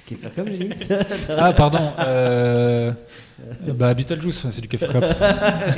[0.07, 0.83] Kefarkov, j'ai dit.
[1.29, 1.91] Ah, pardon.
[1.99, 2.91] Euh,
[3.75, 5.15] bah, Beetlejuice, c'est du Kefarkopf.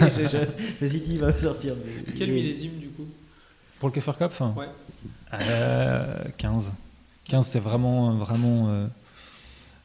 [0.02, 0.38] Oui, je, je,
[0.84, 1.74] me suis dit, il va sortir.
[1.76, 3.06] mais- Quel millésime du coup?
[3.80, 4.68] Pour le Kefarkopf Ouais.
[5.34, 6.74] Euh, 15.
[7.26, 8.88] 15, c'est vraiment, vraiment euh,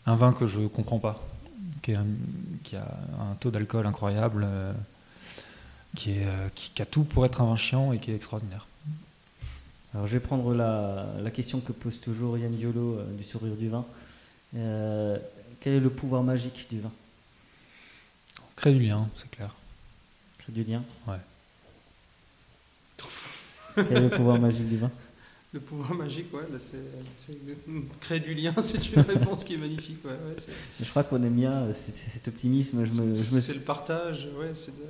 [0.06, 1.22] un vin que je comprends pas.
[1.82, 2.04] Qui, est un-
[2.64, 2.86] qui a
[3.20, 4.72] un taux d'alcool incroyable, euh,
[5.94, 8.16] qui, est, euh, qui, qui a tout pour être un vin chiant et qui est
[8.16, 8.66] extraordinaire.
[9.96, 13.54] Alors, je vais prendre la, la question que pose toujours Yann Diolo euh, du sourire
[13.56, 13.86] du vin.
[14.54, 15.16] Euh,
[15.58, 16.92] quel est le pouvoir magique du vin?
[18.56, 19.54] Crée du lien, c'est clair.
[20.36, 20.82] Crée du lien?
[21.08, 21.16] Ouais.
[23.74, 24.90] Quel est le pouvoir magique du vin?
[25.54, 26.76] Le pouvoir magique, ouais, bah c'est,
[27.16, 27.32] c'est-
[28.00, 30.04] créer du lien, c'est une réponse qui est magnifique.
[30.04, 32.84] Ouais, ouais, c'est, Je crois qu'on aime bien euh, cet, cet optimisme.
[32.84, 34.84] Je me, je me c'est le partage, ouais, c'est de...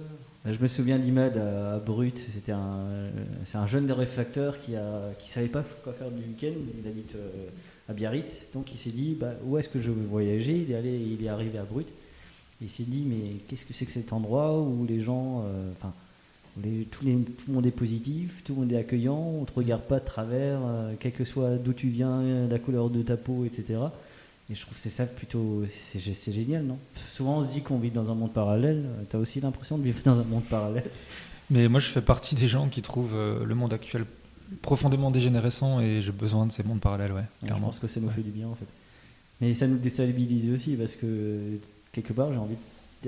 [0.49, 3.11] Je me souviens d'Imad à, à Brut, c'était un, euh,
[3.45, 4.75] c'est un jeune réfracteur qui
[5.19, 6.59] qui savait pas quoi faire du week-end.
[6.81, 7.49] Il habite euh,
[7.89, 10.57] à Biarritz, donc il s'est dit bah, où est-ce que je veux voyager?
[10.57, 11.89] Il est allé, il est arrivé à Brut.
[12.63, 15.93] Il s'est dit mais qu'est-ce que c'est que cet endroit où les gens, euh, enfin,
[16.91, 20.05] tout, le monde est positif, tout le monde est accueillant, on te regarde pas de
[20.05, 23.79] travers, euh, quel que soit d'où tu viens, euh, la couleur de ta peau, etc.
[24.51, 26.79] Et je trouve que c'est ça plutôt, c'est gé- c'est génial, non?
[27.11, 29.83] Souvent on se dit qu'on vit dans un monde parallèle, tu as aussi l'impression de
[29.83, 30.89] vivre dans un monde parallèle.
[31.51, 34.05] Mais moi, je fais partie des gens qui trouvent euh, le monde actuel
[34.63, 37.67] profondément dégénérescent et j'ai besoin de ces mondes parallèles, ouais, Ouais, je clairement.
[37.69, 38.15] pense que ça nous Ouais.
[38.15, 38.67] fait du bien en fait.
[39.41, 41.59] Mais ça nous déstabilise aussi parce que
[41.93, 42.55] quelque part j'ai envie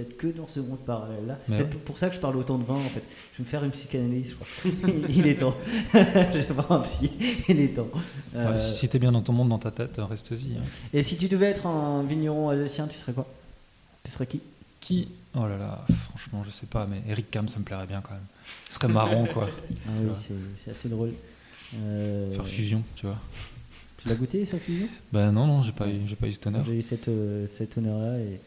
[0.04, 1.38] que dans ce monde parallèle là.
[1.42, 1.80] C'est peut-être ouais.
[1.84, 3.02] pour ça que je parle autant de vin en fait.
[3.34, 4.90] Je vais me faire une psychanalyse, je crois.
[5.08, 5.54] il est temps.
[5.94, 5.98] je
[6.38, 7.10] vais voir un psy,
[7.48, 7.88] il est temps.
[8.34, 10.56] Euh, Ouais, si si t'es bien dans ton monde, dans ta tête, reste-y.
[10.56, 10.62] hein.
[10.92, 13.26] Et si tu devais être un vigneron alsacien, tu serais quoi?
[14.04, 14.40] Tu serais qui?
[14.80, 15.08] Qui?
[15.34, 18.12] Oh là là, franchement, je sais pas, mais Eric Cam, ça me plairait bien quand
[18.14, 18.22] même.
[18.68, 19.48] Ce serait marrant, quoi.
[19.86, 20.10] Ah oui,
[20.64, 21.12] c'est assez drôle.
[21.76, 23.18] Euh, Faire fusion, tu vois.
[23.98, 24.86] Tu l'as goûté sur fusion?
[25.12, 26.64] Ben non, non, j'ai pas, eu- pas eu cet honneur.
[26.64, 28.40] J'ai eu cette, euh, cet honneur-là et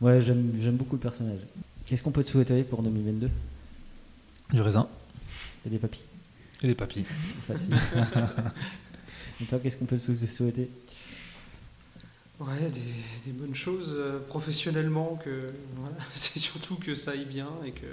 [0.00, 1.40] ouais, j'aime j'aime beaucoup le personnage.
[1.86, 3.30] Qu'est-ce qu'on peut te souhaiter pour 2022
[4.52, 4.88] Du raisin
[5.66, 6.02] Et des papilles.
[6.62, 7.04] et des papilles.
[7.24, 7.74] C'est facile.
[9.40, 10.68] et toi, qu'est-ce qu'on peut te souhaiter?
[12.40, 17.48] Ouais, des, des bonnes choses euh, professionnellement, que voilà, c'est surtout que ça aille bien
[17.66, 17.86] et que,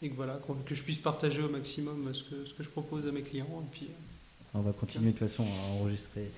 [0.00, 2.68] et que voilà, qu'on- que je puisse partager au maximum ce que, ce que je
[2.68, 3.62] propose à mes clients.
[3.64, 6.30] Et puis, euh, On va continuer de toute façon à enregistrer.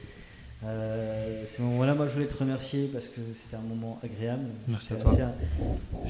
[0.64, 4.44] Euh, ces moments-là, moi je voulais te remercier parce que c'était un moment agréable.
[4.68, 5.12] Merci à toi.
[5.12, 5.22] assez-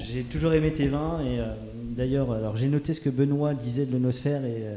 [0.06, 1.46] J'ai toujours aimé tes vins et euh,
[1.90, 4.76] d'ailleurs, alors j'ai noté ce que Benoît disait de l'onosphère et, euh,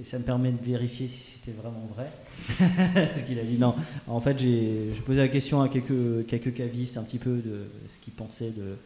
[0.00, 2.06] et ça me permet de vérifier si c'était vraiment vrai.
[2.94, 3.74] Parce qu'il a dit non.
[4.06, 7.98] En fait, j'ai posé la question à quelques, quelques cavistes un petit peu de ce
[7.98, 8.76] qu'ils pensaient de,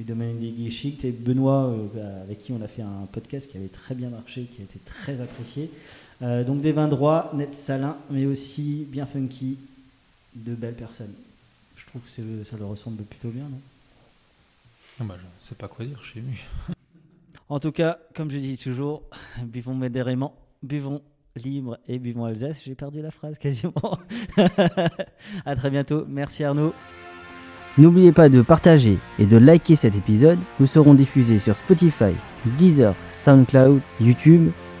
[0.00, 3.48] du domaine des guichites et Benoît, euh, bah, avec qui on a fait un podcast
[3.48, 5.70] qui avait très bien marché, qui a été très apprécié.
[6.22, 9.56] Euh, donc des vins droits, net salins, mais aussi bien funky,
[10.34, 11.14] de belles personnes.
[11.76, 13.60] Je trouve que ça leur ressemble plutôt bien, non?
[15.00, 16.44] Ah bah, je sais pas quoi dire, je suis ému.
[17.50, 19.04] En tout cas, comme je dis toujours,
[19.42, 21.00] buvons modérément, buvons
[21.38, 22.60] libre et buvons Alsace.
[22.62, 23.98] J'ai perdu la phrase quasiment.
[25.46, 26.04] à très bientôt.
[26.06, 26.74] Merci Arnaud.
[27.78, 30.38] N'oubliez pas de partager et de liker cet épisode.
[30.60, 32.12] Nous serons diffusés sur Spotify,
[32.58, 34.50] Deezer, SoundCloud, YouTube.